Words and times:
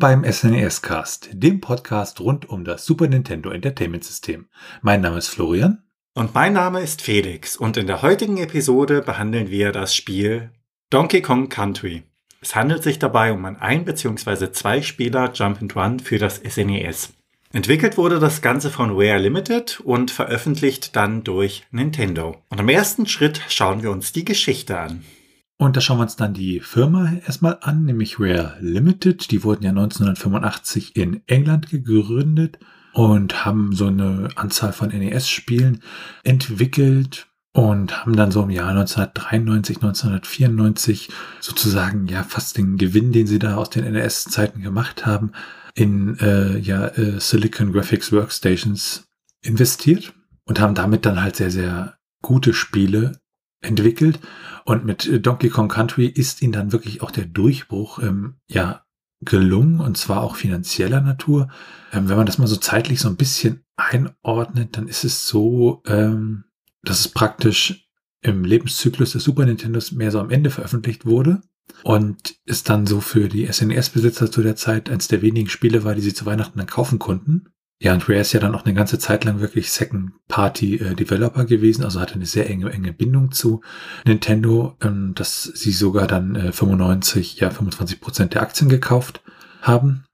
beim 0.00 0.24
SNES 0.24 0.80
Cast, 0.80 1.28
dem 1.34 1.60
Podcast 1.60 2.20
rund 2.20 2.48
um 2.48 2.64
das 2.64 2.86
Super 2.86 3.06
Nintendo 3.06 3.50
Entertainment 3.50 4.02
System. 4.02 4.48
Mein 4.80 5.02
Name 5.02 5.18
ist 5.18 5.28
Florian. 5.28 5.82
Und 6.14 6.34
mein 6.34 6.54
Name 6.54 6.80
ist 6.80 7.02
Felix 7.02 7.54
und 7.54 7.76
in 7.76 7.86
der 7.86 8.00
heutigen 8.00 8.38
Episode 8.38 9.02
behandeln 9.02 9.50
wir 9.50 9.72
das 9.72 9.94
Spiel 9.94 10.52
Donkey 10.88 11.20
Kong 11.20 11.50
Country. 11.50 12.02
Es 12.40 12.56
handelt 12.56 12.82
sich 12.82 12.98
dabei 12.98 13.30
um 13.30 13.44
ein 13.44 13.56
ein- 13.56 13.84
bzw. 13.84 14.50
zwei 14.52 14.80
Spieler 14.80 15.32
Jump 15.34 15.60
and 15.60 15.76
Run 15.76 16.00
für 16.00 16.16
das 16.16 16.36
SNES. 16.36 17.12
Entwickelt 17.52 17.98
wurde 17.98 18.18
das 18.18 18.40
Ganze 18.40 18.70
von 18.70 18.92
Rare 18.92 19.18
Limited 19.18 19.80
und 19.80 20.10
veröffentlicht 20.10 20.96
dann 20.96 21.24
durch 21.24 21.66
Nintendo. 21.72 22.42
Und 22.48 22.58
im 22.58 22.70
ersten 22.70 23.06
Schritt 23.06 23.42
schauen 23.50 23.82
wir 23.82 23.90
uns 23.90 24.12
die 24.12 24.24
Geschichte 24.24 24.78
an. 24.78 25.04
Und 25.60 25.76
da 25.76 25.82
schauen 25.82 25.98
wir 25.98 26.04
uns 26.04 26.16
dann 26.16 26.32
die 26.32 26.60
Firma 26.60 27.12
erstmal 27.26 27.58
an, 27.60 27.84
nämlich 27.84 28.18
Rare 28.18 28.56
Limited. 28.60 29.30
Die 29.30 29.44
wurden 29.44 29.62
ja 29.62 29.68
1985 29.68 30.96
in 30.96 31.20
England 31.26 31.68
gegründet 31.68 32.58
und 32.94 33.44
haben 33.44 33.74
so 33.74 33.88
eine 33.88 34.30
Anzahl 34.36 34.72
von 34.72 34.88
NES-Spielen 34.88 35.82
entwickelt 36.24 37.26
und 37.52 38.00
haben 38.00 38.16
dann 38.16 38.30
so 38.30 38.42
im 38.42 38.48
Jahr 38.48 38.70
1993, 38.70 39.76
1994 39.76 41.10
sozusagen 41.40 42.06
ja 42.06 42.22
fast 42.22 42.56
den 42.56 42.78
Gewinn, 42.78 43.12
den 43.12 43.26
sie 43.26 43.38
da 43.38 43.56
aus 43.56 43.68
den 43.68 43.84
NES-Zeiten 43.84 44.62
gemacht 44.62 45.04
haben, 45.04 45.32
in 45.74 46.18
äh, 46.20 46.56
ja, 46.56 46.86
äh, 46.86 47.20
Silicon 47.20 47.74
Graphics 47.74 48.12
Workstations 48.12 49.04
investiert 49.42 50.14
und 50.46 50.58
haben 50.58 50.74
damit 50.74 51.04
dann 51.04 51.22
halt 51.22 51.36
sehr, 51.36 51.50
sehr 51.50 51.98
gute 52.22 52.54
Spiele 52.54 53.20
entwickelt. 53.60 54.20
Und 54.64 54.84
mit 54.84 55.06
äh, 55.06 55.20
Donkey 55.20 55.48
Kong 55.48 55.68
Country 55.68 56.06
ist 56.06 56.42
ihnen 56.42 56.52
dann 56.52 56.72
wirklich 56.72 57.02
auch 57.02 57.10
der 57.10 57.26
Durchbruch 57.26 57.98
ähm, 58.00 58.36
ja 58.48 58.84
gelungen 59.22 59.80
und 59.80 59.98
zwar 59.98 60.22
auch 60.22 60.36
finanzieller 60.36 61.00
Natur. 61.00 61.48
Ähm, 61.92 62.08
wenn 62.08 62.16
man 62.16 62.26
das 62.26 62.38
mal 62.38 62.46
so 62.46 62.56
zeitlich 62.56 63.00
so 63.00 63.08
ein 63.08 63.16
bisschen 63.16 63.64
einordnet, 63.76 64.76
dann 64.76 64.88
ist 64.88 65.04
es 65.04 65.26
so, 65.26 65.82
ähm, 65.86 66.44
dass 66.82 67.00
es 67.00 67.08
praktisch 67.08 67.88
im 68.22 68.44
Lebenszyklus 68.44 69.12
des 69.12 69.24
Super 69.24 69.46
Nintendos 69.46 69.92
mehr 69.92 70.10
so 70.10 70.20
am 70.20 70.30
Ende 70.30 70.50
veröffentlicht 70.50 71.06
wurde 71.06 71.42
und 71.82 72.36
ist 72.44 72.68
dann 72.68 72.86
so 72.86 73.00
für 73.00 73.28
die 73.28 73.50
SNES-Besitzer 73.50 74.30
zu 74.30 74.42
der 74.42 74.56
Zeit 74.56 74.90
eines 74.90 75.08
der 75.08 75.22
wenigen 75.22 75.48
Spiele 75.48 75.84
war, 75.84 75.94
die 75.94 76.02
sie 76.02 76.14
zu 76.14 76.26
Weihnachten 76.26 76.58
dann 76.58 76.66
kaufen 76.66 76.98
konnten. 76.98 77.48
Ja, 77.82 77.94
und 77.94 78.06
Rare 78.10 78.20
ist 78.20 78.34
ja 78.34 78.40
dann 78.40 78.54
auch 78.54 78.66
eine 78.66 78.74
ganze 78.74 78.98
Zeit 78.98 79.24
lang 79.24 79.40
wirklich 79.40 79.72
Second-Party-Developer 79.72 81.46
gewesen, 81.46 81.82
also 81.82 81.98
hatte 81.98 82.14
eine 82.14 82.26
sehr 82.26 82.48
enge, 82.50 82.70
enge 82.70 82.92
Bindung 82.92 83.32
zu 83.32 83.62
Nintendo, 84.04 84.76
ähm, 84.82 85.14
dass 85.14 85.44
sie 85.44 85.72
sogar 85.72 86.06
dann 86.06 86.36
äh, 86.36 86.52
95, 86.52 87.40
ja 87.40 87.48
25 87.48 88.00
Prozent 88.00 88.34
der 88.34 88.42
Aktien 88.42 88.68
gekauft 88.68 89.22
haben. 89.62 90.04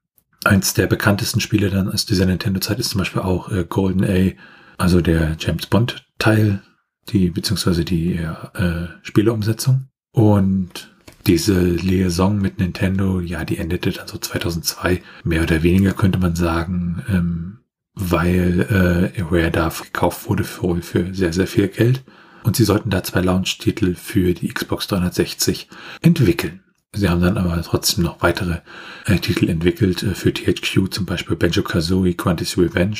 Eins 0.44 0.74
der 0.74 0.86
bekanntesten 0.86 1.40
Spiele 1.40 1.68
dann 1.68 1.90
aus 1.90 2.06
dieser 2.06 2.26
Nintendo-Zeit 2.26 2.78
ist 2.78 2.90
zum 2.90 3.00
Beispiel 3.00 3.22
auch 3.22 3.50
äh, 3.50 3.64
Golden 3.68 4.04
A, 4.04 4.30
also 4.78 5.00
der 5.00 5.36
James 5.40 5.66
Bond-Teil, 5.66 6.62
die 7.08 7.30
beziehungsweise 7.30 7.84
die 7.84 8.14
äh, 8.14 8.86
Spieleumsetzung. 9.02 9.88
Und 10.12 10.95
diese 11.26 11.60
Liaison 11.60 12.40
mit 12.40 12.58
Nintendo, 12.58 13.20
ja, 13.20 13.44
die 13.44 13.58
endete 13.58 13.90
dann 13.90 14.08
so 14.08 14.18
2002, 14.18 15.02
mehr 15.24 15.42
oder 15.42 15.62
weniger 15.62 15.92
könnte 15.92 16.18
man 16.18 16.36
sagen, 16.36 17.02
ähm, 17.08 17.58
weil 17.94 19.12
äh, 19.16 19.22
Rare 19.22 19.50
da 19.50 19.68
gekauft 19.68 20.28
wurde 20.28 20.44
für, 20.44 20.80
für 20.82 21.14
sehr, 21.14 21.32
sehr 21.32 21.46
viel 21.46 21.68
Geld. 21.68 22.04
Und 22.44 22.54
sie 22.54 22.64
sollten 22.64 22.90
da 22.90 23.02
zwei 23.02 23.22
Launch-Titel 23.22 23.94
für 23.94 24.32
die 24.32 24.48
Xbox 24.48 24.86
360 24.86 25.68
entwickeln. 26.02 26.62
Sie 26.92 27.08
haben 27.08 27.20
dann 27.20 27.36
aber 27.36 27.60
trotzdem 27.62 28.04
noch 28.04 28.22
weitere 28.22 28.60
äh, 29.06 29.16
Titel 29.16 29.48
entwickelt, 29.48 30.02
äh, 30.02 30.14
für 30.14 30.32
THQ 30.32 30.90
zum 30.90 31.06
Beispiel 31.06 31.36
Banjo-Kazooie, 31.36 32.14
Quantis 32.14 32.56
Revenge. 32.56 32.98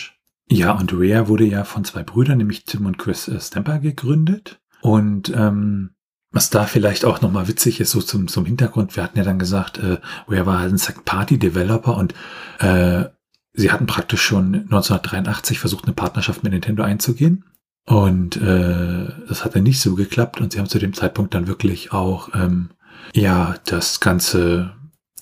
Ja, 0.49 0.73
und 0.73 0.93
Rare 0.93 1.29
wurde 1.29 1.45
ja 1.45 1.65
von 1.65 1.85
zwei 1.85 2.03
Brüdern, 2.03 2.39
nämlich 2.39 2.65
Tim 2.65 2.87
und 2.87 2.99
Chris 2.99 3.29
äh, 3.29 3.41
Stamper, 3.41 3.79
gegründet. 3.79 4.61
Und 4.81 5.33
ähm, 5.35 5.91
was 6.37 6.51
da 6.51 6.67
vielleicht 6.67 7.07
auch 7.07 7.23
nochmal 7.23 7.49
witzig 7.49 7.81
ist, 7.81 7.93
so 7.93 8.03
zum, 8.03 8.29
zum 8.29 8.45
Hintergrund, 8.45 8.95
wir 8.95 9.03
hatten 9.03 9.17
ja 9.17 9.25
dann 9.25 9.39
gesagt, 9.39 9.79
äh, 9.79 9.97
Rare 10.29 10.45
war 10.45 10.59
halt 10.61 10.73
ein 10.73 10.79
Second-Party-Developer 10.79 11.97
und 11.97 12.15
äh, 12.59 13.07
sie 13.55 13.73
hatten 13.73 13.87
praktisch 13.87 14.21
schon 14.21 14.55
1983 14.55 15.59
versucht, 15.59 15.87
eine 15.87 15.95
Partnerschaft 15.95 16.45
mit 16.45 16.53
Nintendo 16.53 16.83
einzugehen. 16.83 17.47
Und 17.87 18.37
äh, 18.37 19.09
das 19.29 19.45
hat 19.45 19.57
dann 19.57 19.63
nicht 19.63 19.81
so 19.81 19.95
geklappt 19.95 20.41
und 20.41 20.53
sie 20.53 20.59
haben 20.59 20.69
zu 20.69 20.79
dem 20.79 20.93
Zeitpunkt 20.93 21.33
dann 21.35 21.47
wirklich 21.47 21.93
auch 21.93 22.29
ähm, 22.35 22.71
ja 23.15 23.55
das 23.65 24.01
ganze 24.01 24.75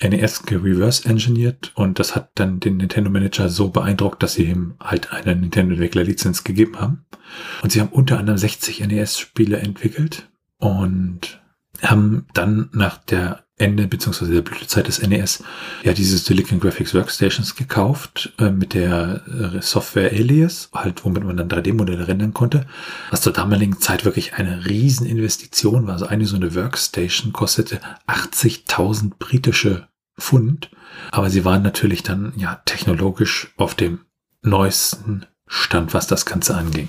NES 0.03 0.43
reverse 0.51 1.09
engineert 1.09 1.71
und 1.77 2.01
das 2.01 2.17
hat 2.17 2.31
dann 2.35 2.59
den 2.59 2.79
Nintendo 2.79 3.11
Manager 3.11 3.49
so 3.49 3.69
beeindruckt, 3.69 4.23
dass 4.23 4.35
sie 4.35 4.47
ihm 4.47 4.75
halt 4.81 5.13
eine 5.13 5.37
Nintendo 5.37 5.75
Entwickler 5.75 6.03
Lizenz 6.03 6.43
gegeben 6.43 6.81
haben. 6.81 7.05
Und 7.63 7.71
sie 7.71 7.81
haben 7.81 7.91
unter 7.91 8.19
anderem 8.19 8.39
60 8.39 8.81
NES 8.81 9.19
Spiele 9.19 9.59
entwickelt 9.59 10.29
und 10.65 11.43
haben 11.83 12.27
dann 12.33 12.71
nach 12.73 12.97
der 12.97 13.45
Ende 13.57 13.87
bzw. 13.87 14.33
der 14.33 14.41
Blütezeit 14.41 14.89
des 14.89 15.07
NES 15.07 15.45
ja 15.85 15.93
diese 15.93 16.17
Silicon 16.17 16.59
Graphics 16.59 16.95
Workstations 16.95 17.55
gekauft 17.55 18.33
äh, 18.39 18.51
mit 18.51 18.73
der 18.73 19.23
äh, 19.29 19.61
Software 19.61 20.11
Alias, 20.11 20.71
halt 20.73 21.05
womit 21.05 21.23
man 21.23 21.37
dann 21.37 21.51
3D-Modelle 21.51 22.09
rendern 22.09 22.33
konnte, 22.33 22.67
was 23.11 23.21
zur 23.21 23.35
damaligen 23.35 23.79
Zeit 23.79 24.07
wirklich 24.07 24.35
eine 24.35 24.65
Rieseninvestition 24.65 25.87
war. 25.87 25.93
Also 25.93 26.07
eine 26.07 26.25
so 26.25 26.37
eine 26.37 26.55
Workstation 26.55 27.35
kostete 27.35 27.81
80.000 28.09 29.13
britische 29.19 29.89
Pfund, 30.19 30.71
aber 31.11 31.29
sie 31.29 31.45
waren 31.45 31.63
natürlich 31.63 32.03
dann 32.03 32.33
ja 32.37 32.63
technologisch 32.65 33.53
auf 33.59 33.75
dem 33.75 34.01
neuesten 34.41 35.27
Stand, 35.47 35.93
was 35.93 36.07
das 36.07 36.25
Ganze 36.25 36.57
anging. 36.57 36.89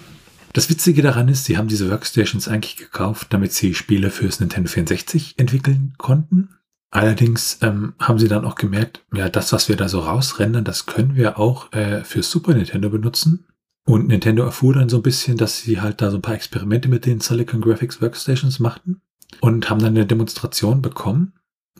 Das 0.56 0.70
Witzige 0.70 1.02
daran 1.02 1.28
ist, 1.28 1.44
sie 1.44 1.58
haben 1.58 1.68
diese 1.68 1.92
Workstations 1.92 2.48
eigentlich 2.48 2.78
gekauft, 2.78 3.28
damit 3.32 3.52
sie 3.52 3.74
Spiele 3.74 4.10
fürs 4.10 4.40
Nintendo 4.40 4.70
64 4.70 5.34
entwickeln 5.38 5.96
konnten. 5.98 6.48
Allerdings 6.92 7.58
ähm, 7.62 7.94
haben 8.00 8.20
sie 8.20 8.30
dann 8.30 8.46
auch 8.46 8.56
gemerkt, 8.56 9.04
ja, 9.14 9.28
das, 9.28 9.52
was 9.52 9.68
wir 9.68 9.76
da 9.76 9.90
so 9.90 10.00
rausrendern, 10.00 10.64
das 10.64 10.86
können 10.86 11.18
wir 11.18 11.40
auch 11.40 11.74
äh, 11.74 12.06
für 12.06 12.24
Super 12.24 12.54
Nintendo 12.54 12.90
benutzen. 12.90 13.48
Und 13.86 14.08
Nintendo 14.08 14.44
erfuhr 14.44 14.74
dann 14.74 14.88
so 14.88 14.96
ein 14.96 15.04
bisschen, 15.04 15.36
dass 15.36 15.60
sie 15.60 15.82
halt 15.82 16.02
da 16.02 16.10
so 16.10 16.20
ein 16.20 16.22
paar 16.22 16.36
Experimente 16.36 16.88
mit 16.88 17.06
den 17.06 17.20
Silicon 17.20 17.60
Graphics 17.60 18.02
Workstations 18.02 18.62
machten 18.62 19.02
und 19.42 19.70
haben 19.70 19.82
dann 19.82 19.98
eine 19.98 20.06
Demonstration 20.06 20.82
bekommen. 20.82 21.34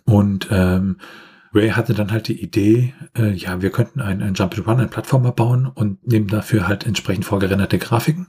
Und 0.04 0.50
ähm, 0.52 0.98
Ray 1.56 1.70
hatte 1.70 1.94
dann 1.94 2.12
halt 2.12 2.28
die 2.28 2.42
Idee, 2.42 2.94
äh, 3.18 3.32
ja, 3.32 3.62
wir 3.62 3.70
könnten 3.70 4.02
ein, 4.02 4.22
ein 4.22 4.34
Jump 4.34 4.58
and 4.58 4.68
Run, 4.68 4.82
ein 4.82 4.90
Plattformer 4.90 5.32
bauen 5.32 5.68
und 5.68 6.06
nehmen 6.06 6.28
dafür 6.28 6.68
halt 6.68 6.86
entsprechend 6.86 7.24
vorgerenderte 7.24 7.80
Grafiken. 7.80 8.28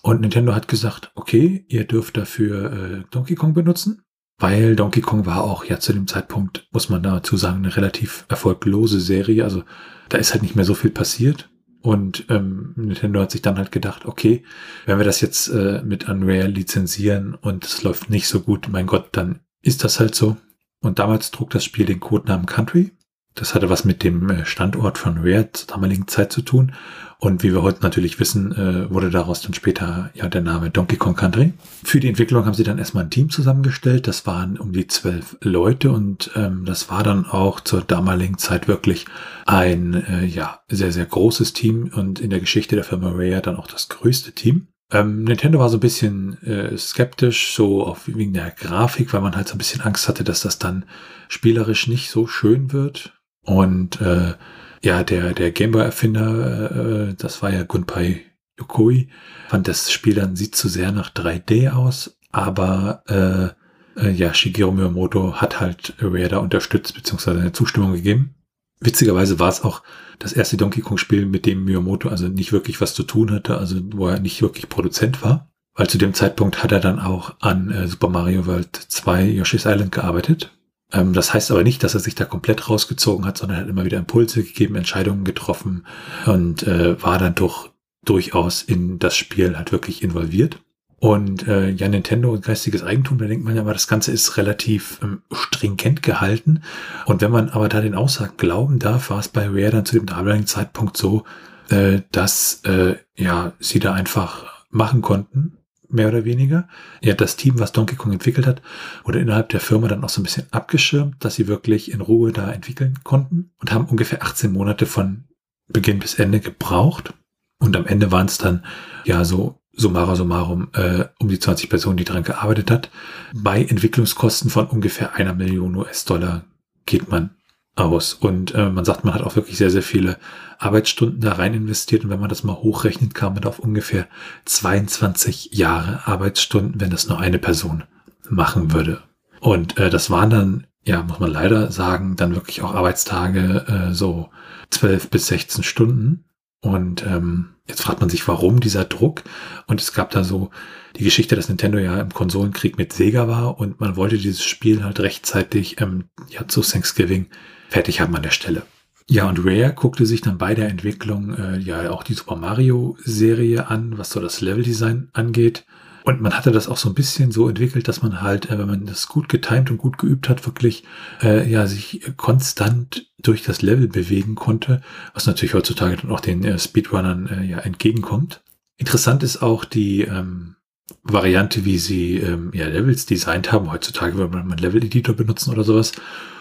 Und 0.00 0.22
Nintendo 0.22 0.54
hat 0.54 0.68
gesagt, 0.68 1.12
okay, 1.14 1.66
ihr 1.68 1.84
dürft 1.84 2.16
dafür 2.16 2.72
äh, 2.72 3.02
Donkey 3.10 3.34
Kong 3.34 3.52
benutzen, 3.52 4.02
weil 4.38 4.74
Donkey 4.74 5.02
Kong 5.02 5.26
war 5.26 5.44
auch 5.44 5.66
ja 5.66 5.78
zu 5.80 5.92
dem 5.92 6.08
Zeitpunkt, 6.08 6.66
muss 6.72 6.88
man 6.88 7.02
dazu 7.02 7.36
sagen, 7.36 7.58
eine 7.58 7.76
relativ 7.76 8.24
erfolglose 8.28 9.00
Serie. 9.00 9.44
Also 9.44 9.64
da 10.08 10.16
ist 10.16 10.32
halt 10.32 10.42
nicht 10.42 10.56
mehr 10.56 10.64
so 10.64 10.74
viel 10.74 10.90
passiert. 10.90 11.50
Und 11.82 12.26
ähm, 12.30 12.72
Nintendo 12.76 13.20
hat 13.20 13.32
sich 13.32 13.42
dann 13.42 13.58
halt 13.58 13.72
gedacht, 13.72 14.06
okay, 14.06 14.44
wenn 14.86 14.98
wir 14.98 15.04
das 15.04 15.20
jetzt 15.20 15.48
äh, 15.48 15.82
mit 15.84 16.08
Unreal 16.08 16.48
lizenzieren 16.48 17.34
und 17.34 17.64
es 17.64 17.82
läuft 17.82 18.08
nicht 18.08 18.28
so 18.28 18.40
gut, 18.40 18.68
mein 18.70 18.86
Gott, 18.86 19.08
dann 19.12 19.40
ist 19.62 19.84
das 19.84 20.00
halt 20.00 20.14
so. 20.14 20.36
Und 20.82 20.98
damals 20.98 21.30
trug 21.30 21.50
das 21.50 21.64
Spiel 21.64 21.86
den 21.86 22.00
Codenamen 22.00 22.46
Country. 22.46 22.92
Das 23.34 23.54
hatte 23.54 23.70
was 23.70 23.86
mit 23.86 24.02
dem 24.02 24.28
äh, 24.28 24.44
Standort 24.44 24.98
von 24.98 25.18
Rare 25.18 25.50
zur 25.52 25.68
damaligen 25.68 26.06
Zeit 26.06 26.32
zu 26.32 26.42
tun. 26.42 26.72
Und 27.18 27.44
wie 27.44 27.52
wir 27.52 27.62
heute 27.62 27.82
natürlich 27.82 28.18
wissen, 28.18 28.52
äh, 28.52 28.92
wurde 28.92 29.08
daraus 29.08 29.40
dann 29.40 29.54
später 29.54 30.10
ja 30.14 30.28
der 30.28 30.42
Name 30.42 30.70
Donkey 30.70 30.96
Kong 30.96 31.14
Country. 31.14 31.52
Für 31.84 32.00
die 32.00 32.08
Entwicklung 32.08 32.44
haben 32.44 32.54
sie 32.54 32.64
dann 32.64 32.78
erstmal 32.78 33.04
ein 33.04 33.10
Team 33.10 33.30
zusammengestellt. 33.30 34.06
Das 34.06 34.26
waren 34.26 34.58
um 34.58 34.72
die 34.72 34.88
zwölf 34.88 35.36
Leute 35.40 35.92
und 35.92 36.32
ähm, 36.34 36.64
das 36.64 36.90
war 36.90 37.04
dann 37.04 37.24
auch 37.24 37.60
zur 37.60 37.80
damaligen 37.82 38.38
Zeit 38.38 38.68
wirklich 38.68 39.06
ein 39.46 39.94
äh, 39.94 40.24
ja 40.24 40.60
sehr 40.68 40.92
sehr 40.92 41.06
großes 41.06 41.52
Team 41.52 41.90
und 41.94 42.20
in 42.20 42.30
der 42.30 42.40
Geschichte 42.40 42.74
der 42.74 42.84
Firma 42.84 43.10
Rare 43.10 43.40
dann 43.40 43.56
auch 43.56 43.68
das 43.68 43.88
größte 43.88 44.32
Team. 44.32 44.66
Ähm, 44.92 45.24
Nintendo 45.24 45.58
war 45.58 45.70
so 45.70 45.78
ein 45.78 45.80
bisschen 45.80 46.40
äh, 46.42 46.76
skeptisch, 46.76 47.54
so 47.54 47.86
auf, 47.86 48.06
wegen 48.06 48.34
der 48.34 48.50
Grafik, 48.50 49.12
weil 49.12 49.22
man 49.22 49.34
halt 49.34 49.48
so 49.48 49.54
ein 49.54 49.58
bisschen 49.58 49.80
Angst 49.80 50.08
hatte, 50.08 50.22
dass 50.22 50.42
das 50.42 50.58
dann 50.58 50.84
spielerisch 51.28 51.88
nicht 51.88 52.10
so 52.10 52.26
schön 52.26 52.72
wird. 52.72 53.14
Und 53.42 54.00
äh, 54.00 54.34
ja, 54.82 55.02
der, 55.02 55.32
der 55.32 55.50
Gameboy-Erfinder, 55.50 57.08
äh, 57.08 57.14
das 57.14 57.42
war 57.42 57.52
ja 57.52 57.62
Gunpei 57.62 58.20
Yokoi, 58.58 59.08
fand 59.48 59.66
das 59.66 59.90
Spiel 59.90 60.14
dann 60.14 60.36
sieht 60.36 60.54
zu 60.54 60.68
sehr 60.68 60.92
nach 60.92 61.10
3D 61.10 61.70
aus, 61.70 62.18
aber 62.30 63.02
äh, 63.08 64.00
äh, 64.00 64.10
ja, 64.10 64.34
Shigeru 64.34 64.72
Miyamoto 64.72 65.34
hat 65.34 65.60
halt 65.60 65.94
Rare 66.00 66.28
da 66.28 66.38
unterstützt, 66.38 66.94
beziehungsweise 66.94 67.40
eine 67.40 67.52
Zustimmung 67.52 67.92
gegeben. 67.92 68.34
Witzigerweise 68.80 69.38
war 69.38 69.48
es 69.48 69.62
auch 69.62 69.82
das 70.22 70.32
erste 70.32 70.56
Donkey 70.56 70.80
Kong 70.80 70.98
Spiel, 70.98 71.26
mit 71.26 71.46
dem 71.46 71.64
Miyamoto 71.64 72.08
also 72.08 72.28
nicht 72.28 72.52
wirklich 72.52 72.80
was 72.80 72.94
zu 72.94 73.02
tun 73.02 73.30
hatte, 73.32 73.58
also 73.58 73.80
wo 73.92 74.08
er 74.08 74.20
nicht 74.20 74.40
wirklich 74.40 74.68
Produzent 74.68 75.22
war. 75.22 75.50
Weil 75.74 75.88
zu 75.88 75.98
dem 75.98 76.14
Zeitpunkt 76.14 76.62
hat 76.62 76.70
er 76.70 76.80
dann 76.80 77.00
auch 77.00 77.34
an 77.40 77.70
äh, 77.70 77.88
Super 77.88 78.08
Mario 78.08 78.46
World 78.46 78.76
2 78.76 79.24
Yoshi's 79.24 79.64
Island 79.66 79.90
gearbeitet. 79.90 80.52
Ähm, 80.92 81.12
das 81.12 81.32
heißt 81.32 81.50
aber 81.50 81.64
nicht, 81.64 81.82
dass 81.82 81.94
er 81.94 82.00
sich 82.00 82.14
da 82.14 82.24
komplett 82.24 82.68
rausgezogen 82.68 83.24
hat, 83.24 83.38
sondern 83.38 83.58
hat 83.58 83.68
immer 83.68 83.84
wieder 83.84 83.98
Impulse 83.98 84.44
gegeben, 84.44 84.76
Entscheidungen 84.76 85.24
getroffen 85.24 85.86
und 86.26 86.62
äh, 86.64 87.02
war 87.02 87.18
dann 87.18 87.34
doch 87.34 87.70
durchaus 88.04 88.62
in 88.62 88.98
das 88.98 89.16
Spiel 89.16 89.56
halt 89.56 89.72
wirklich 89.72 90.02
involviert. 90.02 90.60
Und 91.02 91.48
äh, 91.48 91.70
ja, 91.70 91.88
Nintendo 91.88 92.30
und 92.30 92.44
geistiges 92.44 92.84
Eigentum, 92.84 93.18
da 93.18 93.24
denkt 93.24 93.44
man 93.44 93.56
ja 93.56 93.62
aber, 93.62 93.72
das 93.72 93.88
Ganze 93.88 94.12
ist 94.12 94.36
relativ 94.36 95.00
ähm, 95.02 95.22
stringent 95.32 96.00
gehalten. 96.00 96.62
Und 97.06 97.22
wenn 97.22 97.32
man 97.32 97.48
aber 97.48 97.68
da 97.68 97.80
den 97.80 97.96
Aussagen 97.96 98.36
glauben 98.36 98.78
darf, 98.78 99.10
war 99.10 99.18
es 99.18 99.26
bei 99.26 99.48
Rare 99.48 99.72
dann 99.72 99.84
zu 99.84 99.96
dem 99.96 100.06
damaligen 100.06 100.46
Zeitpunkt 100.46 100.96
so, 100.96 101.24
äh, 101.70 102.02
dass 102.12 102.60
äh, 102.66 102.94
ja 103.16 103.52
sie 103.58 103.80
da 103.80 103.94
einfach 103.94 104.64
machen 104.70 105.02
konnten, 105.02 105.58
mehr 105.88 106.06
oder 106.06 106.24
weniger. 106.24 106.68
Ja, 107.00 107.14
das 107.14 107.34
Team, 107.34 107.58
was 107.58 107.72
Donkey 107.72 107.96
Kong 107.96 108.12
entwickelt 108.12 108.46
hat, 108.46 108.62
wurde 109.02 109.18
innerhalb 109.18 109.48
der 109.48 109.58
Firma 109.58 109.88
dann 109.88 110.04
auch 110.04 110.08
so 110.08 110.20
ein 110.20 110.24
bisschen 110.24 110.46
abgeschirmt, 110.52 111.16
dass 111.24 111.34
sie 111.34 111.48
wirklich 111.48 111.90
in 111.90 112.00
Ruhe 112.00 112.30
da 112.30 112.52
entwickeln 112.52 113.00
konnten 113.02 113.50
und 113.58 113.72
haben 113.72 113.86
ungefähr 113.86 114.22
18 114.22 114.52
Monate 114.52 114.86
von 114.86 115.24
Beginn 115.66 115.98
bis 115.98 116.14
Ende 116.14 116.38
gebraucht. 116.38 117.12
Und 117.58 117.76
am 117.76 117.86
Ende 117.86 118.12
waren 118.12 118.26
es 118.26 118.38
dann 118.38 118.64
ja 119.04 119.24
so 119.24 119.58
summa 119.74 120.14
summarum 120.14 120.68
äh, 120.74 121.04
um 121.18 121.28
die 121.28 121.38
20 121.38 121.70
Personen, 121.70 121.96
die 121.96 122.04
daran 122.04 122.24
gearbeitet 122.24 122.70
hat. 122.70 122.90
Bei 123.34 123.62
Entwicklungskosten 123.62 124.50
von 124.50 124.66
ungefähr 124.66 125.14
einer 125.14 125.34
Million 125.34 125.76
US-Dollar 125.76 126.44
geht 126.86 127.10
man 127.10 127.30
aus. 127.74 128.14
Und 128.14 128.54
äh, 128.54 128.68
man 128.68 128.84
sagt, 128.84 129.04
man 129.04 129.14
hat 129.14 129.22
auch 129.22 129.36
wirklich 129.36 129.56
sehr, 129.56 129.70
sehr 129.70 129.82
viele 129.82 130.18
Arbeitsstunden 130.58 131.20
da 131.20 131.32
rein 131.32 131.54
investiert. 131.54 132.04
Und 132.04 132.10
wenn 132.10 132.20
man 132.20 132.28
das 132.28 132.44
mal 132.44 132.56
hochrechnet, 132.56 133.14
kam 133.14 133.34
man 133.34 133.44
auf 133.44 133.58
ungefähr 133.58 134.08
22 134.44 135.50
Jahre 135.52 136.06
Arbeitsstunden, 136.06 136.80
wenn 136.80 136.90
das 136.90 137.08
nur 137.08 137.18
eine 137.18 137.38
Person 137.38 137.84
machen 138.28 138.72
würde. 138.72 139.02
Und 139.40 139.78
äh, 139.78 139.90
das 139.90 140.10
waren 140.10 140.30
dann, 140.30 140.66
ja, 140.84 141.02
muss 141.02 141.18
man 141.18 141.30
leider 141.30 141.72
sagen, 141.72 142.16
dann 142.16 142.34
wirklich 142.34 142.62
auch 142.62 142.74
Arbeitstage 142.74 143.88
äh, 143.90 143.94
so 143.94 144.28
12 144.70 145.10
bis 145.10 145.26
16 145.28 145.64
Stunden. 145.64 146.24
Und 146.62 147.04
ähm, 147.04 147.50
jetzt 147.68 147.82
fragt 147.82 148.00
man 148.00 148.08
sich, 148.08 148.26
warum 148.26 148.60
dieser 148.60 148.84
Druck? 148.84 149.24
Und 149.66 149.80
es 149.80 149.92
gab 149.92 150.10
da 150.10 150.24
so 150.24 150.50
die 150.96 151.04
Geschichte, 151.04 151.36
dass 151.36 151.48
Nintendo 151.48 151.78
ja 151.78 152.00
im 152.00 152.14
Konsolenkrieg 152.14 152.78
mit 152.78 152.92
Sega 152.92 153.28
war 153.28 153.58
und 153.58 153.80
man 153.80 153.96
wollte 153.96 154.16
dieses 154.16 154.44
Spiel 154.44 154.84
halt 154.84 155.00
rechtzeitig 155.00 155.80
ähm, 155.80 156.04
ja, 156.28 156.46
zu 156.46 156.60
Thanksgiving 156.62 157.26
fertig 157.68 158.00
haben 158.00 158.14
an 158.14 158.22
der 158.22 158.30
Stelle. 158.30 158.62
Ja, 159.08 159.28
und 159.28 159.40
Rare 159.44 159.74
guckte 159.74 160.06
sich 160.06 160.20
dann 160.20 160.38
bei 160.38 160.54
der 160.54 160.68
Entwicklung 160.68 161.34
äh, 161.34 161.58
ja 161.58 161.90
auch 161.90 162.04
die 162.04 162.14
Super 162.14 162.36
Mario 162.36 162.96
Serie 163.02 163.68
an, 163.68 163.98
was 163.98 164.10
so 164.10 164.20
das 164.20 164.40
Leveldesign 164.40 165.08
angeht. 165.12 165.64
Und 166.04 166.20
man 166.20 166.36
hatte 166.36 166.50
das 166.50 166.68
auch 166.68 166.76
so 166.76 166.88
ein 166.88 166.94
bisschen 166.94 167.30
so 167.30 167.48
entwickelt, 167.48 167.88
dass 167.88 168.02
man 168.02 168.22
halt, 168.22 168.50
äh, 168.50 168.58
wenn 168.58 168.66
man 168.66 168.86
das 168.86 169.06
gut 169.08 169.28
getimt 169.28 169.70
und 169.70 169.78
gut 169.78 169.98
geübt 169.98 170.28
hat, 170.28 170.44
wirklich 170.46 170.84
äh, 171.22 171.48
ja 171.48 171.66
sich 171.66 172.02
konstant 172.16 173.06
durch 173.18 173.42
das 173.42 173.62
Level 173.62 173.88
bewegen 173.88 174.34
konnte, 174.34 174.82
was 175.14 175.26
natürlich 175.26 175.54
heutzutage 175.54 175.96
dann 175.96 176.10
auch 176.10 176.20
den 176.20 176.44
äh, 176.44 176.58
Speedrunnern 176.58 177.26
äh, 177.28 177.44
ja 177.44 177.58
entgegenkommt. 177.58 178.42
Interessant 178.76 179.22
ist 179.22 179.42
auch 179.42 179.64
die 179.64 180.02
ähm, 180.02 180.56
Variante, 181.04 181.64
wie 181.64 181.78
sie 181.78 182.18
ähm, 182.18 182.50
ja, 182.52 182.66
Levels 182.66 183.06
designt 183.06 183.52
haben. 183.52 183.70
Heutzutage 183.70 184.16
würde 184.16 184.36
man 184.36 184.58
Level-Editor 184.58 185.14
benutzen 185.14 185.52
oder 185.52 185.64
sowas. 185.64 185.92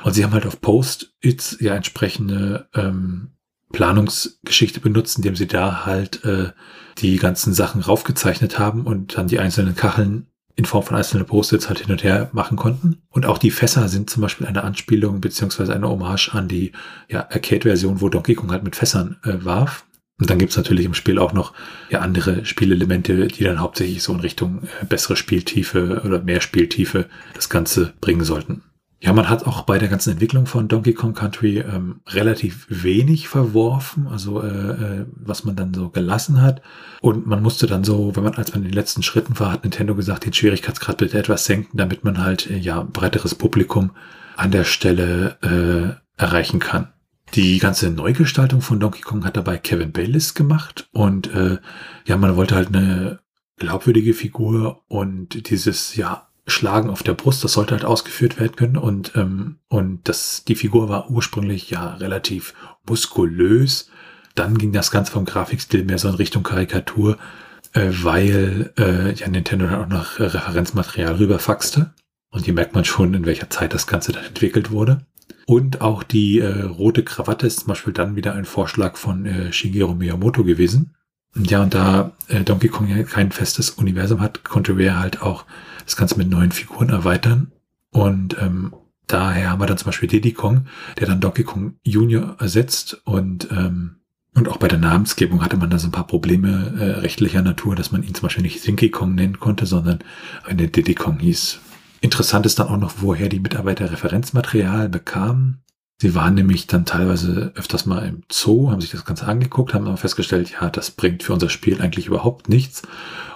Und 0.03 0.13
sie 0.13 0.23
haben 0.23 0.33
halt 0.33 0.45
auf 0.45 0.61
Post-its 0.61 1.57
ja 1.59 1.75
entsprechende 1.75 2.67
ähm, 2.73 3.31
Planungsgeschichte 3.71 4.79
benutzt, 4.79 5.17
indem 5.17 5.35
sie 5.35 5.47
da 5.47 5.85
halt 5.85 6.23
äh, 6.25 6.51
die 6.97 7.17
ganzen 7.17 7.53
Sachen 7.53 7.81
raufgezeichnet 7.81 8.59
haben 8.59 8.85
und 8.85 9.17
dann 9.17 9.27
die 9.27 9.39
einzelnen 9.39 9.75
Kacheln 9.75 10.27
in 10.55 10.65
Form 10.65 10.83
von 10.83 10.97
einzelnen 10.97 11.25
Post-its 11.25 11.69
halt 11.69 11.79
hin 11.79 11.91
und 11.91 12.03
her 12.03 12.29
machen 12.33 12.57
konnten. 12.57 13.01
Und 13.09 13.25
auch 13.25 13.37
die 13.37 13.51
Fässer 13.51 13.87
sind 13.87 14.09
zum 14.09 14.21
Beispiel 14.21 14.47
eine 14.47 14.63
Anspielung 14.63 15.21
beziehungsweise 15.21 15.73
eine 15.73 15.89
Hommage 15.89 16.29
an 16.33 16.47
die 16.47 16.73
ja, 17.09 17.21
Arcade-Version, 17.21 18.01
wo 18.01 18.09
Donkey 18.09 18.35
Kong 18.35 18.51
halt 18.51 18.63
mit 18.63 18.75
Fässern 18.75 19.17
äh, 19.23 19.43
warf. 19.43 19.85
Und 20.19 20.29
dann 20.29 20.37
gibt's 20.37 20.57
natürlich 20.57 20.85
im 20.85 20.93
Spiel 20.93 21.17
auch 21.17 21.33
noch 21.33 21.53
ja 21.89 21.99
andere 21.99 22.45
Spielelemente, 22.45 23.27
die 23.27 23.43
dann 23.43 23.59
hauptsächlich 23.59 24.03
so 24.03 24.13
in 24.13 24.19
Richtung 24.19 24.63
äh, 24.81 24.85
bessere 24.85 25.15
Spieltiefe 25.15 26.03
oder 26.05 26.21
mehr 26.21 26.41
Spieltiefe 26.41 27.07
das 27.33 27.49
Ganze 27.49 27.93
bringen 28.01 28.23
sollten. 28.23 28.61
Ja, 29.03 29.13
man 29.13 29.29
hat 29.29 29.47
auch 29.47 29.63
bei 29.63 29.79
der 29.79 29.89
ganzen 29.89 30.11
Entwicklung 30.11 30.45
von 30.45 30.67
Donkey 30.67 30.93
Kong 30.93 31.15
Country 31.15 31.57
ähm, 31.57 32.01
relativ 32.09 32.67
wenig 32.69 33.27
verworfen, 33.27 34.07
also 34.07 34.43
äh, 34.43 34.47
äh, 34.47 35.05
was 35.15 35.43
man 35.43 35.55
dann 35.55 35.73
so 35.73 35.89
gelassen 35.89 36.39
hat. 36.39 36.61
Und 37.01 37.25
man 37.25 37.41
musste 37.41 37.65
dann 37.65 37.83
so, 37.83 38.15
wenn 38.15 38.23
man 38.23 38.35
als 38.35 38.53
man 38.53 38.61
in 38.61 38.67
den 38.67 38.75
letzten 38.75 39.01
Schritten 39.01 39.39
war, 39.39 39.51
hat 39.51 39.63
Nintendo 39.63 39.95
gesagt, 39.95 40.25
den 40.25 40.33
Schwierigkeitsgrad 40.33 40.97
bitte 40.97 41.17
etwas 41.17 41.45
senken, 41.45 41.77
damit 41.77 42.03
man 42.03 42.23
halt 42.23 42.47
äh, 42.51 42.57
ja 42.57 42.83
breiteres 42.83 43.33
Publikum 43.33 43.89
an 44.35 44.51
der 44.51 44.65
Stelle 44.65 45.37
äh, 45.41 46.21
erreichen 46.21 46.59
kann. 46.59 46.93
Die 47.33 47.57
ganze 47.57 47.89
Neugestaltung 47.89 48.61
von 48.61 48.79
Donkey 48.79 49.01
Kong 49.01 49.25
hat 49.25 49.35
dabei 49.35 49.57
Kevin 49.57 49.93
Bayliss 49.93 50.35
gemacht 50.35 50.89
und 50.91 51.33
äh, 51.33 51.57
ja, 52.05 52.17
man 52.17 52.35
wollte 52.35 52.53
halt 52.53 52.67
eine 52.67 53.19
glaubwürdige 53.57 54.13
Figur 54.13 54.83
und 54.87 55.49
dieses 55.49 55.95
ja 55.95 56.27
Schlagen 56.51 56.89
auf 56.89 57.03
der 57.03 57.13
Brust, 57.13 57.43
das 57.43 57.53
sollte 57.53 57.73
halt 57.73 57.85
ausgeführt 57.85 58.39
werden 58.39 58.55
können 58.55 58.77
und, 58.77 59.13
ähm, 59.15 59.57
und 59.67 60.07
das, 60.07 60.43
die 60.45 60.55
Figur 60.55 60.89
war 60.89 61.09
ursprünglich 61.09 61.69
ja 61.69 61.95
relativ 61.95 62.53
muskulös. 62.87 63.89
Dann 64.35 64.57
ging 64.57 64.71
das 64.71 64.91
Ganze 64.91 65.11
vom 65.11 65.25
Grafikstil 65.25 65.83
mehr 65.83 65.97
so 65.97 66.07
in 66.07 66.15
Richtung 66.15 66.43
Karikatur, 66.43 67.17
äh, 67.73 67.89
weil 68.01 68.73
äh, 68.77 69.13
ja 69.13 69.27
Nintendo 69.27 69.67
dann 69.67 69.83
auch 69.83 69.87
noch 69.87 70.19
Referenzmaterial 70.19 71.15
rüberfaxte. 71.15 71.93
Und 72.29 72.45
hier 72.45 72.53
merkt 72.53 72.75
man 72.75 72.85
schon, 72.85 73.13
in 73.13 73.25
welcher 73.25 73.49
Zeit 73.49 73.73
das 73.73 73.87
Ganze 73.87 74.13
dann 74.13 74.23
entwickelt 74.23 74.71
wurde. 74.71 75.05
Und 75.45 75.81
auch 75.81 76.03
die 76.03 76.39
äh, 76.39 76.61
rote 76.61 77.03
Krawatte 77.03 77.47
ist 77.47 77.61
zum 77.61 77.67
Beispiel 77.67 77.93
dann 77.93 78.15
wieder 78.15 78.33
ein 78.33 78.45
Vorschlag 78.45 78.95
von 78.95 79.25
äh, 79.25 79.51
Shigeru 79.51 79.95
Miyamoto 79.95 80.43
gewesen. 80.43 80.95
Ja, 81.35 81.61
und 81.63 81.73
da 81.73 82.11
äh, 82.27 82.41
Donkey 82.41 82.67
Kong 82.67 82.87
ja 82.87 83.03
kein 83.03 83.31
festes 83.31 83.71
Universum 83.71 84.21
hat, 84.21 84.43
konnte 84.43 84.73
Rare 84.73 84.99
halt 84.99 85.21
auch 85.21 85.45
das 85.85 85.95
Ganze 85.95 86.17
mit 86.17 86.29
neuen 86.29 86.51
Figuren 86.51 86.89
erweitern. 86.89 87.51
Und 87.91 88.37
ähm, 88.39 88.73
daher 89.07 89.49
haben 89.49 89.61
wir 89.61 89.67
dann 89.67 89.77
zum 89.77 89.87
Beispiel 89.87 90.09
Diddy 90.09 90.33
Kong, 90.33 90.65
der 90.99 91.07
dann 91.07 91.19
Donkey 91.19 91.43
Kong 91.43 91.75
Junior 91.83 92.37
ersetzt 92.39 93.01
und 93.05 93.49
ähm, 93.51 93.97
und 94.33 94.47
auch 94.47 94.57
bei 94.57 94.69
der 94.69 94.79
Namensgebung 94.79 95.43
hatte 95.43 95.57
man 95.57 95.69
da 95.69 95.77
so 95.77 95.89
ein 95.89 95.91
paar 95.91 96.07
Probleme 96.07 96.73
äh, 96.79 96.99
rechtlicher 97.01 97.41
Natur, 97.41 97.75
dass 97.75 97.91
man 97.91 98.01
ihn 98.01 98.15
zum 98.15 98.23
Beispiel 98.23 98.43
nicht 98.43 98.65
Dinky 98.65 98.89
Kong 98.89 99.13
nennen 99.13 99.39
konnte, 99.39 99.65
sondern 99.65 99.99
eine 100.45 100.69
Diddy 100.69 100.95
Kong 100.95 101.19
hieß. 101.19 101.59
Interessant 101.99 102.45
ist 102.45 102.57
dann 102.57 102.67
auch 102.67 102.77
noch, 102.77 102.95
woher 102.99 103.27
die 103.27 103.41
Mitarbeiter 103.41 103.91
Referenzmaterial 103.91 104.87
bekamen. 104.87 105.61
Sie 106.01 106.15
waren 106.15 106.33
nämlich 106.33 106.65
dann 106.65 106.83
teilweise 106.83 107.51
öfters 107.53 107.85
mal 107.85 107.99
im 107.99 108.23
Zoo, 108.31 108.71
haben 108.71 108.81
sich 108.81 108.89
das 108.89 109.05
Ganze 109.05 109.27
angeguckt, 109.27 109.75
haben 109.75 109.85
aber 109.85 109.97
festgestellt, 109.97 110.51
ja, 110.59 110.67
das 110.71 110.89
bringt 110.89 111.21
für 111.21 111.31
unser 111.31 111.47
Spiel 111.47 111.79
eigentlich 111.79 112.07
überhaupt 112.07 112.49
nichts 112.49 112.81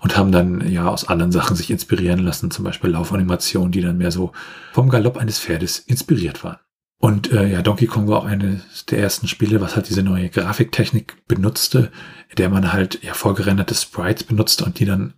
und 0.02 0.18
haben 0.18 0.32
dann 0.32 0.68
ja 0.68 0.88
aus 0.88 1.08
anderen 1.08 1.32
Sachen 1.32 1.56
sich 1.56 1.70
inspirieren 1.70 2.18
lassen, 2.18 2.50
zum 2.50 2.66
Beispiel 2.66 2.90
Laufanimationen, 2.90 3.72
die 3.72 3.82
dann 3.82 4.00
mehr 4.00 4.10
so 4.10 4.32
vom 4.74 4.90
Galopp 4.90 5.18
eines 5.18 5.38
Pferdes 5.38 5.78
inspiriert 5.78 6.44
waren. 6.44 6.58
Und 6.98 7.32
äh, 7.32 7.46
ja, 7.46 7.62
Donkey 7.62 7.86
Kong 7.86 8.08
war 8.08 8.22
auch 8.22 8.26
eines 8.26 8.88
der 8.88 8.98
ersten 8.98 9.28
Spiele, 9.28 9.62
was 9.62 9.76
halt 9.76 9.88
diese 9.88 10.02
neue 10.02 10.30
Grafiktechnik 10.30 11.24
benutzte, 11.28 11.92
in 12.30 12.38
der 12.38 12.50
man 12.50 12.74
halt 12.74 13.04
ja 13.04 13.14
vorgerenderte 13.14 13.76
Sprites 13.76 14.24
benutzte 14.24 14.66
und 14.66 14.80
die 14.80 14.86
dann 14.86 15.14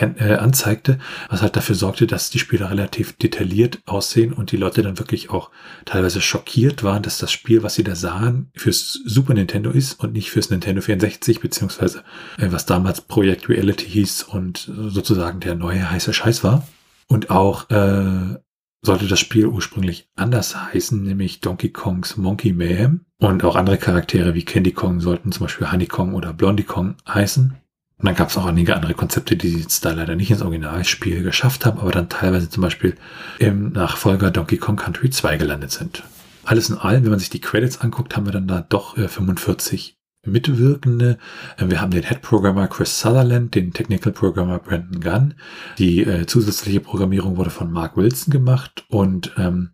anzeigte, 0.00 0.98
was 1.28 1.42
halt 1.42 1.56
dafür 1.56 1.74
sorgte, 1.74 2.06
dass 2.06 2.30
die 2.30 2.38
Spiele 2.38 2.70
relativ 2.70 3.16
detailliert 3.16 3.80
aussehen 3.86 4.32
und 4.32 4.52
die 4.52 4.56
Leute 4.56 4.82
dann 4.82 4.98
wirklich 4.98 5.30
auch 5.30 5.50
teilweise 5.84 6.20
schockiert 6.20 6.82
waren, 6.82 7.02
dass 7.02 7.18
das 7.18 7.32
Spiel, 7.32 7.62
was 7.62 7.74
sie 7.74 7.84
da 7.84 7.94
sahen, 7.94 8.50
fürs 8.54 9.00
Super 9.04 9.34
Nintendo 9.34 9.70
ist 9.70 10.00
und 10.00 10.12
nicht 10.12 10.30
fürs 10.30 10.50
Nintendo 10.50 10.80
64, 10.80 11.40
beziehungsweise 11.40 12.04
äh, 12.38 12.48
was 12.50 12.66
damals 12.66 13.00
Projekt 13.00 13.48
Reality 13.48 13.86
hieß 13.86 14.24
und 14.24 14.70
sozusagen 14.74 15.40
der 15.40 15.54
neue 15.54 15.90
heiße 15.90 16.12
Scheiß 16.12 16.44
war. 16.44 16.66
Und 17.06 17.30
auch 17.30 17.68
äh, 17.70 18.38
sollte 18.84 19.06
das 19.08 19.20
Spiel 19.20 19.46
ursprünglich 19.46 20.08
anders 20.16 20.56
heißen, 20.56 21.02
nämlich 21.02 21.40
Donkey 21.40 21.70
Kongs 21.70 22.16
Monkey 22.16 22.52
Mayhem. 22.52 23.06
Und 23.18 23.44
auch 23.44 23.56
andere 23.56 23.78
Charaktere 23.78 24.34
wie 24.34 24.44
Candy 24.44 24.72
Kong 24.72 25.00
sollten 25.00 25.32
zum 25.32 25.46
Beispiel 25.46 25.70
Honey 25.70 25.86
Kong 25.86 26.14
oder 26.14 26.32
Blondie 26.32 26.64
Kong 26.64 26.96
heißen. 27.08 27.56
Und 27.98 28.06
dann 28.06 28.16
gab 28.16 28.28
es 28.28 28.36
auch 28.36 28.46
einige 28.46 28.74
andere 28.74 28.94
Konzepte, 28.94 29.36
die 29.36 29.60
jetzt 29.60 29.84
da 29.84 29.92
leider 29.92 30.16
nicht 30.16 30.30
ins 30.30 30.42
Originalspiel 30.42 31.22
geschafft 31.22 31.64
haben, 31.64 31.78
aber 31.78 31.92
dann 31.92 32.08
teilweise 32.08 32.50
zum 32.50 32.62
Beispiel 32.62 32.96
im 33.38 33.72
Nachfolger 33.72 34.30
Donkey 34.30 34.58
Kong 34.58 34.76
Country 34.76 35.10
2 35.10 35.36
gelandet 35.36 35.70
sind. 35.70 36.02
Alles 36.44 36.68
in 36.68 36.76
allem, 36.76 37.04
wenn 37.04 37.10
man 37.10 37.20
sich 37.20 37.30
die 37.30 37.40
Credits 37.40 37.80
anguckt, 37.80 38.16
haben 38.16 38.26
wir 38.26 38.32
dann 38.32 38.48
da 38.48 38.60
doch 38.60 38.98
äh, 38.98 39.08
45 39.08 39.93
Mitwirkende. 40.26 41.18
Äh, 41.56 41.68
wir 41.68 41.80
haben 41.80 41.90
den 41.90 42.04
Head 42.04 42.22
Programmer 42.22 42.68
Chris 42.68 43.00
Sutherland, 43.00 43.54
den 43.54 43.72
Technical 43.72 44.12
Programmer 44.12 44.58
Brandon 44.58 45.00
Gunn. 45.00 45.34
Die 45.78 46.02
äh, 46.02 46.26
zusätzliche 46.26 46.80
Programmierung 46.80 47.36
wurde 47.36 47.50
von 47.50 47.70
Mark 47.70 47.96
Wilson 47.96 48.32
gemacht 48.32 48.84
und 48.88 49.32
ähm, 49.38 49.70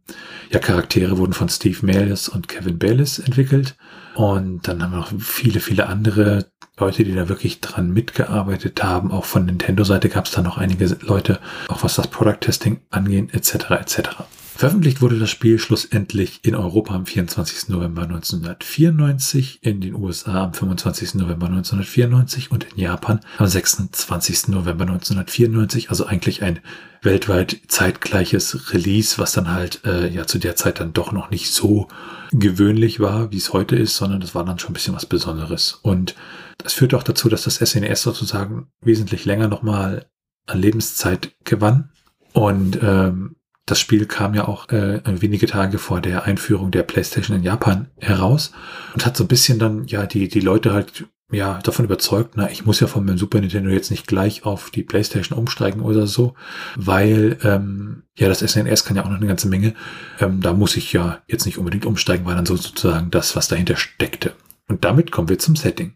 ja, 0.50 0.58
Charaktere 0.58 1.18
wurden 1.18 1.32
von 1.32 1.48
Steve 1.48 1.84
Malius 1.86 2.28
und 2.28 2.48
Kevin 2.48 2.78
Bayliss 2.78 3.18
entwickelt. 3.18 3.76
Und 4.14 4.66
dann 4.66 4.82
haben 4.82 4.92
wir 4.92 4.98
noch 4.98 5.12
viele, 5.18 5.60
viele 5.60 5.86
andere 5.86 6.46
Leute, 6.78 7.04
die 7.04 7.14
da 7.14 7.28
wirklich 7.28 7.60
dran 7.60 7.92
mitgearbeitet 7.92 8.82
haben. 8.82 9.12
Auch 9.12 9.24
von 9.24 9.44
Nintendo-Seite 9.44 10.08
gab 10.08 10.26
es 10.26 10.32
da 10.32 10.42
noch 10.42 10.58
einige 10.58 10.96
Leute, 11.02 11.38
auch 11.68 11.84
was 11.84 11.94
das 11.94 12.08
Product 12.08 12.38
Testing 12.40 12.80
angeht, 12.90 13.34
etc. 13.34 13.70
etc. 13.70 14.08
Veröffentlicht 14.60 15.00
wurde 15.00 15.18
das 15.18 15.30
Spiel 15.30 15.58
schlussendlich 15.58 16.40
in 16.42 16.54
Europa 16.54 16.94
am 16.94 17.06
24. 17.06 17.70
November 17.70 18.02
1994, 18.02 19.60
in 19.62 19.80
den 19.80 19.94
USA 19.94 20.44
am 20.44 20.52
25. 20.52 21.14
November 21.14 21.46
1994 21.46 22.50
und 22.50 22.64
in 22.64 22.78
Japan 22.78 23.20
am 23.38 23.46
26. 23.46 24.48
November 24.48 24.82
1994. 24.82 25.88
Also 25.88 26.04
eigentlich 26.04 26.42
ein 26.42 26.58
weltweit 27.00 27.56
zeitgleiches 27.68 28.74
Release, 28.74 29.16
was 29.16 29.32
dann 29.32 29.50
halt 29.50 29.80
äh, 29.86 30.08
ja 30.08 30.26
zu 30.26 30.38
der 30.38 30.56
Zeit 30.56 30.78
dann 30.78 30.92
doch 30.92 31.10
noch 31.10 31.30
nicht 31.30 31.50
so 31.50 31.88
gewöhnlich 32.30 33.00
war, 33.00 33.32
wie 33.32 33.38
es 33.38 33.54
heute 33.54 33.76
ist, 33.76 33.96
sondern 33.96 34.20
das 34.20 34.34
war 34.34 34.44
dann 34.44 34.58
schon 34.58 34.72
ein 34.72 34.74
bisschen 34.74 34.94
was 34.94 35.06
Besonderes. 35.06 35.78
Und 35.80 36.16
das 36.58 36.74
führt 36.74 36.92
auch 36.92 37.02
dazu, 37.02 37.30
dass 37.30 37.44
das 37.44 37.54
SNES 37.54 38.02
sozusagen 38.02 38.68
wesentlich 38.82 39.24
länger 39.24 39.48
nochmal 39.48 40.04
an 40.44 40.60
Lebenszeit 40.60 41.32
gewann. 41.44 41.92
Und 42.34 42.78
ähm, 42.82 43.36
das 43.70 43.78
Spiel 43.78 44.06
kam 44.06 44.34
ja 44.34 44.48
auch 44.48 44.68
äh, 44.70 45.00
wenige 45.04 45.46
Tage 45.46 45.78
vor 45.78 46.00
der 46.00 46.24
Einführung 46.24 46.72
der 46.72 46.82
PlayStation 46.82 47.36
in 47.36 47.44
Japan 47.44 47.88
heraus 47.98 48.52
und 48.94 49.06
hat 49.06 49.16
so 49.16 49.24
ein 49.24 49.28
bisschen 49.28 49.58
dann 49.58 49.86
ja 49.86 50.06
die 50.06 50.28
die 50.28 50.40
Leute 50.40 50.72
halt 50.72 51.06
ja 51.30 51.60
davon 51.62 51.84
überzeugt, 51.84 52.32
na 52.34 52.50
ich 52.50 52.66
muss 52.66 52.80
ja 52.80 52.88
von 52.88 53.04
meinem 53.04 53.18
Super 53.18 53.40
Nintendo 53.40 53.70
jetzt 53.70 53.92
nicht 53.92 54.08
gleich 54.08 54.44
auf 54.44 54.70
die 54.70 54.82
PlayStation 54.82 55.38
umsteigen 55.38 55.82
oder 55.82 56.08
so, 56.08 56.34
weil 56.74 57.38
ähm, 57.44 58.02
ja 58.18 58.28
das 58.28 58.40
SNES 58.40 58.84
kann 58.84 58.96
ja 58.96 59.04
auch 59.04 59.08
noch 59.08 59.18
eine 59.18 59.28
ganze 59.28 59.48
Menge. 59.48 59.74
Ähm, 60.18 60.40
da 60.40 60.52
muss 60.52 60.76
ich 60.76 60.92
ja 60.92 61.22
jetzt 61.28 61.46
nicht 61.46 61.58
unbedingt 61.58 61.86
umsteigen, 61.86 62.26
weil 62.26 62.34
dann 62.34 62.46
so 62.46 62.56
sozusagen 62.56 63.12
das 63.12 63.36
was 63.36 63.46
dahinter 63.46 63.76
steckte. 63.76 64.34
Und 64.66 64.84
damit 64.84 65.12
kommen 65.12 65.28
wir 65.28 65.38
zum 65.38 65.54
Setting. 65.54 65.94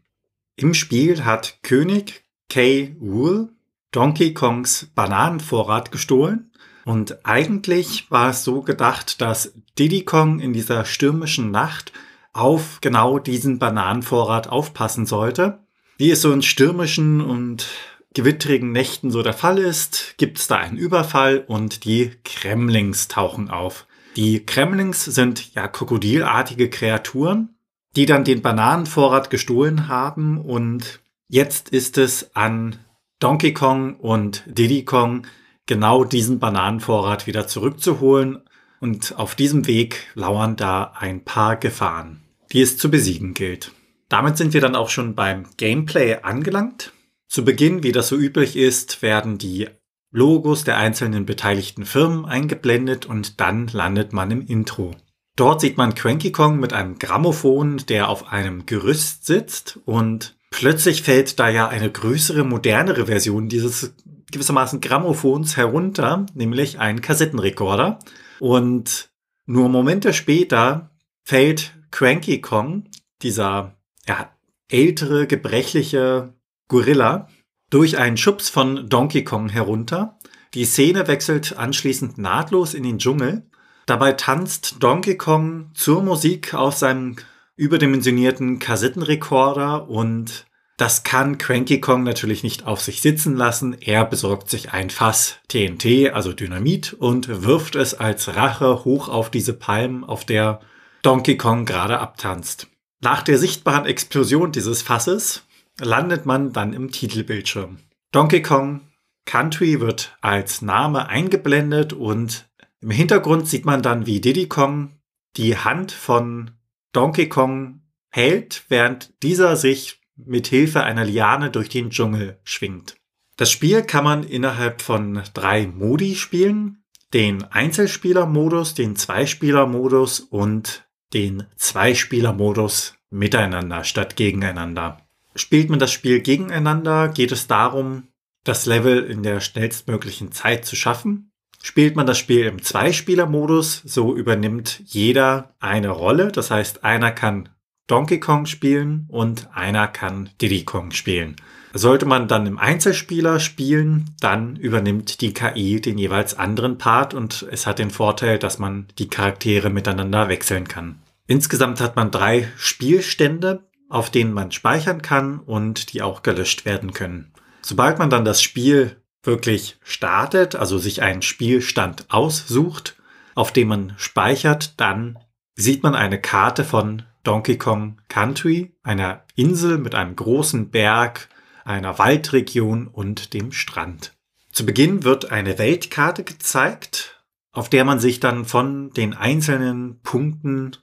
Im 0.56 0.74
Spiel 0.74 1.24
hat 1.24 1.58
König 1.62 2.24
K. 2.48 2.94
Wool 3.00 3.48
Donkey 3.90 4.32
Kongs 4.32 4.90
Bananenvorrat 4.94 5.90
gestohlen 5.90 6.52
und 6.84 7.24
eigentlich 7.24 8.10
war 8.10 8.30
es 8.30 8.44
so 8.44 8.60
gedacht, 8.60 9.20
dass 9.20 9.54
Diddy 9.78 10.04
Kong 10.04 10.40
in 10.40 10.52
dieser 10.52 10.84
stürmischen 10.84 11.50
Nacht 11.50 11.92
auf 12.32 12.80
genau 12.80 13.18
diesen 13.18 13.58
Bananenvorrat 13.58 14.48
aufpassen 14.48 15.06
sollte. 15.06 15.60
Wie 15.96 16.10
es 16.10 16.20
so 16.20 16.32
in 16.32 16.42
stürmischen 16.42 17.20
und 17.20 17.66
gewitterigen 18.12 18.72
Nächten 18.72 19.10
so 19.10 19.22
der 19.22 19.32
Fall 19.32 19.58
ist, 19.58 20.14
gibt 20.18 20.38
es 20.38 20.46
da 20.46 20.56
einen 20.56 20.76
Überfall 20.76 21.44
und 21.46 21.84
die 21.84 22.12
Kremlings 22.24 23.08
tauchen 23.08 23.50
auf. 23.50 23.86
Die 24.16 24.44
Kremlings 24.44 25.04
sind 25.04 25.54
ja 25.54 25.66
krokodilartige 25.66 26.70
Kreaturen, 26.70 27.56
die 27.96 28.06
dann 28.06 28.24
den 28.24 28.42
Bananenvorrat 28.42 29.30
gestohlen 29.30 29.88
haben 29.88 30.40
und 30.40 31.00
jetzt 31.28 31.68
ist 31.70 31.98
es 31.98 32.34
an 32.36 32.76
Donkey 33.20 33.52
Kong 33.52 33.96
und 33.96 34.44
Diddy 34.46 34.84
Kong 34.84 35.26
genau 35.66 36.04
diesen 36.04 36.38
Bananenvorrat 36.38 37.26
wieder 37.26 37.46
zurückzuholen. 37.46 38.40
Und 38.80 39.18
auf 39.18 39.34
diesem 39.34 39.66
Weg 39.66 40.08
lauern 40.14 40.56
da 40.56 40.92
ein 40.98 41.24
paar 41.24 41.56
Gefahren, 41.56 42.22
die 42.52 42.60
es 42.60 42.76
zu 42.76 42.90
besiegen 42.90 43.32
gilt. 43.32 43.72
Damit 44.08 44.36
sind 44.36 44.52
wir 44.52 44.60
dann 44.60 44.76
auch 44.76 44.90
schon 44.90 45.14
beim 45.14 45.46
Gameplay 45.56 46.18
angelangt. 46.22 46.92
Zu 47.28 47.44
Beginn, 47.44 47.82
wie 47.82 47.92
das 47.92 48.08
so 48.08 48.16
üblich 48.16 48.56
ist, 48.56 49.00
werden 49.02 49.38
die 49.38 49.68
Logos 50.10 50.62
der 50.62 50.76
einzelnen 50.76 51.26
beteiligten 51.26 51.84
Firmen 51.84 52.24
eingeblendet 52.24 53.06
und 53.06 53.40
dann 53.40 53.66
landet 53.68 54.12
man 54.12 54.30
im 54.30 54.46
Intro. 54.46 54.94
Dort 55.34 55.60
sieht 55.60 55.76
man 55.76 55.96
Cranky 55.96 56.30
Kong 56.30 56.60
mit 56.60 56.72
einem 56.72 56.98
Grammophon, 56.98 57.78
der 57.88 58.08
auf 58.08 58.30
einem 58.30 58.66
Gerüst 58.66 59.26
sitzt 59.26 59.80
und 59.84 60.36
plötzlich 60.52 61.02
fällt 61.02 61.40
da 61.40 61.48
ja 61.48 61.66
eine 61.66 61.90
größere, 61.90 62.44
modernere 62.44 63.06
Version 63.06 63.48
dieses 63.48 63.94
gewissermaßen 64.34 64.80
Grammophons 64.80 65.56
herunter, 65.56 66.26
nämlich 66.34 66.78
ein 66.78 67.00
Kassettenrekorder. 67.00 67.98
Und 68.40 69.10
nur 69.46 69.68
Momente 69.68 70.12
später 70.12 70.90
fällt 71.24 71.72
Cranky 71.90 72.40
Kong, 72.40 72.84
dieser 73.22 73.76
ja, 74.06 74.30
ältere, 74.68 75.26
gebrechliche 75.26 76.34
Gorilla, 76.68 77.28
durch 77.70 77.98
einen 77.98 78.16
Schubs 78.16 78.50
von 78.50 78.88
Donkey 78.88 79.24
Kong 79.24 79.48
herunter. 79.48 80.18
Die 80.54 80.64
Szene 80.64 81.08
wechselt 81.08 81.56
anschließend 81.56 82.18
nahtlos 82.18 82.74
in 82.74 82.82
den 82.82 82.98
Dschungel. 82.98 83.48
Dabei 83.86 84.12
tanzt 84.12 84.82
Donkey 84.82 85.16
Kong 85.16 85.70
zur 85.74 86.02
Musik 86.02 86.54
auf 86.54 86.76
seinem 86.76 87.16
überdimensionierten 87.56 88.58
Kassettenrekorder 88.58 89.88
und 89.88 90.46
das 90.76 91.04
kann 91.04 91.38
Cranky 91.38 91.80
Kong 91.80 92.02
natürlich 92.02 92.42
nicht 92.42 92.66
auf 92.66 92.80
sich 92.80 93.00
sitzen 93.00 93.36
lassen. 93.36 93.76
Er 93.80 94.04
besorgt 94.04 94.50
sich 94.50 94.72
ein 94.72 94.90
Fass 94.90 95.36
TNT, 95.48 96.12
also 96.12 96.32
Dynamit, 96.32 96.94
und 96.94 97.44
wirft 97.44 97.76
es 97.76 97.94
als 97.94 98.34
Rache 98.34 98.84
hoch 98.84 99.08
auf 99.08 99.30
diese 99.30 99.52
Palmen, 99.52 100.02
auf 100.02 100.24
der 100.24 100.60
Donkey 101.02 101.36
Kong 101.36 101.64
gerade 101.64 102.00
abtanzt. 102.00 102.68
Nach 103.00 103.22
der 103.22 103.38
sichtbaren 103.38 103.86
Explosion 103.86 104.50
dieses 104.50 104.82
Fasses 104.82 105.44
landet 105.78 106.26
man 106.26 106.52
dann 106.52 106.72
im 106.72 106.90
Titelbildschirm. 106.90 107.78
Donkey 108.10 108.42
Kong 108.42 108.80
Country 109.26 109.80
wird 109.80 110.16
als 110.20 110.62
Name 110.62 111.08
eingeblendet 111.08 111.92
und 111.92 112.48
im 112.80 112.90
Hintergrund 112.90 113.48
sieht 113.48 113.64
man 113.64 113.82
dann, 113.82 114.06
wie 114.06 114.20
Diddy 114.20 114.48
Kong 114.48 114.98
die 115.36 115.56
Hand 115.56 115.92
von 115.92 116.52
Donkey 116.92 117.28
Kong 117.28 117.80
hält, 118.10 118.64
während 118.68 119.12
dieser 119.22 119.56
sich 119.56 120.00
mit 120.16 120.46
Hilfe 120.46 120.84
einer 120.84 121.04
Liane 121.04 121.50
durch 121.50 121.68
den 121.68 121.90
Dschungel 121.90 122.38
schwingt. 122.44 122.96
Das 123.36 123.50
Spiel 123.50 123.82
kann 123.82 124.04
man 124.04 124.22
innerhalb 124.22 124.80
von 124.80 125.22
drei 125.34 125.66
Modi 125.66 126.14
spielen. 126.14 126.84
Den 127.12 127.44
Einzelspielermodus, 127.44 128.74
den 128.74 128.96
Zweispielermodus 128.96 130.20
und 130.20 130.84
den 131.12 131.44
Zweispielermodus 131.56 132.94
miteinander 133.10 133.84
statt 133.84 134.16
gegeneinander. 134.16 134.98
Spielt 135.36 135.68
man 135.70 135.78
das 135.78 135.92
Spiel 135.92 136.20
gegeneinander, 136.20 137.08
geht 137.08 137.32
es 137.32 137.46
darum, 137.46 138.08
das 138.44 138.66
Level 138.66 139.04
in 139.04 139.22
der 139.22 139.40
schnellstmöglichen 139.40 140.32
Zeit 140.32 140.64
zu 140.64 140.76
schaffen. 140.76 141.32
Spielt 141.62 141.96
man 141.96 142.06
das 142.06 142.18
Spiel 142.18 142.44
im 142.44 142.62
Zweispielermodus, 142.62 143.82
so 143.84 144.14
übernimmt 144.14 144.82
jeder 144.84 145.54
eine 145.60 145.88
Rolle. 145.88 146.30
Das 146.30 146.50
heißt, 146.50 146.84
einer 146.84 147.10
kann 147.10 147.48
Donkey 147.86 148.18
Kong 148.18 148.46
spielen 148.46 149.06
und 149.08 149.48
einer 149.54 149.88
kann 149.88 150.30
Diddy 150.40 150.64
Kong 150.64 150.90
spielen. 150.92 151.36
Sollte 151.74 152.06
man 152.06 152.28
dann 152.28 152.46
im 152.46 152.58
Einzelspieler 152.58 153.40
spielen, 153.40 154.14
dann 154.20 154.56
übernimmt 154.56 155.20
die 155.20 155.34
KI 155.34 155.80
den 155.80 155.98
jeweils 155.98 156.38
anderen 156.38 156.78
Part 156.78 157.14
und 157.14 157.46
es 157.50 157.66
hat 157.66 157.78
den 157.78 157.90
Vorteil, 157.90 158.38
dass 158.38 158.58
man 158.58 158.86
die 158.98 159.08
Charaktere 159.08 159.70
miteinander 159.70 160.28
wechseln 160.28 160.68
kann. 160.68 161.02
Insgesamt 161.26 161.80
hat 161.80 161.96
man 161.96 162.10
drei 162.10 162.48
Spielstände, 162.56 163.64
auf 163.88 164.10
denen 164.10 164.32
man 164.32 164.52
speichern 164.52 165.02
kann 165.02 165.40
und 165.40 165.92
die 165.92 166.00
auch 166.00 166.22
gelöscht 166.22 166.64
werden 166.64 166.92
können. 166.92 167.32
Sobald 167.60 167.98
man 167.98 168.08
dann 168.08 168.24
das 168.24 168.42
Spiel 168.42 168.96
wirklich 169.22 169.76
startet, 169.82 170.54
also 170.54 170.78
sich 170.78 171.02
einen 171.02 171.22
Spielstand 171.22 172.06
aussucht, 172.08 172.96
auf 173.34 173.52
dem 173.52 173.68
man 173.68 173.94
speichert, 173.96 174.78
dann 174.80 175.18
sieht 175.54 175.82
man 175.82 175.94
eine 175.94 176.20
Karte 176.20 176.62
von 176.62 177.02
Donkey 177.24 177.58
Kong 177.58 178.00
Country, 178.08 178.76
einer 178.82 179.24
Insel 179.34 179.78
mit 179.78 179.94
einem 179.94 180.14
großen 180.14 180.70
Berg, 180.70 181.28
einer 181.64 181.98
Waldregion 181.98 182.86
und 182.86 183.34
dem 183.34 183.50
Strand. 183.50 184.12
Zu 184.52 184.64
Beginn 184.64 185.02
wird 185.02 185.32
eine 185.32 185.58
Weltkarte 185.58 186.22
gezeigt, 186.22 187.24
auf 187.50 187.68
der 187.68 187.84
man 187.84 187.98
sich 187.98 188.20
dann 188.20 188.44
von 188.44 188.90
den 188.90 189.14
einzelnen 189.14 190.00
Punkten, 190.02 190.76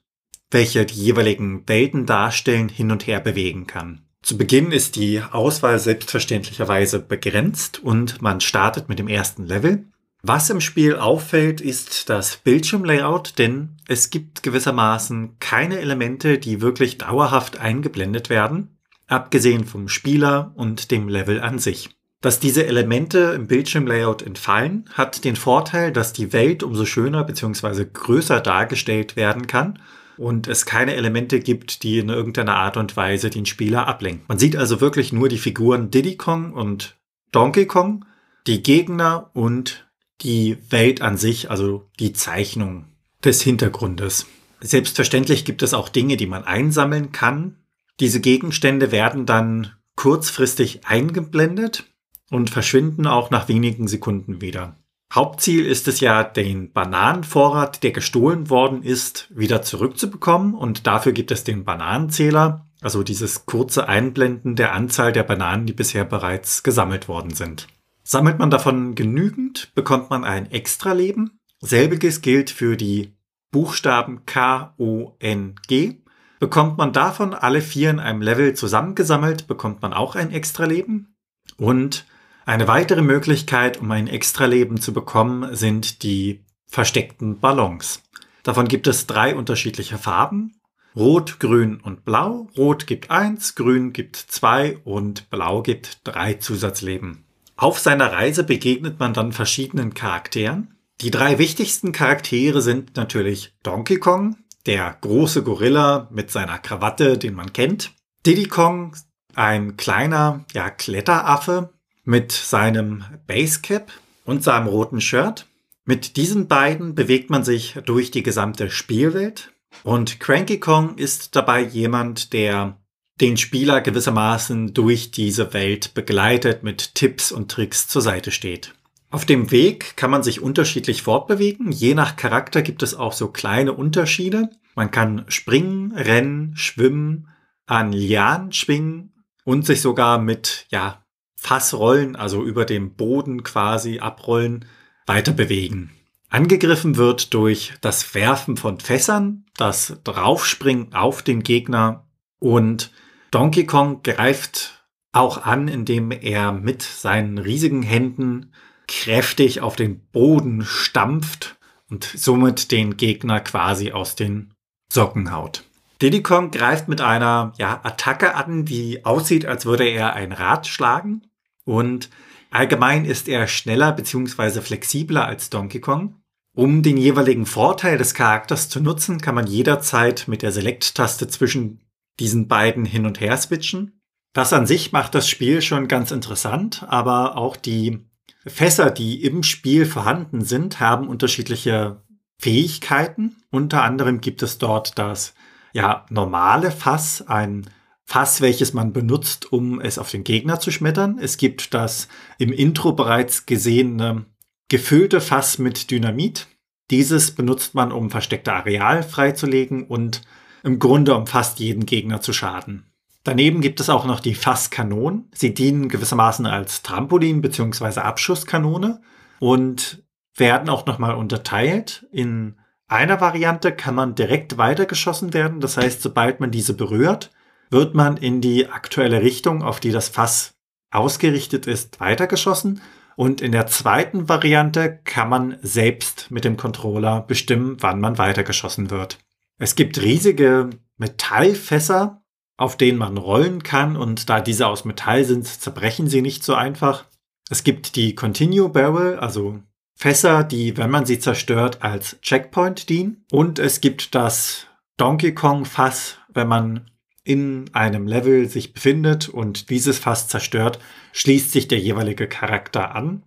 welche 0.49 0.85
die 0.85 0.95
jeweiligen 0.95 1.67
Welten 1.69 2.05
darstellen, 2.05 2.67
hin 2.67 2.91
und 2.91 3.07
her 3.07 3.19
bewegen 3.19 3.67
kann. 3.67 4.05
Zu 4.21 4.37
Beginn 4.37 4.71
ist 4.71 4.97
die 4.97 5.21
Auswahl 5.21 5.79
selbstverständlicherweise 5.79 6.99
begrenzt 6.99 7.79
und 7.79 8.21
man 8.21 8.39
startet 8.41 8.87
mit 8.87 8.99
dem 8.99 9.07
ersten 9.07 9.45
Level. 9.45 9.85
Was 10.23 10.51
im 10.51 10.61
Spiel 10.61 10.97
auffällt, 10.97 11.61
ist 11.61 12.09
das 12.09 12.37
Bildschirmlayout, 12.37 13.39
denn 13.39 13.77
es 13.87 14.11
gibt 14.11 14.43
gewissermaßen 14.43 15.37
keine 15.39 15.79
Elemente, 15.79 16.37
die 16.37 16.61
wirklich 16.61 16.99
dauerhaft 16.99 17.57
eingeblendet 17.59 18.29
werden, 18.29 18.77
abgesehen 19.07 19.65
vom 19.65 19.87
Spieler 19.87 20.51
und 20.55 20.91
dem 20.91 21.09
Level 21.09 21.41
an 21.41 21.57
sich. 21.57 21.89
Dass 22.21 22.39
diese 22.39 22.67
Elemente 22.67 23.33
im 23.35 23.47
Bildschirmlayout 23.47 24.21
entfallen, 24.21 24.87
hat 24.93 25.23
den 25.25 25.35
Vorteil, 25.35 25.91
dass 25.91 26.13
die 26.13 26.33
Welt 26.33 26.61
umso 26.61 26.85
schöner 26.85 27.23
bzw. 27.23 27.87
größer 27.91 28.41
dargestellt 28.41 29.15
werden 29.15 29.47
kann 29.47 29.79
und 30.17 30.47
es 30.47 30.67
keine 30.67 30.93
Elemente 30.93 31.39
gibt, 31.39 31.81
die 31.81 31.97
in 31.97 32.09
irgendeiner 32.09 32.57
Art 32.57 32.77
und 32.77 32.95
Weise 32.95 33.31
den 33.31 33.47
Spieler 33.47 33.87
ablenken. 33.87 34.25
Man 34.27 34.37
sieht 34.37 34.55
also 34.55 34.81
wirklich 34.81 35.11
nur 35.11 35.29
die 35.29 35.39
Figuren 35.39 35.89
Diddy 35.89 36.15
Kong 36.15 36.53
und 36.53 36.95
Donkey 37.31 37.65
Kong, 37.65 38.05
die 38.45 38.61
Gegner 38.61 39.31
und 39.33 39.90
die 40.23 40.57
Welt 40.69 41.01
an 41.01 41.17
sich, 41.17 41.49
also 41.49 41.89
die 41.99 42.13
Zeichnung 42.13 42.85
des 43.23 43.41
Hintergrundes. 43.41 44.27
Selbstverständlich 44.61 45.45
gibt 45.45 45.63
es 45.63 45.73
auch 45.73 45.89
Dinge, 45.89 46.17
die 46.17 46.27
man 46.27 46.43
einsammeln 46.43 47.11
kann. 47.11 47.57
Diese 47.99 48.21
Gegenstände 48.21 48.91
werden 48.91 49.25
dann 49.25 49.73
kurzfristig 49.95 50.85
eingeblendet 50.85 51.85
und 52.29 52.49
verschwinden 52.49 53.07
auch 53.07 53.29
nach 53.29 53.47
wenigen 53.47 53.87
Sekunden 53.87 54.41
wieder. 54.41 54.77
Hauptziel 55.13 55.65
ist 55.65 55.89
es 55.89 55.99
ja, 55.99 56.23
den 56.23 56.71
Bananenvorrat, 56.71 57.83
der 57.83 57.91
gestohlen 57.91 58.49
worden 58.49 58.81
ist, 58.81 59.27
wieder 59.35 59.61
zurückzubekommen. 59.61 60.53
Und 60.53 60.87
dafür 60.87 61.11
gibt 61.11 61.31
es 61.31 61.43
den 61.43 61.65
Bananenzähler, 61.65 62.65
also 62.79 63.03
dieses 63.03 63.45
kurze 63.45 63.89
Einblenden 63.89 64.55
der 64.55 64.73
Anzahl 64.73 65.11
der 65.11 65.23
Bananen, 65.23 65.65
die 65.65 65.73
bisher 65.73 66.05
bereits 66.05 66.63
gesammelt 66.63 67.09
worden 67.09 67.33
sind. 67.33 67.67
Sammelt 68.11 68.39
man 68.39 68.49
davon 68.49 68.93
genügend, 68.93 69.73
bekommt 69.73 70.09
man 70.09 70.25
ein 70.25 70.51
Extraleben. 70.51 71.39
Selbiges 71.61 72.19
gilt 72.19 72.49
für 72.49 72.75
die 72.75 73.15
Buchstaben 73.51 74.25
K, 74.25 74.73
O, 74.77 75.15
N, 75.19 75.55
G. 75.65 76.01
Bekommt 76.37 76.77
man 76.77 76.91
davon 76.91 77.33
alle 77.33 77.61
vier 77.61 77.89
in 77.89 78.01
einem 78.01 78.21
Level 78.21 78.53
zusammengesammelt, 78.53 79.47
bekommt 79.47 79.81
man 79.81 79.93
auch 79.93 80.17
ein 80.17 80.29
Extraleben. 80.29 81.15
Und 81.55 82.05
eine 82.45 82.67
weitere 82.67 83.01
Möglichkeit, 83.01 83.79
um 83.79 83.89
ein 83.91 84.07
Extraleben 84.07 84.81
zu 84.81 84.91
bekommen, 84.91 85.55
sind 85.55 86.03
die 86.03 86.43
versteckten 86.67 87.39
Ballons. 87.39 88.03
Davon 88.43 88.67
gibt 88.67 88.87
es 88.87 89.07
drei 89.07 89.37
unterschiedliche 89.37 89.97
Farben. 89.97 90.59
Rot, 90.97 91.39
Grün 91.39 91.79
und 91.79 92.03
Blau. 92.03 92.49
Rot 92.57 92.87
gibt 92.87 93.09
eins, 93.09 93.55
Grün 93.55 93.93
gibt 93.93 94.17
zwei 94.17 94.79
und 94.83 95.29
Blau 95.29 95.61
gibt 95.61 96.05
drei 96.05 96.33
Zusatzleben. 96.33 97.23
Auf 97.61 97.77
seiner 97.77 98.11
Reise 98.11 98.43
begegnet 98.43 98.99
man 98.99 99.13
dann 99.13 99.33
verschiedenen 99.33 99.93
Charakteren. 99.93 100.73
Die 100.99 101.11
drei 101.11 101.37
wichtigsten 101.37 101.91
Charaktere 101.91 102.59
sind 102.59 102.97
natürlich 102.97 103.53
Donkey 103.61 103.97
Kong, 103.97 104.35
der 104.65 104.97
große 104.99 105.43
Gorilla 105.43 106.07
mit 106.09 106.31
seiner 106.31 106.57
Krawatte, 106.57 107.19
den 107.19 107.35
man 107.35 107.53
kennt. 107.53 107.91
Diddy 108.25 108.47
Kong, 108.47 108.95
ein 109.35 109.77
kleiner, 109.77 110.43
ja, 110.53 110.71
Kletteraffe 110.71 111.69
mit 112.03 112.31
seinem 112.31 113.03
Basecap 113.27 113.91
und 114.25 114.43
seinem 114.43 114.65
roten 114.65 114.99
Shirt. 114.99 115.45
Mit 115.85 116.17
diesen 116.17 116.47
beiden 116.47 116.95
bewegt 116.95 117.29
man 117.29 117.43
sich 117.43 117.77
durch 117.85 118.09
die 118.09 118.23
gesamte 118.23 118.71
Spielwelt. 118.71 119.51
Und 119.83 120.19
Cranky 120.19 120.59
Kong 120.59 120.97
ist 120.97 121.35
dabei 121.35 121.61
jemand, 121.61 122.33
der 122.33 122.80
den 123.21 123.37
Spieler 123.37 123.81
gewissermaßen 123.81 124.73
durch 124.73 125.11
diese 125.11 125.53
Welt 125.53 125.93
begleitet, 125.93 126.63
mit 126.63 126.95
Tipps 126.95 127.31
und 127.31 127.51
Tricks 127.51 127.87
zur 127.87 128.01
Seite 128.01 128.31
steht. 128.31 128.73
Auf 129.11 129.25
dem 129.25 129.51
Weg 129.51 129.95
kann 129.97 130.09
man 130.09 130.23
sich 130.23 130.41
unterschiedlich 130.41 131.03
fortbewegen. 131.03 131.71
Je 131.71 131.93
nach 131.93 132.15
Charakter 132.15 132.61
gibt 132.61 132.81
es 132.81 132.95
auch 132.95 133.13
so 133.13 133.27
kleine 133.27 133.73
Unterschiede. 133.73 134.49
Man 134.73 134.89
kann 134.89 135.25
springen, 135.27 135.91
rennen, 135.91 136.55
schwimmen, 136.55 137.27
an 137.65 137.91
Lianen 137.91 138.53
schwingen 138.53 139.13
und 139.43 139.65
sich 139.65 139.81
sogar 139.81 140.17
mit, 140.17 140.65
ja, 140.69 141.03
Fassrollen, 141.35 142.15
also 142.15 142.43
über 142.43 142.65
dem 142.65 142.95
Boden 142.95 143.43
quasi 143.43 143.99
abrollen, 143.99 144.65
weiter 145.07 145.33
bewegen. 145.33 145.91
Angegriffen 146.29 146.95
wird 146.95 147.33
durch 147.33 147.73
das 147.81 148.15
Werfen 148.15 148.55
von 148.57 148.79
Fässern, 148.79 149.45
das 149.57 149.97
Draufspringen 150.03 150.93
auf 150.93 151.23
den 151.23 151.43
Gegner 151.43 152.07
und 152.39 152.91
Donkey 153.31 153.65
Kong 153.65 154.03
greift 154.03 154.85
auch 155.13 155.45
an, 155.45 155.69
indem 155.69 156.11
er 156.11 156.51
mit 156.51 156.81
seinen 156.81 157.37
riesigen 157.37 157.81
Händen 157.81 158.53
kräftig 158.87 159.61
auf 159.61 159.77
den 159.77 160.01
Boden 160.11 160.63
stampft 160.65 161.57
und 161.89 162.03
somit 162.03 162.71
den 162.71 162.97
Gegner 162.97 163.39
quasi 163.39 163.93
aus 163.93 164.15
den 164.15 164.53
Socken 164.91 165.31
haut. 165.31 165.63
Diddy 166.01 166.23
Kong 166.23 166.51
greift 166.51 166.87
mit 166.87 166.99
einer 166.99 167.53
ja, 167.57 167.79
Attacke 167.83 168.35
an, 168.35 168.65
die 168.65 169.05
aussieht, 169.05 169.45
als 169.45 169.65
würde 169.65 169.87
er 169.87 170.13
ein 170.13 170.31
Rad 170.33 170.67
schlagen. 170.67 171.27
Und 171.63 172.09
allgemein 172.49 173.05
ist 173.05 173.29
er 173.29 173.47
schneller 173.47 173.93
bzw. 173.93 174.61
flexibler 174.61 175.25
als 175.25 175.49
Donkey 175.49 175.79
Kong. 175.79 176.15
Um 176.53 176.83
den 176.83 176.97
jeweiligen 176.97 177.45
Vorteil 177.45 177.97
des 177.97 178.13
Charakters 178.13 178.67
zu 178.67 178.81
nutzen, 178.81 179.21
kann 179.21 179.35
man 179.35 179.47
jederzeit 179.47 180.25
mit 180.27 180.41
der 180.41 180.51
Select-Taste 180.51 181.29
zwischen 181.29 181.79
diesen 182.19 182.47
beiden 182.47 182.85
hin 182.85 183.05
und 183.05 183.19
her 183.19 183.37
switchen. 183.37 184.01
Das 184.33 184.53
an 184.53 184.65
sich 184.65 184.91
macht 184.91 185.15
das 185.15 185.27
Spiel 185.27 185.61
schon 185.61 185.87
ganz 185.87 186.11
interessant, 186.11 186.85
aber 186.87 187.37
auch 187.37 187.55
die 187.55 187.99
Fässer, 188.45 188.89
die 188.89 189.23
im 189.23 189.43
Spiel 189.43 189.85
vorhanden 189.85 190.41
sind, 190.41 190.79
haben 190.79 191.07
unterschiedliche 191.07 192.01
Fähigkeiten. 192.39 193.35
Unter 193.51 193.83
anderem 193.83 194.21
gibt 194.21 194.41
es 194.41 194.57
dort 194.57 194.97
das 194.97 195.33
ja 195.73 196.05
normale 196.09 196.71
Fass, 196.71 197.23
ein 197.27 197.69
Fass, 198.05 198.41
welches 198.41 198.73
man 198.73 198.93
benutzt, 198.93 199.51
um 199.51 199.79
es 199.79 199.97
auf 199.97 200.09
den 200.09 200.23
Gegner 200.23 200.59
zu 200.59 200.71
schmettern. 200.71 201.17
Es 201.19 201.37
gibt 201.37 201.73
das 201.73 202.07
im 202.39 202.51
Intro 202.51 202.93
bereits 202.93 203.45
gesehene 203.45 204.25
gefüllte 204.69 205.21
Fass 205.21 205.59
mit 205.59 205.91
Dynamit. 205.91 206.47
Dieses 206.89 207.31
benutzt 207.31 207.75
man, 207.75 207.91
um 207.91 208.09
versteckte 208.09 208.53
Areal 208.53 209.03
freizulegen 209.03 209.85
und 209.85 210.23
im 210.63 210.79
Grunde 210.79 211.15
um 211.15 211.27
fast 211.27 211.59
jeden 211.59 211.85
Gegner 211.85 212.21
zu 212.21 212.33
schaden. 212.33 212.85
Daneben 213.23 213.61
gibt 213.61 213.79
es 213.79 213.89
auch 213.89 214.05
noch 214.05 214.19
die 214.19 214.35
Fasskanonen. 214.35 215.29
Sie 215.33 215.53
dienen 215.53 215.89
gewissermaßen 215.89 216.45
als 216.45 216.81
Trampolin 216.81 217.41
bzw. 217.41 217.99
Abschusskanone 217.99 219.01
und 219.39 220.03
werden 220.35 220.69
auch 220.69 220.85
nochmal 220.85 221.15
unterteilt 221.15 222.07
in 222.11 222.55
einer 222.91 223.21
Variante 223.21 223.71
kann 223.71 223.95
man 223.95 224.15
direkt 224.15 224.57
weitergeschossen 224.57 225.33
werden. 225.33 225.61
Das 225.61 225.77
heißt, 225.77 226.01
sobald 226.01 226.41
man 226.41 226.51
diese 226.51 226.73
berührt, 226.73 227.31
wird 227.69 227.95
man 227.95 228.17
in 228.17 228.41
die 228.41 228.67
aktuelle 228.67 229.21
Richtung, 229.21 229.63
auf 229.63 229.79
die 229.79 229.91
das 229.91 230.09
Fass 230.09 230.55
ausgerichtet 230.91 231.67
ist, 231.67 232.01
weitergeschossen. 232.01 232.81
Und 233.15 233.39
in 233.39 233.53
der 233.53 233.67
zweiten 233.67 234.27
Variante 234.27 234.99
kann 235.05 235.29
man 235.29 235.57
selbst 235.61 236.31
mit 236.31 236.43
dem 236.43 236.57
Controller 236.57 237.21
bestimmen, 237.21 237.77
wann 237.79 238.01
man 238.01 238.17
weitergeschossen 238.17 238.89
wird. 238.89 239.19
Es 239.61 239.75
gibt 239.75 240.01
riesige 240.01 240.71
Metallfässer, 240.97 242.23
auf 242.57 242.77
denen 242.77 242.97
man 242.97 243.15
rollen 243.15 243.61
kann 243.61 243.95
und 243.95 244.27
da 244.27 244.41
diese 244.41 244.65
aus 244.65 244.85
Metall 244.85 245.23
sind, 245.23 245.45
zerbrechen 245.45 246.07
sie 246.07 246.23
nicht 246.23 246.43
so 246.43 246.55
einfach. 246.55 247.05
Es 247.47 247.63
gibt 247.63 247.95
die 247.95 248.15
Continue 248.15 248.69
Barrel, 248.69 249.19
also 249.19 249.59
Fässer, 249.95 250.43
die, 250.43 250.77
wenn 250.77 250.89
man 250.89 251.05
sie 251.05 251.19
zerstört, 251.19 251.83
als 251.83 252.19
Checkpoint 252.21 252.89
dienen. 252.89 253.23
Und 253.31 253.59
es 253.59 253.81
gibt 253.81 254.15
das 254.15 254.65
Donkey 254.97 255.35
Kong 255.35 255.65
Fass, 255.65 256.17
wenn 256.29 256.47
man 256.47 256.89
in 257.23 257.69
einem 257.73 258.07
Level 258.07 258.49
sich 258.49 258.73
befindet 258.73 259.29
und 259.29 259.69
dieses 259.69 259.99
Fass 259.99 260.27
zerstört, 260.27 260.79
schließt 261.13 261.51
sich 261.51 261.67
der 261.67 261.77
jeweilige 261.77 262.27
Charakter 262.27 262.95
an. 262.95 263.21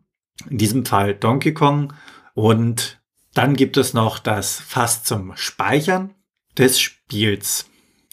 In 0.50 0.58
diesem 0.58 0.84
Fall 0.84 1.14
Donkey 1.14 1.54
Kong. 1.54 1.92
Und 2.34 3.00
dann 3.34 3.54
gibt 3.54 3.76
es 3.76 3.94
noch 3.94 4.18
das 4.18 4.58
Fass 4.58 5.04
zum 5.04 5.36
Speichern 5.36 6.12
des 6.58 6.80
Spiels. 6.80 7.70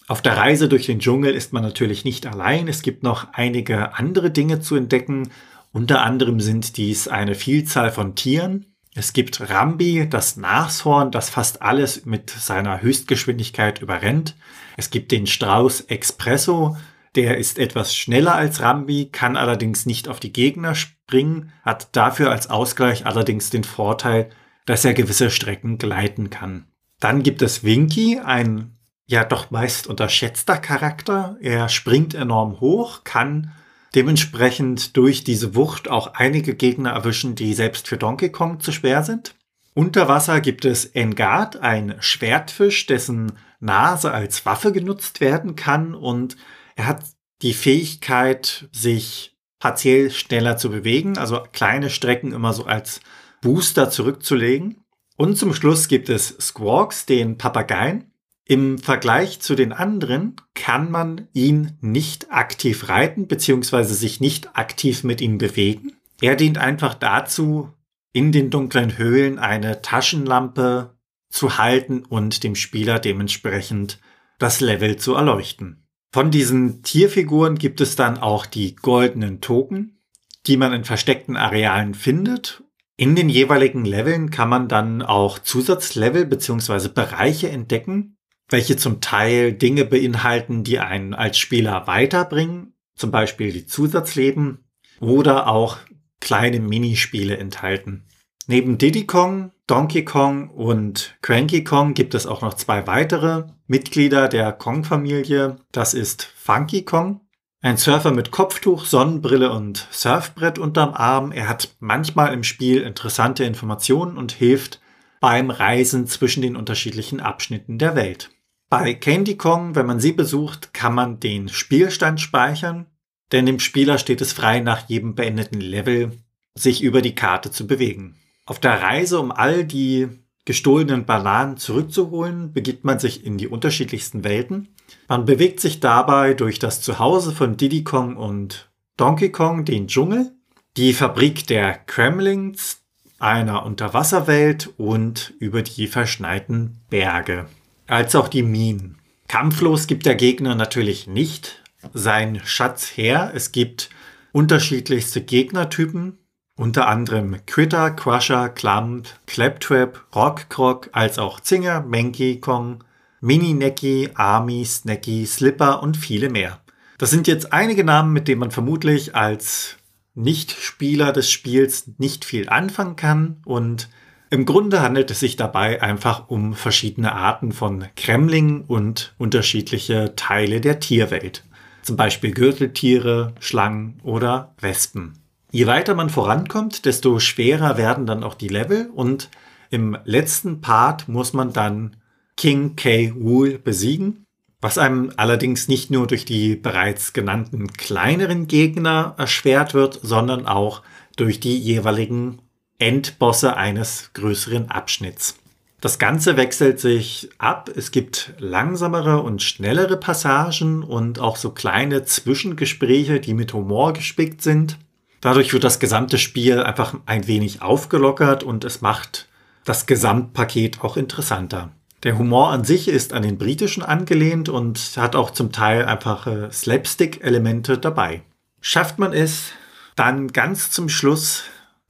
Auf 0.07 0.21
der 0.21 0.35
Reise 0.35 0.67
durch 0.67 0.85
den 0.85 0.99
Dschungel 0.99 1.33
ist 1.33 1.53
man 1.53 1.63
natürlich 1.63 2.03
nicht 2.03 2.25
allein. 2.27 2.67
Es 2.67 2.81
gibt 2.81 3.03
noch 3.03 3.33
einige 3.33 3.95
andere 3.95 4.29
Dinge 4.29 4.59
zu 4.59 4.75
entdecken. 4.75 5.29
Unter 5.71 6.01
anderem 6.01 6.39
sind 6.39 6.75
dies 6.77 7.07
eine 7.07 7.35
Vielzahl 7.35 7.91
von 7.91 8.15
Tieren. 8.15 8.65
Es 8.93 9.13
gibt 9.13 9.49
Rambi, 9.49 10.07
das 10.09 10.35
Nashorn, 10.35 11.11
das 11.11 11.29
fast 11.29 11.61
alles 11.61 12.05
mit 12.05 12.29
seiner 12.29 12.81
Höchstgeschwindigkeit 12.81 13.81
überrennt. 13.81 14.35
Es 14.75 14.89
gibt 14.89 15.13
den 15.13 15.27
Strauß 15.27 15.81
Expresso, 15.81 16.75
der 17.15 17.37
ist 17.37 17.57
etwas 17.57 17.95
schneller 17.95 18.35
als 18.35 18.61
Rambi, 18.61 19.09
kann 19.11 19.37
allerdings 19.37 19.85
nicht 19.85 20.09
auf 20.09 20.19
die 20.19 20.33
Gegner 20.33 20.75
springen, 20.75 21.53
hat 21.63 21.95
dafür 21.95 22.31
als 22.31 22.49
Ausgleich 22.49 23.05
allerdings 23.05 23.49
den 23.49 23.63
Vorteil, 23.63 24.29
dass 24.65 24.83
er 24.83 24.93
gewisse 24.93 25.29
Strecken 25.29 25.77
gleiten 25.77 26.29
kann. 26.29 26.70
Dann 27.01 27.23
gibt 27.23 27.41
es 27.41 27.65
Winky, 27.65 28.19
ein 28.23 28.77
ja 29.07 29.25
doch 29.25 29.51
meist 29.51 29.87
unterschätzter 29.87 30.57
Charakter. 30.57 31.35
Er 31.41 31.67
springt 31.67 32.13
enorm 32.13 32.61
hoch, 32.61 33.03
kann 33.03 33.51
dementsprechend 33.93 34.95
durch 34.95 35.25
diese 35.25 35.55
Wucht 35.55 35.89
auch 35.89 36.13
einige 36.13 36.55
Gegner 36.55 36.91
erwischen, 36.91 37.35
die 37.35 37.53
selbst 37.53 37.89
für 37.89 37.97
Donkey 37.97 38.29
Kong 38.29 38.61
zu 38.61 38.71
schwer 38.71 39.03
sind. 39.03 39.35
Unter 39.73 40.07
Wasser 40.07 40.41
gibt 40.41 40.63
es 40.63 40.85
Engard, 40.85 41.57
ein 41.57 41.95
Schwertfisch, 41.99 42.85
dessen 42.85 43.33
Nase 43.59 44.11
als 44.11 44.45
Waffe 44.45 44.71
genutzt 44.71 45.21
werden 45.21 45.55
kann 45.55 45.95
und 45.95 46.37
er 46.75 46.85
hat 46.85 47.03
die 47.41 47.53
Fähigkeit, 47.53 48.69
sich 48.71 49.35
partiell 49.59 50.11
schneller 50.11 50.57
zu 50.57 50.69
bewegen, 50.69 51.17
also 51.17 51.41
kleine 51.51 51.89
Strecken 51.89 52.31
immer 52.31 52.53
so 52.53 52.65
als 52.65 53.01
Booster 53.41 53.89
zurückzulegen. 53.89 54.80
Und 55.21 55.37
zum 55.37 55.53
Schluss 55.53 55.87
gibt 55.87 56.09
es 56.09 56.29
Squawks, 56.41 57.05
den 57.05 57.37
Papageien, 57.37 58.11
im 58.43 58.79
Vergleich 58.79 59.39
zu 59.39 59.53
den 59.53 59.71
anderen 59.71 60.35
kann 60.55 60.89
man 60.89 61.27
ihn 61.31 61.77
nicht 61.79 62.31
aktiv 62.31 62.89
reiten 62.89 63.27
beziehungsweise 63.27 63.93
sich 63.93 64.19
nicht 64.19 64.57
aktiv 64.57 65.03
mit 65.03 65.21
ihm 65.21 65.37
bewegen. 65.37 65.91
Er 66.21 66.35
dient 66.35 66.57
einfach 66.57 66.95
dazu, 66.95 67.71
in 68.11 68.31
den 68.31 68.49
dunklen 68.49 68.97
Höhlen 68.97 69.37
eine 69.37 69.83
Taschenlampe 69.83 70.97
zu 71.29 71.59
halten 71.59 72.03
und 72.03 72.43
dem 72.43 72.55
Spieler 72.55 72.97
dementsprechend 72.97 73.99
das 74.39 74.59
Level 74.59 74.95
zu 74.95 75.13
erleuchten. 75.13 75.85
Von 76.11 76.31
diesen 76.31 76.81
Tierfiguren 76.81 77.59
gibt 77.59 77.79
es 77.79 77.95
dann 77.95 78.17
auch 78.17 78.47
die 78.47 78.75
goldenen 78.75 79.39
Token, 79.39 79.99
die 80.47 80.57
man 80.57 80.73
in 80.73 80.83
versteckten 80.83 81.37
Arealen 81.37 81.93
findet. 81.93 82.60
In 83.01 83.15
den 83.15 83.29
jeweiligen 83.29 83.83
Leveln 83.83 84.29
kann 84.29 84.47
man 84.47 84.67
dann 84.67 85.01
auch 85.01 85.39
Zusatzlevel 85.39 86.27
bzw. 86.27 86.89
Bereiche 86.89 87.49
entdecken, 87.49 88.15
welche 88.47 88.77
zum 88.77 89.01
Teil 89.01 89.53
Dinge 89.53 89.85
beinhalten, 89.85 90.63
die 90.63 90.77
einen 90.77 91.15
als 91.15 91.39
Spieler 91.39 91.87
weiterbringen, 91.87 92.75
zum 92.95 93.09
Beispiel 93.09 93.51
die 93.51 93.65
Zusatzleben 93.65 94.65
oder 94.99 95.47
auch 95.47 95.79
kleine 96.19 96.59
Minispiele 96.59 97.37
enthalten. 97.37 98.05
Neben 98.45 98.77
Diddy 98.77 99.07
Kong, 99.07 99.51
Donkey 99.65 100.05
Kong 100.05 100.51
und 100.51 101.17
Cranky 101.23 101.63
Kong 101.63 101.95
gibt 101.95 102.13
es 102.13 102.27
auch 102.27 102.43
noch 102.43 102.53
zwei 102.53 102.85
weitere 102.85 103.45
Mitglieder 103.65 104.27
der 104.27 104.51
Kong-Familie. 104.51 105.55
Das 105.71 105.95
ist 105.95 106.21
Funky 106.35 106.85
Kong, 106.85 107.21
ein 107.61 107.77
Surfer 107.77 108.11
mit 108.11 108.31
Kopftuch, 108.31 108.85
Sonnenbrille 108.85 109.51
und 109.51 109.87
Surfbrett 109.91 110.57
unterm 110.57 110.93
Arm. 110.93 111.31
Er 111.31 111.47
hat 111.47 111.75
manchmal 111.79 112.33
im 112.33 112.43
Spiel 112.43 112.81
interessante 112.81 113.43
Informationen 113.43 114.17
und 114.17 114.31
hilft 114.31 114.81
beim 115.19 115.51
Reisen 115.51 116.07
zwischen 116.07 116.41
den 116.41 116.55
unterschiedlichen 116.55 117.19
Abschnitten 117.19 117.77
der 117.77 117.95
Welt. 117.95 118.31
Bei 118.69 118.93
Candy 118.93 119.37
Kong, 119.37 119.75
wenn 119.75 119.85
man 119.85 119.99
sie 119.99 120.11
besucht, 120.11 120.73
kann 120.73 120.95
man 120.95 121.19
den 121.19 121.49
Spielstand 121.49 122.19
speichern, 122.19 122.87
denn 123.31 123.45
dem 123.45 123.59
Spieler 123.59 123.99
steht 123.99 124.21
es 124.21 124.33
frei, 124.33 124.59
nach 124.59 124.89
jedem 124.89 125.13
beendeten 125.13 125.61
Level 125.61 126.17
sich 126.55 126.81
über 126.81 127.01
die 127.01 127.15
Karte 127.15 127.51
zu 127.51 127.67
bewegen. 127.67 128.15
Auf 128.45 128.59
der 128.59 128.81
Reise, 128.81 129.19
um 129.19 129.31
all 129.31 129.65
die 129.65 130.07
gestohlenen 130.45 131.05
Bananen 131.05 131.57
zurückzuholen, 131.57 132.53
begibt 132.53 132.83
man 132.83 132.97
sich 132.97 133.23
in 133.23 133.37
die 133.37 133.47
unterschiedlichsten 133.47 134.23
Welten. 134.23 134.69
Man 135.07 135.25
bewegt 135.25 135.59
sich 135.59 135.79
dabei 135.79 136.33
durch 136.33 136.59
das 136.59 136.81
Zuhause 136.81 137.31
von 137.31 137.57
Diddy 137.57 137.83
Kong 137.83 138.17
und 138.17 138.69
Donkey 138.97 139.31
Kong, 139.31 139.65
den 139.65 139.87
Dschungel, 139.87 140.31
die 140.77 140.93
Fabrik 140.93 141.47
der 141.47 141.73
Kremlings, 141.73 142.81
einer 143.19 143.65
Unterwasserwelt 143.65 144.73
und 144.77 145.33
über 145.39 145.61
die 145.61 145.87
verschneiten 145.87 146.79
Berge 146.89 147.47
als 147.91 148.15
auch 148.15 148.29
die 148.29 148.41
Minen. 148.41 148.97
Kampflos 149.27 149.85
gibt 149.85 150.05
der 150.05 150.15
Gegner 150.15 150.55
natürlich 150.55 151.07
nicht 151.07 151.61
seinen 151.93 152.39
Schatz 152.45 152.95
her. 152.95 153.31
Es 153.35 153.51
gibt 153.51 153.89
unterschiedlichste 154.31 155.21
Gegnertypen, 155.21 156.17
unter 156.55 156.87
anderem 156.87 157.37
Critter, 157.45 157.91
Crusher, 157.91 158.49
Clump, 158.49 159.09
Claptrap, 159.27 160.05
Rockcroc, 160.15 160.89
als 160.93 161.19
auch 161.19 161.39
Zinger, 161.41 161.81
Menki 161.81 162.39
Kong, 162.39 162.83
Mini 163.21 163.53
Necky, 163.53 164.09
Army, 164.15 164.65
Snacky, 164.65 165.27
Slipper 165.27 165.83
und 165.83 165.95
viele 165.95 166.29
mehr. 166.29 166.59
Das 166.97 167.11
sind 167.11 167.27
jetzt 167.27 167.53
einige 167.53 167.83
Namen, 167.83 168.13
mit 168.13 168.27
denen 168.27 168.39
man 168.39 168.49
vermutlich 168.51 169.15
als 169.15 169.77
Nicht-Spieler 170.15 171.13
des 171.13 171.29
Spiels 171.29 171.91
nicht 171.99 172.25
viel 172.25 172.49
anfangen 172.49 172.95
kann 172.95 173.37
und 173.45 173.89
im 174.31 174.45
Grunde 174.45 174.81
handelt 174.81 175.11
es 175.11 175.19
sich 175.19 175.35
dabei 175.35 175.83
einfach 175.83 176.29
um 176.29 176.53
verschiedene 176.53 177.11
Arten 177.11 177.51
von 177.51 177.85
Kremlingen 177.95 178.61
und 178.61 179.13
unterschiedliche 179.17 180.15
Teile 180.15 180.59
der 180.59 180.79
Tierwelt. 180.79 181.43
Zum 181.83 181.97
Beispiel 181.97 182.31
Gürteltiere, 182.31 183.33
Schlangen 183.39 183.99
oder 184.03 184.55
Wespen. 184.59 185.13
Je 185.51 185.67
weiter 185.67 185.93
man 185.93 186.09
vorankommt, 186.09 186.85
desto 186.85 187.19
schwerer 187.19 187.77
werden 187.77 188.05
dann 188.05 188.23
auch 188.23 188.35
die 188.35 188.47
Level 188.47 188.89
und 188.95 189.29
im 189.69 189.97
letzten 190.05 190.61
Part 190.61 191.07
muss 191.07 191.33
man 191.33 191.53
dann 191.53 191.97
King 192.37 192.75
K. 192.75 193.13
Wool 193.15 193.57
besiegen, 193.57 194.25
was 194.61 194.77
einem 194.77 195.11
allerdings 195.17 195.67
nicht 195.67 195.91
nur 195.91 196.07
durch 196.07 196.25
die 196.25 196.55
bereits 196.55 197.13
genannten 197.13 197.67
kleineren 197.73 198.47
Gegner 198.47 199.15
erschwert 199.17 199.73
wird, 199.73 199.99
sondern 200.03 200.45
auch 200.45 200.83
durch 201.15 201.39
die 201.39 201.57
jeweiligen 201.57 202.39
Endbosse 202.77 203.57
eines 203.57 204.11
größeren 204.13 204.69
Abschnitts. 204.69 205.35
Das 205.81 205.97
Ganze 205.97 206.37
wechselt 206.37 206.79
sich 206.79 207.29
ab. 207.39 207.71
Es 207.75 207.89
gibt 207.89 208.33
langsamere 208.37 209.21
und 209.23 209.41
schnellere 209.41 209.97
Passagen 209.97 210.83
und 210.83 211.19
auch 211.19 211.37
so 211.37 211.49
kleine 211.49 212.03
Zwischengespräche, 212.03 213.19
die 213.19 213.33
mit 213.33 213.53
Humor 213.53 213.93
gespickt 213.93 214.43
sind. 214.43 214.77
Dadurch 215.21 215.53
wird 215.53 215.63
das 215.63 215.79
gesamte 215.79 216.19
Spiel 216.19 216.59
einfach 216.61 216.95
ein 217.07 217.25
wenig 217.27 217.63
aufgelockert 217.63 218.43
und 218.43 218.63
es 218.63 218.81
macht 218.81 219.27
das 219.65 219.87
Gesamtpaket 219.87 220.81
auch 220.81 220.97
interessanter. 220.97 221.71
Der 222.03 222.17
Humor 222.17 222.49
an 222.49 222.63
sich 222.63 222.87
ist 222.87 223.13
an 223.13 223.21
den 223.21 223.37
britischen 223.37 223.83
angelehnt 223.83 224.49
und 224.49 224.79
hat 224.97 225.15
auch 225.15 225.31
zum 225.31 225.51
Teil 225.51 225.85
einfache 225.85 226.49
Slapstick-Elemente 226.51 227.77
dabei. 227.77 228.23
Schafft 228.59 228.97
man 228.97 229.13
es 229.13 229.51
dann 229.95 230.29
ganz 230.29 230.71
zum 230.71 230.89
Schluss, 230.89 231.43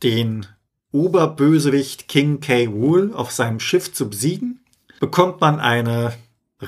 den 0.03 0.47
Oberbösewicht 0.91 2.09
King 2.09 2.41
K. 2.41 2.69
Wool 2.71 3.13
auf 3.13 3.31
seinem 3.31 3.61
Schiff 3.61 3.93
zu 3.93 4.09
besiegen, 4.09 4.59
bekommt 4.99 5.39
man 5.39 5.59
eine 5.59 6.13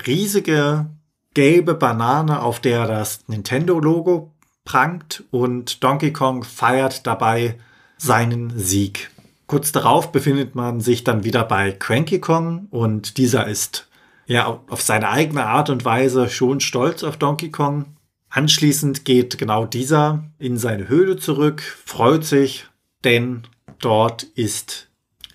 riesige 0.06 0.86
gelbe 1.34 1.74
Banane, 1.74 2.40
auf 2.40 2.60
der 2.60 2.86
das 2.86 3.28
Nintendo-Logo 3.28 4.32
prangt 4.64 5.24
und 5.30 5.84
Donkey 5.84 6.12
Kong 6.12 6.44
feiert 6.44 7.06
dabei 7.06 7.58
seinen 7.98 8.58
Sieg. 8.58 9.10
Kurz 9.46 9.72
darauf 9.72 10.12
befindet 10.12 10.54
man 10.54 10.80
sich 10.80 11.04
dann 11.04 11.24
wieder 11.24 11.44
bei 11.44 11.72
Cranky 11.72 12.18
Kong 12.18 12.66
und 12.70 13.18
dieser 13.18 13.46
ist 13.46 13.88
ja 14.26 14.60
auf 14.68 14.82
seine 14.82 15.10
eigene 15.10 15.44
Art 15.44 15.68
und 15.70 15.84
Weise 15.84 16.28
schon 16.28 16.60
stolz 16.60 17.02
auf 17.02 17.16
Donkey 17.16 17.50
Kong. 17.50 17.96
Anschließend 18.30 19.04
geht 19.04 19.38
genau 19.38 19.66
dieser 19.66 20.24
in 20.38 20.56
seine 20.56 20.88
Höhle 20.88 21.16
zurück, 21.16 21.62
freut 21.84 22.24
sich, 22.24 22.66
denn 23.04 23.46
Dort 23.84 24.22
ist 24.22 24.88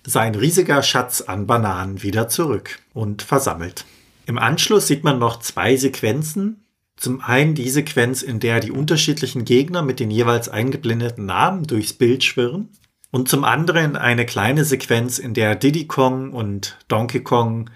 sein 0.04 0.34
riesiger 0.34 0.82
Schatz 0.82 1.20
an 1.20 1.46
Bananen 1.46 2.02
wieder 2.02 2.28
zurück 2.28 2.80
und 2.94 3.22
versammelt. 3.22 3.84
Im 4.26 4.38
Anschluss 4.38 4.88
sieht 4.88 5.04
man 5.04 5.20
noch 5.20 5.38
zwei 5.38 5.76
Sequenzen. 5.76 6.64
Zum 6.96 7.20
einen 7.20 7.54
die 7.54 7.70
Sequenz, 7.70 8.22
in 8.22 8.40
der 8.40 8.58
die 8.58 8.72
unterschiedlichen 8.72 9.44
Gegner 9.44 9.82
mit 9.82 10.00
den 10.00 10.10
jeweils 10.10 10.48
eingeblendeten 10.48 11.26
Namen 11.26 11.62
durchs 11.62 11.92
Bild 11.92 12.24
schwirren. 12.24 12.70
Und 13.10 13.28
zum 13.28 13.44
anderen 13.44 13.96
eine 13.96 14.24
kleine 14.24 14.64
Sequenz, 14.64 15.18
in 15.18 15.34
der 15.34 15.56
Diddy 15.56 15.86
Kong 15.86 16.32
und 16.32 16.78
Donkey 16.88 17.20
Kong 17.20 17.70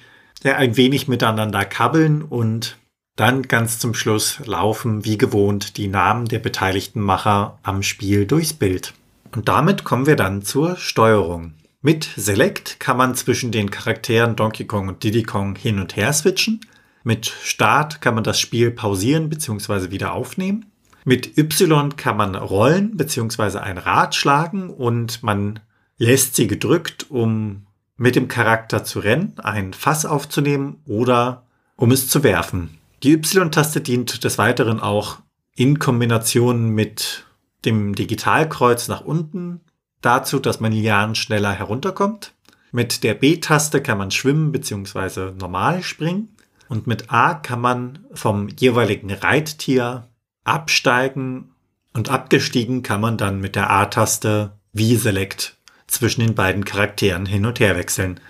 ein 0.45 0.77
wenig 0.77 1.09
miteinander 1.09 1.65
kabbeln 1.65 2.23
und 2.23 2.77
dann 3.17 3.43
ganz 3.43 3.79
zum 3.79 3.95
Schluss 3.95 4.41
laufen 4.45 5.05
wie 5.05 5.17
gewohnt 5.17 5.77
die 5.77 5.89
Namen 5.89 6.27
der 6.27 6.41
beteiligten 6.41 7.01
Macher 7.01 7.59
am 7.63 7.83
Spiel 7.83 8.27
durchs 8.27 8.53
Bild. 8.53 8.93
Und 9.35 9.49
damit 9.49 9.85
kommen 9.85 10.07
wir 10.07 10.17
dann 10.17 10.43
zur 10.43 10.77
Steuerung. 10.77 11.55
Mit 11.81 12.09
Select 12.17 12.81
kann 12.81 12.97
man 12.97 13.15
zwischen 13.15 13.53
den 13.53 13.71
Charakteren 13.71 14.37
Donkey 14.37 14.65
Kong 14.67 14.89
und 14.89 15.03
Diddy 15.03 15.23
Kong 15.23 15.57
hin 15.57 15.79
und 15.79 15.97
her 15.97 16.13
switchen. 16.13 16.61
Mit 17.03 17.27
Start 17.27 18.01
kann 18.01 18.15
man 18.15 18.25
das 18.25 18.41
Spiel 18.41 18.71
pausieren 18.71 19.29
bzw. 19.29 19.91
wieder 19.91 20.13
aufnehmen. 20.13 20.73
Mit 21.05 21.37
Y 21.37 21.97
kann 21.97 22.17
man 22.17 22.35
rollen 22.35 22.97
bzw. 22.97 23.59
ein 23.59 23.79
Rad 23.79 24.15
schlagen 24.15 24.71
und 24.71 25.23
man 25.23 25.61
lässt 25.99 26.35
sie 26.35 26.47
gedrückt, 26.47 27.11
um 27.11 27.67
mit 27.97 28.17
dem 28.17 28.27
Charakter 28.27 28.85
zu 28.85 29.01
rennen, 29.01 29.35
ein 29.39 29.73
Fass 29.73 30.07
aufzunehmen 30.07 30.81
oder 30.87 31.45
um 31.77 31.91
es 31.93 32.09
zu 32.09 32.23
werfen. 32.25 32.79
Die 33.03 33.13
Y-Taste 33.13 33.81
dient 33.81 34.25
des 34.25 34.39
Weiteren 34.39 34.81
auch 34.81 35.19
in 35.55 35.79
Kombination 35.79 36.71
mit 36.71 37.25
dem 37.65 37.95
Digitalkreuz 37.95 38.89
nach 38.89 39.03
unten 39.03 39.61
dazu, 40.01 40.39
dass 40.39 40.61
man 40.61 40.73
Lianen 40.73 41.15
schneller 41.15 41.53
herunterkommt. 41.53 42.33
Mit 42.73 43.05
der 43.05 43.15
B-Taste 43.15 43.81
kann 43.81 43.99
man 43.99 44.11
schwimmen 44.11 44.53
bzw. 44.53 45.33
normal 45.39 45.83
springen. 45.83 46.31
Und 46.69 46.87
mit 46.87 47.13
A 47.13 47.35
kann 47.35 47.61
man 47.61 48.01
vom 48.15 48.49
jeweiligen 48.49 49.13
Reittier 49.13 50.09
absteigen 50.45 51.53
und 51.93 52.11
abgestiegen 52.11 52.83
kann 52.83 53.01
man 53.01 53.17
dann 53.17 53.41
mit 53.41 53.57
der 53.57 53.71
A-Taste 53.71 54.53
wie 54.73 54.97
Select 54.97 55.57
zwischen 55.87 56.21
den 56.21 56.35
beiden 56.35 56.65
Charakteren 56.65 57.27
hin 57.27 57.47
und 57.47 57.61
her 57.61 57.77
wechseln. 57.77 58.21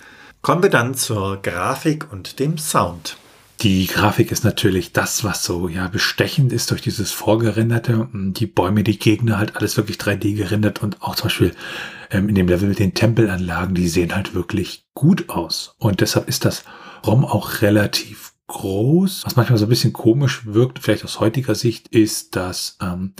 Kommen 0.42 0.62
wir 0.62 0.70
dann 0.70 0.94
zur 0.94 1.40
Grafik 1.40 2.12
und 2.12 2.38
dem 2.38 2.58
Sound. 2.58 3.16
Die 3.62 3.86
Grafik 3.86 4.30
ist 4.30 4.44
natürlich 4.44 4.92
das, 4.92 5.24
was 5.24 5.42
so 5.42 5.68
ja 5.68 5.88
bestechend 5.88 6.52
ist 6.52 6.70
durch 6.70 6.82
dieses 6.82 7.12
vorgerenderte. 7.12 8.08
Die 8.12 8.46
Bäume, 8.46 8.84
die 8.84 8.98
Gegner, 8.98 9.38
halt 9.38 9.56
alles 9.56 9.76
wirklich 9.76 9.96
3D 9.96 10.34
gerendert 10.34 10.82
und 10.82 11.00
auch 11.00 11.14
zum 11.14 11.26
Beispiel 11.26 11.54
ähm, 12.10 12.28
in 12.28 12.34
dem 12.34 12.48
Level 12.48 12.68
mit 12.68 12.78
den 12.78 12.92
Tempelanlagen, 12.92 13.74
die 13.74 13.88
sehen 13.88 14.14
halt 14.14 14.34
wirklich 14.34 14.84
gut 14.92 15.30
aus. 15.30 15.76
Und 15.78 16.00
deshalb 16.02 16.28
ist 16.28 16.44
das 16.44 16.64
ROM 17.06 17.24
auch 17.24 17.62
relativ 17.62 18.33
groß. 18.46 19.24
Was 19.24 19.36
manchmal 19.36 19.58
so 19.58 19.66
ein 19.66 19.70
bisschen 19.70 19.92
komisch 19.92 20.46
wirkt, 20.46 20.78
vielleicht 20.78 21.04
aus 21.04 21.20
heutiger 21.20 21.54
Sicht, 21.54 21.88
ist, 21.88 22.36
dass 22.36 22.76
ähm, 22.80 23.14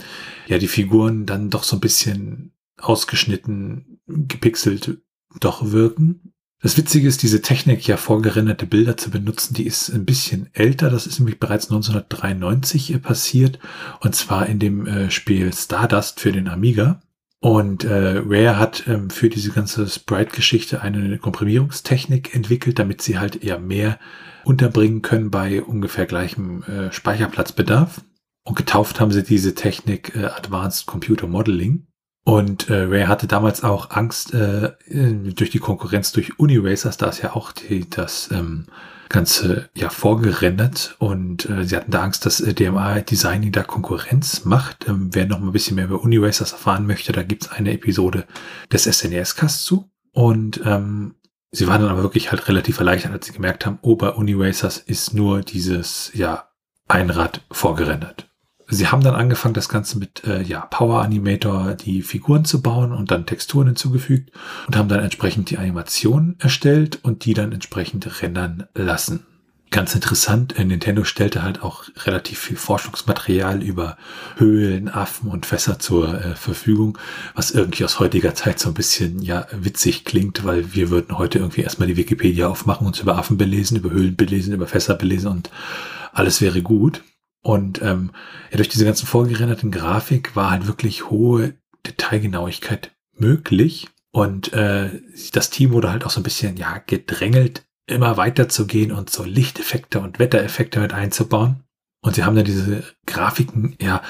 ja 0.47 0.57
die 0.57 0.67
Figuren 0.67 1.25
dann 1.25 1.49
doch 1.49 1.63
so 1.63 1.77
ein 1.77 1.81
bisschen 1.81 2.53
ausgeschnitten, 2.77 3.99
gepixelt 4.07 4.99
doch 5.39 5.71
wirken. 5.71 6.33
Das 6.61 6.77
Witzige 6.77 7.07
ist, 7.07 7.21
diese 7.21 7.41
Technik, 7.41 7.85
ja 7.85 7.97
vorgerenderte 7.97 8.65
Bilder 8.65 8.97
zu 8.97 9.11
benutzen, 9.11 9.53
die 9.53 9.67
ist 9.67 9.89
ein 9.89 10.05
bisschen 10.05 10.49
älter. 10.53 10.89
Das 10.89 11.05
ist 11.05 11.19
nämlich 11.19 11.39
bereits 11.39 11.65
1993 11.65 13.01
passiert. 13.01 13.59
Und 13.99 14.15
zwar 14.15 14.47
in 14.47 14.57
dem 14.57 14.87
äh, 14.87 15.11
Spiel 15.11 15.53
Stardust 15.53 16.19
für 16.19 16.31
den 16.31 16.47
Amiga. 16.47 17.01
Und 17.45 17.83
äh, 17.83 18.23
Rare 18.25 18.57
hat 18.57 18.87
ähm, 18.87 19.11
für 19.11 19.29
diese 19.29 19.51
ganze 19.51 19.87
Sprite-Geschichte 19.87 20.81
eine 20.81 21.19
Komprimierungstechnik 21.19 22.33
entwickelt, 22.33 22.79
damit 22.79 23.03
sie 23.03 23.19
halt 23.19 23.43
eher 23.43 23.59
mehr 23.59 23.99
unterbringen 24.45 25.03
können 25.03 25.29
bei 25.29 25.61
ungefähr 25.61 26.07
gleichem 26.07 26.63
äh, 26.63 26.91
Speicherplatzbedarf. 26.91 28.01
Und 28.45 28.55
getauft 28.55 28.99
haben 28.99 29.11
sie 29.11 29.21
diese 29.21 29.53
Technik 29.53 30.15
äh, 30.15 30.25
Advanced 30.25 30.87
Computer 30.87 31.27
Modeling. 31.27 31.85
Und 32.23 32.67
äh, 32.71 32.81
Ray 32.81 33.03
hatte 33.05 33.27
damals 33.27 33.63
auch 33.63 33.91
Angst 33.91 34.33
äh, 34.33 34.71
durch 34.89 35.51
die 35.51 35.59
Konkurrenz 35.59 36.11
durch 36.13 36.39
Uniracers, 36.39 36.97
da 36.97 37.09
ist 37.09 37.21
ja 37.21 37.35
auch 37.35 37.51
die, 37.51 37.87
das 37.87 38.31
ähm, 38.31 38.65
Ganze 39.09 39.69
ja 39.75 39.89
vorgerendert 39.89 40.95
und 40.99 41.49
äh, 41.49 41.65
sie 41.65 41.75
hatten 41.75 41.91
da 41.91 42.03
Angst, 42.03 42.25
dass 42.25 42.39
äh, 42.39 42.53
DMA 42.53 43.01
Designing 43.01 43.51
da 43.51 43.63
Konkurrenz 43.63 44.45
macht. 44.45 44.87
Ähm, 44.87 45.09
wer 45.13 45.25
noch 45.25 45.39
mal 45.39 45.47
ein 45.47 45.51
bisschen 45.51 45.75
mehr 45.75 45.85
über 45.85 46.01
Uniracers 46.01 46.51
erfahren 46.51 46.87
möchte, 46.87 47.11
da 47.11 47.23
gibt's 47.23 47.49
eine 47.49 47.73
Episode 47.73 48.25
des 48.71 48.83
SNES-Casts 48.83 49.63
zu. 49.63 49.89
Und 50.11 50.61
ähm, 50.65 51.15
sie 51.51 51.67
waren 51.67 51.81
dann 51.81 51.91
aber 51.91 52.03
wirklich 52.03 52.31
halt 52.31 52.47
relativ 52.47 52.79
erleichtert, 52.79 53.11
als 53.11 53.25
sie 53.25 53.33
gemerkt 53.33 53.65
haben, 53.65 53.79
oh, 53.81 53.95
bei 53.95 54.09
Uniracers 54.09 54.77
ist 54.77 55.13
nur 55.13 55.41
dieses 55.41 56.11
ja 56.13 56.49
Einrad 56.87 57.41
vorgerendert. 57.51 58.29
Sie 58.67 58.87
haben 58.87 59.03
dann 59.03 59.15
angefangen, 59.15 59.53
das 59.53 59.69
Ganze 59.69 59.99
mit 59.99 60.23
äh, 60.25 60.41
ja, 60.41 60.61
Power 60.61 61.01
Animator 61.01 61.75
die 61.75 62.01
Figuren 62.01 62.45
zu 62.45 62.61
bauen 62.61 62.93
und 62.93 63.11
dann 63.11 63.25
Texturen 63.25 63.67
hinzugefügt 63.67 64.31
und 64.67 64.75
haben 64.75 64.89
dann 64.89 65.01
entsprechend 65.01 65.49
die 65.51 65.57
Animationen 65.57 66.35
erstellt 66.39 66.99
und 67.03 67.25
die 67.25 67.33
dann 67.33 67.51
entsprechend 67.51 68.21
rendern 68.21 68.65
lassen. 68.73 69.25
Ganz 69.71 69.93
interessant, 69.93 70.57
äh, 70.57 70.63
Nintendo 70.63 71.03
stellte 71.03 71.43
halt 71.43 71.61
auch 71.61 71.83
relativ 72.05 72.39
viel 72.39 72.55
Forschungsmaterial 72.55 73.61
über 73.61 73.97
Höhlen, 74.37 74.89
Affen 74.89 75.29
und 75.29 75.45
Fässer 75.45 75.79
zur 75.79 76.13
äh, 76.13 76.35
Verfügung, 76.35 76.97
was 77.35 77.51
irgendwie 77.51 77.83
aus 77.83 77.99
heutiger 77.99 78.33
Zeit 78.35 78.59
so 78.59 78.69
ein 78.69 78.73
bisschen 78.73 79.21
ja 79.21 79.47
witzig 79.51 80.05
klingt, 80.05 80.43
weil 80.43 80.73
wir 80.73 80.89
würden 80.91 81.17
heute 81.17 81.39
irgendwie 81.39 81.61
erstmal 81.61 81.87
die 81.87 81.97
Wikipedia 81.97 82.47
aufmachen, 82.47 82.87
uns 82.87 82.99
über 82.99 83.17
Affen 83.17 83.37
belesen, 83.37 83.77
über 83.77 83.89
Höhlen 83.89 84.15
belesen, 84.15 84.53
über 84.53 84.65
Fässer 84.67 84.95
belesen 84.95 85.29
und 85.29 85.49
alles 86.13 86.41
wäre 86.41 86.61
gut. 86.61 87.03
Und 87.45 87.79
ähm, 87.83 88.09
ja, 88.49 88.57
durch 88.57 88.69
diese 88.69 88.85
ganzen 88.85 89.05
vorgerenderten 89.05 89.69
Grafik 89.69 90.35
war 90.35 90.49
halt 90.49 90.65
wirklich 90.65 91.11
hohe 91.11 91.53
Detailgenauigkeit 91.85 92.95
möglich. 93.13 93.87
Und 94.11 94.51
äh, 94.53 94.89
das 95.31 95.51
Team 95.51 95.71
wurde 95.71 95.91
halt 95.91 96.05
auch 96.05 96.09
so 96.09 96.19
ein 96.19 96.23
bisschen 96.23 96.57
ja 96.57 96.81
gedrängelt, 96.87 97.63
immer 97.85 98.17
weiter 98.17 98.49
zu 98.49 98.65
gehen 98.65 98.91
und 98.91 99.11
so 99.11 99.23
Lichteffekte 99.23 99.99
und 99.99 100.17
Wettereffekte 100.17 100.79
mit 100.79 100.93
einzubauen. 100.93 101.63
Und 102.01 102.15
sie 102.15 102.23
haben 102.23 102.35
dann 102.35 102.45
diese 102.45 102.83
Grafiken 103.05 103.75
ja 103.79 104.01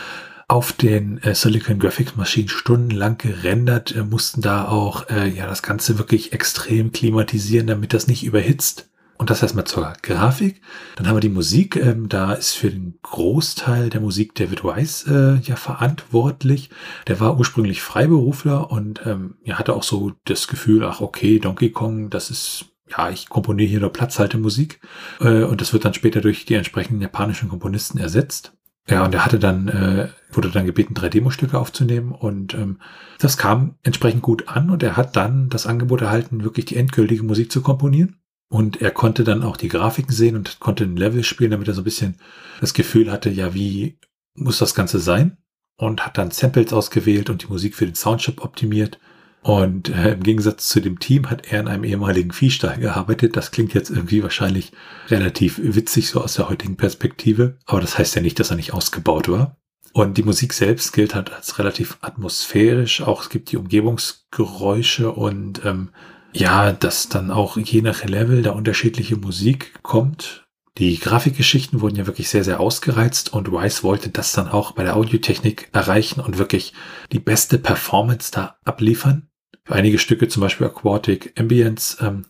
auf 0.47 0.71
den 0.71 1.21
äh, 1.21 1.35
Silicon 1.35 1.77
Graphics 1.77 2.15
Maschinen 2.15 2.47
stundenlang 2.47 3.17
gerendert, 3.17 3.93
äh, 3.93 4.03
mussten 4.03 4.39
da 4.39 4.65
auch 4.69 5.09
äh, 5.09 5.27
ja 5.27 5.45
das 5.45 5.61
Ganze 5.61 5.97
wirklich 5.97 6.31
extrem 6.31 6.93
klimatisieren, 6.93 7.67
damit 7.67 7.91
das 7.91 8.07
nicht 8.07 8.23
überhitzt. 8.23 8.89
Und 9.17 9.29
das 9.29 9.41
erstmal 9.41 9.65
zur 9.65 9.93
Grafik. 10.01 10.61
Dann 10.97 11.07
haben 11.07 11.15
wir 11.15 11.21
die 11.21 11.29
Musik. 11.29 11.77
Ähm, 11.77 12.09
da 12.09 12.33
ist 12.33 12.53
für 12.53 12.69
den 12.69 12.99
Großteil 13.01 13.89
der 13.89 14.01
Musik 14.01 14.35
David 14.35 14.63
Weiss 14.63 15.05
äh, 15.07 15.35
ja 15.35 15.55
verantwortlich. 15.55 16.69
Der 17.07 17.19
war 17.19 17.37
ursprünglich 17.37 17.81
Freiberufler 17.81 18.71
und 18.71 19.05
ähm, 19.05 19.35
ja, 19.43 19.57
hatte 19.57 19.73
auch 19.73 19.83
so 19.83 20.11
das 20.25 20.47
Gefühl, 20.47 20.83
ach 20.83 20.99
okay, 20.99 21.39
Donkey 21.39 21.71
Kong, 21.71 22.09
das 22.09 22.29
ist, 22.29 22.65
ja, 22.89 23.09
ich 23.09 23.29
komponiere 23.29 23.69
hier 23.69 23.79
nur 23.79 23.93
Platzhaltemusik. 23.93 24.81
Äh, 25.21 25.43
und 25.43 25.61
das 25.61 25.71
wird 25.71 25.85
dann 25.85 25.93
später 25.93 26.19
durch 26.19 26.45
die 26.45 26.55
entsprechenden 26.55 27.01
japanischen 27.01 27.47
Komponisten 27.47 27.97
ersetzt. 27.97 28.51
Ja, 28.87 29.03
und 29.03 29.15
er 29.15 29.25
hatte 29.25 29.39
dann, 29.39 29.67
äh, 29.67 30.09
wurde 30.31 30.51
dann 30.51 30.65
gebeten, 30.65 30.93
drei 30.93 31.09
Demostücke 31.09 31.57
aufzunehmen 31.57 32.11
und 32.11 32.53
ähm, 32.53 32.79
das 33.17 33.35
kam 33.35 33.75
entsprechend 33.81 34.21
gut 34.21 34.47
an 34.47 34.69
und 34.69 34.83
er 34.83 34.95
hat 34.95 35.15
dann 35.15 35.49
das 35.49 35.65
Angebot 35.65 36.01
erhalten, 36.01 36.43
wirklich 36.43 36.65
die 36.65 36.75
endgültige 36.75 37.23
Musik 37.23 37.51
zu 37.51 37.61
komponieren. 37.61 38.19
Und 38.55 38.81
er 38.81 38.91
konnte 38.91 39.25
dann 39.25 39.43
auch 39.43 39.57
die 39.57 39.67
Grafiken 39.67 40.13
sehen 40.13 40.37
und 40.37 40.61
konnte 40.61 40.85
ein 40.85 40.95
Level 40.95 41.25
spielen, 41.25 41.51
damit 41.51 41.67
er 41.67 41.73
so 41.73 41.81
ein 41.81 41.83
bisschen 41.83 42.15
das 42.61 42.73
Gefühl 42.73 43.11
hatte, 43.11 43.29
ja, 43.29 43.53
wie 43.53 43.99
muss 44.33 44.59
das 44.59 44.73
Ganze 44.73 44.99
sein? 44.99 45.35
Und 45.75 46.05
hat 46.05 46.17
dann 46.17 46.31
Samples 46.31 46.71
ausgewählt 46.71 47.29
und 47.29 47.43
die 47.43 47.47
Musik 47.47 47.75
für 47.75 47.85
den 47.85 47.95
Soundchip 47.95 48.41
optimiert. 48.41 48.97
Und 49.41 49.89
äh, 49.89 50.13
im 50.13 50.23
Gegensatz 50.23 50.69
zu 50.69 50.79
dem 50.79 50.99
Team 50.99 51.29
hat 51.29 51.51
er 51.51 51.59
in 51.59 51.67
einem 51.67 51.83
ehemaligen 51.83 52.31
Viehstall 52.31 52.77
gearbeitet. 52.77 53.35
Das 53.35 53.51
klingt 53.51 53.73
jetzt 53.73 53.89
irgendwie 53.89 54.23
wahrscheinlich 54.23 54.71
relativ 55.09 55.59
witzig 55.61 56.07
so 56.07 56.21
aus 56.21 56.35
der 56.35 56.47
heutigen 56.47 56.77
Perspektive. 56.77 57.57
Aber 57.65 57.81
das 57.81 57.97
heißt 57.97 58.15
ja 58.15 58.21
nicht, 58.21 58.39
dass 58.39 58.51
er 58.51 58.55
nicht 58.55 58.73
ausgebaut 58.73 59.27
war. 59.27 59.57
Und 59.91 60.17
die 60.17 60.23
Musik 60.23 60.53
selbst 60.53 60.93
gilt 60.93 61.13
halt 61.13 61.29
als 61.33 61.59
relativ 61.59 61.97
atmosphärisch. 61.99 63.01
Auch 63.01 63.23
es 63.23 63.29
gibt 63.29 63.51
die 63.51 63.57
Umgebungsgeräusche 63.57 65.11
und 65.11 65.65
ähm, 65.65 65.89
ja, 66.35 66.73
dass 66.73 67.07
dann 67.09 67.31
auch 67.31 67.57
je 67.57 67.81
nach 67.81 68.03
Level 68.03 68.41
da 68.41 68.51
unterschiedliche 68.51 69.15
Musik 69.15 69.73
kommt. 69.83 70.45
Die 70.77 70.99
Grafikgeschichten 70.99 71.79
wurden 71.79 71.95
ja 71.95 72.05
wirklich 72.05 72.27
sehr, 72.27 72.43
sehr 72.43 72.59
ausgereizt 72.59 73.31
und 73.31 73.47
Rice 73.47 73.83
wollte 73.83 74.09
das 74.09 74.33
dann 74.33 74.49
auch 74.49 74.73
bei 74.73 74.83
der 74.83 74.97
Audiotechnik 74.97 75.69
erreichen 75.71 76.19
und 76.19 76.37
wirklich 76.37 76.73
die 77.13 77.19
beste 77.19 77.57
Performance 77.57 78.31
da 78.33 78.57
abliefern. 78.65 79.29
Für 79.63 79.75
einige 79.75 79.97
Stücke, 79.97 80.27
zum 80.27 80.41
Beispiel 80.41 80.67
Aquatic 80.67 81.33
Ambience, 81.39 81.97
ähm, 82.01 82.25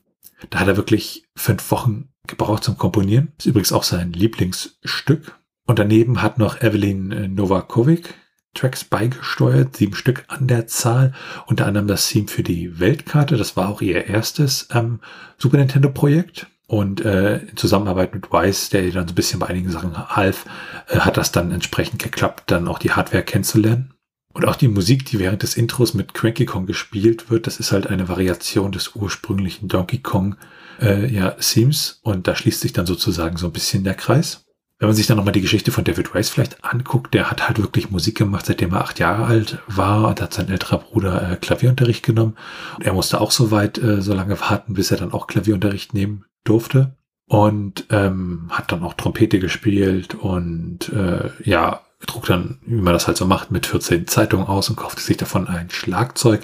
da 0.51 0.59
hat 0.59 0.67
er 0.67 0.77
wirklich 0.77 1.25
fünf 1.35 1.71
Wochen 1.71 2.09
gebraucht 2.27 2.63
zum 2.63 2.77
Komponieren. 2.77 3.33
Ist 3.39 3.47
übrigens 3.47 3.73
auch 3.73 3.83
sein 3.83 4.13
Lieblingsstück. 4.13 5.39
Und 5.65 5.79
daneben 5.79 6.21
hat 6.21 6.37
noch 6.37 6.61
Evelyn 6.61 7.33
Novakovic 7.33 8.13
Tracks 8.55 8.83
beigesteuert, 8.83 9.77
sieben 9.77 9.95
Stück 9.95 10.25
an 10.27 10.47
der 10.47 10.65
Zahl, 10.67 11.13
unter 11.45 11.67
anderem 11.67 11.87
das 11.87 12.09
Theme 12.09 12.27
für 12.27 12.43
die 12.43 12.79
Weltkarte, 12.79 13.37
das 13.37 13.55
war 13.55 13.69
auch 13.69 13.81
ihr 13.81 14.05
erstes 14.07 14.67
ähm, 14.73 14.99
Super 15.37 15.57
Nintendo-Projekt. 15.57 16.47
Und 16.67 17.05
äh, 17.05 17.37
in 17.37 17.57
Zusammenarbeit 17.57 18.15
mit 18.15 18.31
Weiss, 18.31 18.69
der 18.69 18.83
ihr 18.83 18.91
dann 18.91 19.07
so 19.07 19.11
ein 19.11 19.15
bisschen 19.15 19.39
bei 19.39 19.45
einigen 19.45 19.69
Sachen 19.69 19.95
half, 19.95 20.45
äh, 20.87 20.97
hat 20.97 21.15
das 21.15 21.31
dann 21.31 21.51
entsprechend 21.51 22.01
geklappt, 22.01 22.45
dann 22.47 22.67
auch 22.67 22.79
die 22.79 22.91
Hardware 22.91 23.23
kennenzulernen. 23.23 23.93
Und 24.33 24.45
auch 24.45 24.55
die 24.55 24.67
Musik, 24.67 25.05
die 25.05 25.19
während 25.19 25.43
des 25.43 25.55
Intros 25.55 25.93
mit 25.93 26.13
Cranky 26.13 26.45
Kong 26.45 26.65
gespielt 26.65 27.29
wird, 27.29 27.47
das 27.47 27.59
ist 27.59 27.71
halt 27.71 27.87
eine 27.87 28.09
Variation 28.09 28.71
des 28.71 28.95
ursprünglichen 28.95 29.67
Donkey 29.69 29.99
Kong 29.99 30.35
äh, 30.81 31.05
ja, 31.05 31.31
Themes. 31.31 31.99
Und 32.01 32.27
da 32.27 32.35
schließt 32.35 32.61
sich 32.61 32.73
dann 32.73 32.85
sozusagen 32.85 33.37
so 33.37 33.45
ein 33.45 33.53
bisschen 33.53 33.83
der 33.83 33.93
Kreis. 33.93 34.44
Wenn 34.77 34.89
man 34.89 34.95
sich 34.95 35.07
dann 35.07 35.15
nochmal 35.15 35.31
die 35.31 35.41
Geschichte 35.41 35.71
von 35.71 35.85
David 35.85 36.13
Rice 36.13 36.29
vielleicht 36.29 36.65
anguckt, 36.65 37.13
der 37.13 37.31
hat 37.31 37.47
halt 37.47 37.59
wirklich 37.59 37.91
Musik 37.91 38.17
gemacht, 38.17 38.45
seitdem 38.45 38.73
er 38.73 38.81
acht 38.81 38.99
Jahre 38.99 39.25
alt 39.25 39.59
war 39.67 40.09
und 40.09 40.21
hat 40.21 40.33
sein 40.33 40.49
älterer 40.49 40.79
Bruder 40.79 41.31
äh, 41.31 41.35
Klavierunterricht 41.37 42.03
genommen. 42.03 42.35
Und 42.75 42.85
er 42.85 42.93
musste 42.93 43.21
auch 43.21 43.31
so 43.31 43.51
weit, 43.51 43.77
äh, 43.77 44.01
so 44.01 44.13
lange 44.13 44.39
warten, 44.41 44.73
bis 44.73 44.91
er 44.91 44.97
dann 44.97 45.13
auch 45.13 45.27
Klavierunterricht 45.27 45.93
nehmen 45.93 46.25
durfte. 46.43 46.97
Und 47.27 47.85
ähm, 47.89 48.49
hat 48.51 48.71
dann 48.71 48.83
auch 48.83 48.93
Trompete 48.93 49.39
gespielt 49.39 50.13
und 50.13 50.89
äh, 50.89 51.31
ja, 51.43 51.81
trug 52.05 52.25
dann, 52.25 52.59
wie 52.65 52.81
man 52.81 52.93
das 52.93 53.07
halt 53.07 53.17
so 53.17 53.25
macht, 53.25 53.49
mit 53.49 53.65
14 53.65 54.05
Zeitungen 54.05 54.45
aus 54.45 54.69
und 54.69 54.75
kaufte 54.75 55.01
sich 55.01 55.17
davon 55.17 55.47
ein 55.47 55.71
Schlagzeug, 55.71 56.41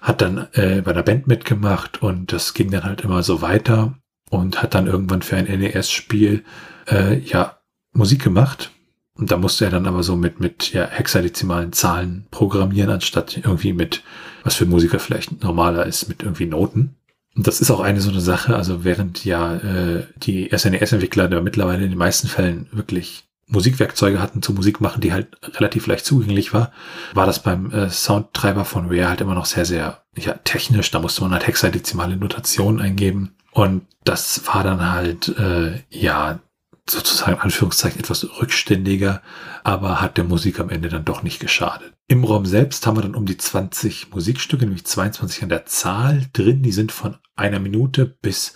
hat 0.00 0.20
dann 0.20 0.46
äh, 0.52 0.82
bei 0.82 0.92
der 0.92 1.02
Band 1.02 1.26
mitgemacht 1.26 2.02
und 2.02 2.32
das 2.32 2.54
ging 2.54 2.70
dann 2.70 2.84
halt 2.84 3.00
immer 3.00 3.24
so 3.24 3.42
weiter 3.42 3.98
und 4.30 4.62
hat 4.62 4.74
dann 4.74 4.86
irgendwann 4.86 5.22
für 5.22 5.36
ein 5.36 5.46
NES-Spiel 5.46 6.44
äh, 6.86 7.18
ja 7.18 7.58
Musik 7.92 8.22
gemacht. 8.22 8.70
Und 9.14 9.30
da 9.30 9.36
musste 9.36 9.66
er 9.66 9.70
dann 9.70 9.86
aber 9.86 10.02
so 10.02 10.16
mit, 10.16 10.40
mit 10.40 10.72
ja, 10.72 10.86
hexadezimalen 10.88 11.72
Zahlen 11.72 12.26
programmieren, 12.30 12.90
anstatt 12.90 13.36
irgendwie 13.36 13.72
mit, 13.72 14.02
was 14.42 14.54
für 14.54 14.64
Musiker 14.64 14.98
vielleicht 14.98 15.42
normaler 15.42 15.84
ist, 15.84 16.08
mit 16.08 16.22
irgendwie 16.22 16.46
Noten. 16.46 16.96
Und 17.34 17.46
das 17.46 17.60
ist 17.60 17.70
auch 17.70 17.80
eine 17.80 18.00
so 18.00 18.10
eine 18.10 18.20
Sache, 18.20 18.56
also 18.56 18.84
während 18.84 19.24
ja 19.24 19.56
äh, 19.56 20.06
die 20.16 20.50
SNES-Entwickler 20.50 21.28
da 21.28 21.40
mittlerweile 21.40 21.84
in 21.84 21.90
den 21.90 21.98
meisten 21.98 22.28
Fällen 22.28 22.68
wirklich 22.72 23.24
Musikwerkzeuge 23.46 24.20
hatten 24.20 24.42
zu 24.42 24.52
Musik 24.52 24.80
machen, 24.80 25.00
die 25.00 25.12
halt 25.12 25.28
relativ 25.56 25.86
leicht 25.86 26.06
zugänglich 26.06 26.54
war, 26.54 26.72
war 27.12 27.26
das 27.26 27.42
beim 27.42 27.70
äh, 27.70 27.90
Soundtreiber 27.90 28.64
von 28.64 28.86
Rare 28.86 29.10
halt 29.10 29.20
immer 29.20 29.34
noch 29.34 29.46
sehr, 29.46 29.66
sehr 29.66 30.02
ja, 30.16 30.34
technisch. 30.44 30.90
Da 30.90 31.00
musste 31.00 31.22
man 31.22 31.32
halt 31.32 31.46
hexadezimale 31.46 32.16
Notationen 32.16 32.80
eingeben. 32.80 33.34
Und 33.50 33.82
das 34.04 34.46
war 34.46 34.64
dann 34.64 34.90
halt, 34.90 35.36
äh, 35.38 35.80
ja, 35.90 36.40
sozusagen 36.88 37.38
Anführungszeichen 37.38 38.00
etwas 38.00 38.26
rückständiger, 38.40 39.22
aber 39.62 40.00
hat 40.00 40.16
der 40.16 40.24
Musik 40.24 40.58
am 40.58 40.68
Ende 40.68 40.88
dann 40.88 41.04
doch 41.04 41.22
nicht 41.22 41.38
geschadet. 41.38 41.92
Im 42.08 42.24
Raum 42.24 42.44
selbst 42.44 42.86
haben 42.86 42.96
wir 42.96 43.02
dann 43.02 43.14
um 43.14 43.24
die 43.24 43.36
20 43.36 44.12
Musikstücke, 44.12 44.64
nämlich 44.64 44.84
22 44.84 45.44
an 45.44 45.48
der 45.48 45.64
Zahl 45.64 46.26
drin. 46.32 46.62
Die 46.62 46.72
sind 46.72 46.92
von 46.92 47.16
einer 47.36 47.60
Minute 47.60 48.04
bis 48.04 48.54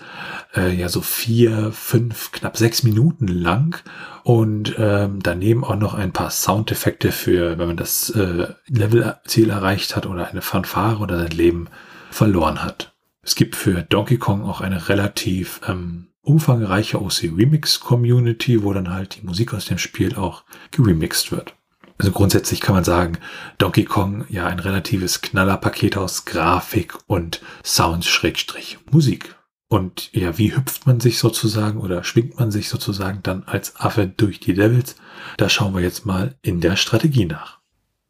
äh, 0.54 0.74
ja 0.74 0.88
so 0.88 1.00
vier, 1.00 1.72
fünf, 1.72 2.32
knapp 2.32 2.56
sechs 2.56 2.82
Minuten 2.82 3.28
lang 3.28 3.82
und 4.24 4.74
ähm, 4.78 5.20
daneben 5.22 5.64
auch 5.64 5.76
noch 5.76 5.94
ein 5.94 6.12
paar 6.12 6.30
Soundeffekte 6.30 7.12
für, 7.12 7.58
wenn 7.58 7.68
man 7.68 7.76
das 7.76 8.10
äh, 8.10 8.48
Levelziel 8.66 9.50
erreicht 9.50 9.96
hat 9.96 10.06
oder 10.06 10.28
eine 10.28 10.42
Fanfare 10.42 10.98
oder 10.98 11.18
sein 11.18 11.30
Leben 11.30 11.68
verloren 12.10 12.62
hat. 12.62 12.92
Es 13.22 13.34
gibt 13.34 13.56
für 13.56 13.82
Donkey 13.82 14.18
Kong 14.18 14.42
auch 14.42 14.60
eine 14.60 14.88
relativ 14.88 15.60
ähm, 15.66 16.08
umfangreiche 16.26 17.00
OC 17.00 17.30
Remix 17.36 17.80
Community, 17.80 18.62
wo 18.62 18.72
dann 18.72 18.92
halt 18.92 19.16
die 19.16 19.26
Musik 19.26 19.54
aus 19.54 19.66
dem 19.66 19.78
Spiel 19.78 20.16
auch 20.16 20.44
geremixed 20.70 21.32
wird. 21.32 21.54
Also 21.98 22.12
grundsätzlich 22.12 22.60
kann 22.60 22.74
man 22.74 22.84
sagen, 22.84 23.18
Donkey 23.58 23.84
Kong 23.84 24.26
ja 24.28 24.46
ein 24.46 24.58
relatives 24.58 25.22
Knallerpaket 25.22 25.96
aus 25.96 26.26
Grafik 26.26 26.94
und 27.06 27.40
Sound-Musik. 27.64 29.34
Und 29.68 30.12
ja, 30.12 30.38
wie 30.38 30.54
hüpft 30.54 30.86
man 30.86 31.00
sich 31.00 31.18
sozusagen 31.18 31.80
oder 31.80 32.04
schwingt 32.04 32.38
man 32.38 32.50
sich 32.50 32.68
sozusagen 32.68 33.20
dann 33.22 33.44
als 33.44 33.76
Affe 33.76 34.06
durch 34.06 34.38
die 34.38 34.52
Levels? 34.52 34.96
Da 35.38 35.48
schauen 35.48 35.74
wir 35.74 35.80
jetzt 35.80 36.06
mal 36.06 36.36
in 36.42 36.60
der 36.60 36.76
Strategie 36.76 37.24
nach. 37.24 37.58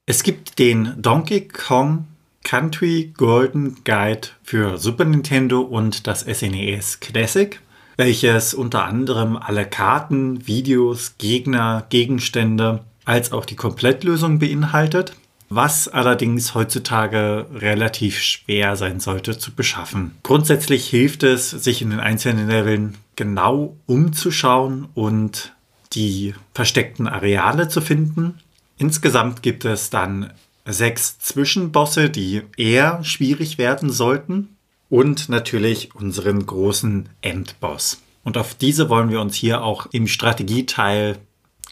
Es 0.05 0.23
gibt 0.23 0.59
den 0.59 1.01
Donkey 1.01 1.49
Kong 1.49 2.07
Country 2.45 3.13
Golden 3.17 3.83
Guide 3.85 4.29
für 4.43 4.79
Super 4.79 5.05
Nintendo 5.05 5.63
und 5.63 6.07
das 6.07 6.21
SNES 6.21 6.97
e 6.97 6.99
Classic, 7.01 7.61
welches 7.97 8.55
unter 8.55 8.85
anderem 8.85 9.37
alle 9.37 9.67
Karten, 9.67 10.47
Videos, 10.47 11.15
Gegner, 11.19 11.87
Gegenstände 11.89 12.81
als 13.05 13.33
auch 13.33 13.45
die 13.45 13.57
Komplettlösung 13.57 14.39
beinhaltet, 14.39 15.15
was 15.49 15.89
allerdings 15.89 16.55
heutzutage 16.55 17.47
relativ 17.55 18.21
schwer 18.21 18.77
sein 18.77 19.01
sollte 19.01 19.39
zu 19.39 19.53
beschaffen. 19.53 20.13
Grundsätzlich 20.23 20.89
hilft 20.89 21.23
es, 21.23 21.51
sich 21.51 21.83
in 21.83 21.91
den 21.91 22.01
einzelnen 22.01 22.49
Leveln 22.49 22.99
genau 23.15 23.77
umzuschauen 23.87 24.89
und 24.95 25.53
die 25.93 26.35
versteckten 26.53 27.07
Areale 27.07 27.69
zu 27.69 27.81
finden. 27.81 28.35
Insgesamt 28.77 29.43
gibt 29.43 29.65
es 29.65 29.89
dann 29.89 30.33
sechs 30.67 31.19
Zwischenbosse, 31.21 32.11
die 32.11 32.43
eher 32.57 33.03
schwierig 33.05 33.57
werden 33.57 33.91
sollten 33.91 34.56
und 34.89 35.29
natürlich 35.29 35.95
unseren 35.95 36.47
großen 36.47 37.09
Endboss. 37.21 38.03
Und 38.25 38.37
auf 38.39 38.55
diese 38.55 38.89
wollen 38.89 39.11
wir 39.11 39.21
uns 39.21 39.35
hier 39.35 39.63
auch 39.63 39.87
im 39.93 40.09
Strategieteil 40.09 41.19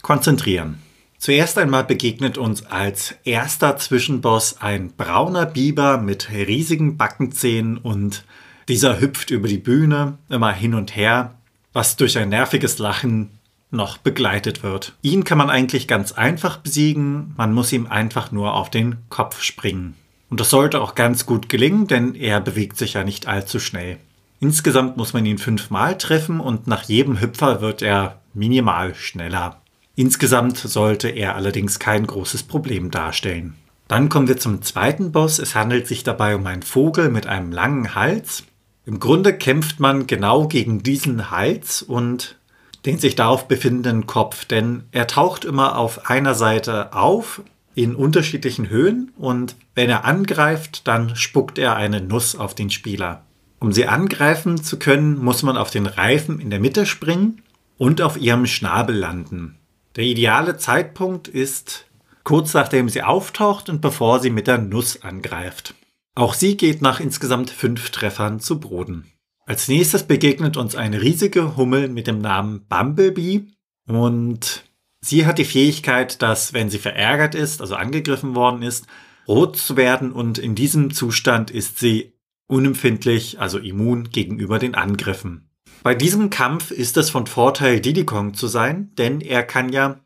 konzentrieren. 0.01 0.79
Zuerst 1.17 1.57
einmal 1.57 1.83
begegnet 1.83 2.37
uns 2.37 2.65
als 2.65 3.15
erster 3.23 3.77
Zwischenboss 3.77 4.61
ein 4.61 4.93
brauner 4.95 5.45
Biber 5.45 5.97
mit 5.97 6.29
riesigen 6.29 6.97
Backenzähnen 6.97 7.77
und 7.77 8.25
dieser 8.67 8.99
hüpft 8.99 9.31
über 9.31 9.47
die 9.47 9.57
Bühne 9.57 10.17
immer 10.29 10.51
hin 10.51 10.73
und 10.75 10.95
her, 10.95 11.35
was 11.73 11.95
durch 11.95 12.17
ein 12.17 12.29
nerviges 12.29 12.77
Lachen 12.79 13.31
noch 13.71 13.97
begleitet 13.97 14.63
wird. 14.63 14.93
Ihn 15.01 15.23
kann 15.23 15.37
man 15.37 15.49
eigentlich 15.49 15.87
ganz 15.87 16.11
einfach 16.11 16.57
besiegen, 16.57 17.33
man 17.37 17.53
muss 17.53 17.73
ihm 17.73 17.87
einfach 17.87 18.31
nur 18.31 18.53
auf 18.53 18.69
den 18.69 18.97
Kopf 19.09 19.41
springen. 19.41 19.95
Und 20.35 20.41
das 20.41 20.49
sollte 20.49 20.81
auch 20.81 20.95
ganz 20.95 21.25
gut 21.25 21.47
gelingen, 21.47 21.87
denn 21.87 22.13
er 22.13 22.41
bewegt 22.41 22.75
sich 22.75 22.95
ja 22.95 23.05
nicht 23.05 23.25
allzu 23.25 23.57
schnell. 23.57 23.99
Insgesamt 24.41 24.97
muss 24.97 25.13
man 25.13 25.25
ihn 25.25 25.37
fünfmal 25.37 25.97
treffen 25.97 26.41
und 26.41 26.67
nach 26.67 26.83
jedem 26.83 27.21
Hüpfer 27.21 27.61
wird 27.61 27.81
er 27.81 28.19
minimal 28.33 28.95
schneller. 28.95 29.61
Insgesamt 29.95 30.57
sollte 30.57 31.07
er 31.07 31.37
allerdings 31.37 31.79
kein 31.79 32.05
großes 32.05 32.43
Problem 32.43 32.91
darstellen. 32.91 33.55
Dann 33.87 34.09
kommen 34.09 34.27
wir 34.27 34.35
zum 34.35 34.61
zweiten 34.61 35.13
Boss. 35.13 35.39
Es 35.39 35.55
handelt 35.55 35.87
sich 35.87 36.03
dabei 36.03 36.35
um 36.35 36.45
einen 36.47 36.63
Vogel 36.63 37.07
mit 37.09 37.27
einem 37.27 37.53
langen 37.53 37.95
Hals. 37.95 38.43
Im 38.85 38.99
Grunde 38.99 39.37
kämpft 39.37 39.79
man 39.79 40.05
genau 40.05 40.49
gegen 40.49 40.83
diesen 40.83 41.31
Hals 41.31 41.81
und 41.81 42.37
den 42.85 42.97
sich 42.97 43.15
darauf 43.15 43.47
befindenden 43.47 44.05
Kopf, 44.05 44.43
denn 44.43 44.83
er 44.91 45.07
taucht 45.07 45.45
immer 45.45 45.77
auf 45.77 46.09
einer 46.09 46.35
Seite 46.35 46.91
auf 46.91 47.41
in 47.75 47.93
unterschiedlichen 47.93 48.69
Höhen 48.69 49.11
und 49.17 49.55
wenn 49.75 49.89
er 49.89 50.05
angreift, 50.05 50.87
dann 50.87 51.15
spuckt 51.15 51.57
er 51.57 51.75
eine 51.75 52.01
Nuss 52.01 52.35
auf 52.35 52.55
den 52.55 52.69
Spieler. 52.69 53.25
Um 53.59 53.71
sie 53.71 53.85
angreifen 53.85 54.63
zu 54.63 54.79
können, 54.79 55.17
muss 55.17 55.43
man 55.43 55.57
auf 55.57 55.69
den 55.69 55.85
Reifen 55.85 56.39
in 56.39 56.49
der 56.49 56.59
Mitte 56.59 56.85
springen 56.85 57.41
und 57.77 58.01
auf 58.01 58.17
ihrem 58.17 58.45
Schnabel 58.45 58.95
landen. 58.95 59.57
Der 59.95 60.05
ideale 60.05 60.57
Zeitpunkt 60.57 61.27
ist 61.27 61.85
kurz 62.23 62.53
nachdem 62.53 62.89
sie 62.89 63.03
auftaucht 63.03 63.69
und 63.69 63.81
bevor 63.81 64.19
sie 64.19 64.29
mit 64.29 64.47
der 64.47 64.57
Nuss 64.57 65.01
angreift. 65.03 65.75
Auch 66.15 66.33
sie 66.33 66.57
geht 66.57 66.81
nach 66.81 66.99
insgesamt 66.99 67.49
fünf 67.49 67.89
Treffern 67.91 68.39
zu 68.39 68.59
Boden. 68.59 69.05
Als 69.45 69.67
nächstes 69.67 70.03
begegnet 70.03 70.57
uns 70.57 70.75
eine 70.75 71.01
riesige 71.01 71.55
Hummel 71.55 71.87
mit 71.87 72.07
dem 72.07 72.19
Namen 72.19 72.65
Bumblebee 72.67 73.47
und 73.87 74.63
sie 75.05 75.25
hat 75.25 75.37
die 75.37 75.45
Fähigkeit, 75.45 76.21
dass 76.21 76.53
wenn 76.53 76.69
sie 76.69 76.79
verärgert 76.79 77.35
ist, 77.35 77.61
also 77.61 77.75
angegriffen 77.75 78.35
worden 78.35 78.61
ist, 78.61 78.87
rot 79.27 79.57
zu 79.57 79.77
werden 79.77 80.11
und 80.11 80.37
in 80.37 80.55
diesem 80.55 80.93
Zustand 80.93 81.51
ist 81.51 81.79
sie 81.79 82.13
unempfindlich, 82.47 83.39
also 83.39 83.57
immun 83.57 84.09
gegenüber 84.09 84.59
den 84.59 84.75
Angriffen. 84.75 85.49
Bei 85.83 85.95
diesem 85.95 86.29
Kampf 86.29 86.71
ist 86.71 86.97
es 86.97 87.09
von 87.09 87.27
Vorteil, 87.27 87.79
Diddy 87.79 88.05
zu 88.33 88.47
sein, 88.47 88.91
denn 88.97 89.21
er 89.21 89.43
kann 89.43 89.69
ja 89.71 89.99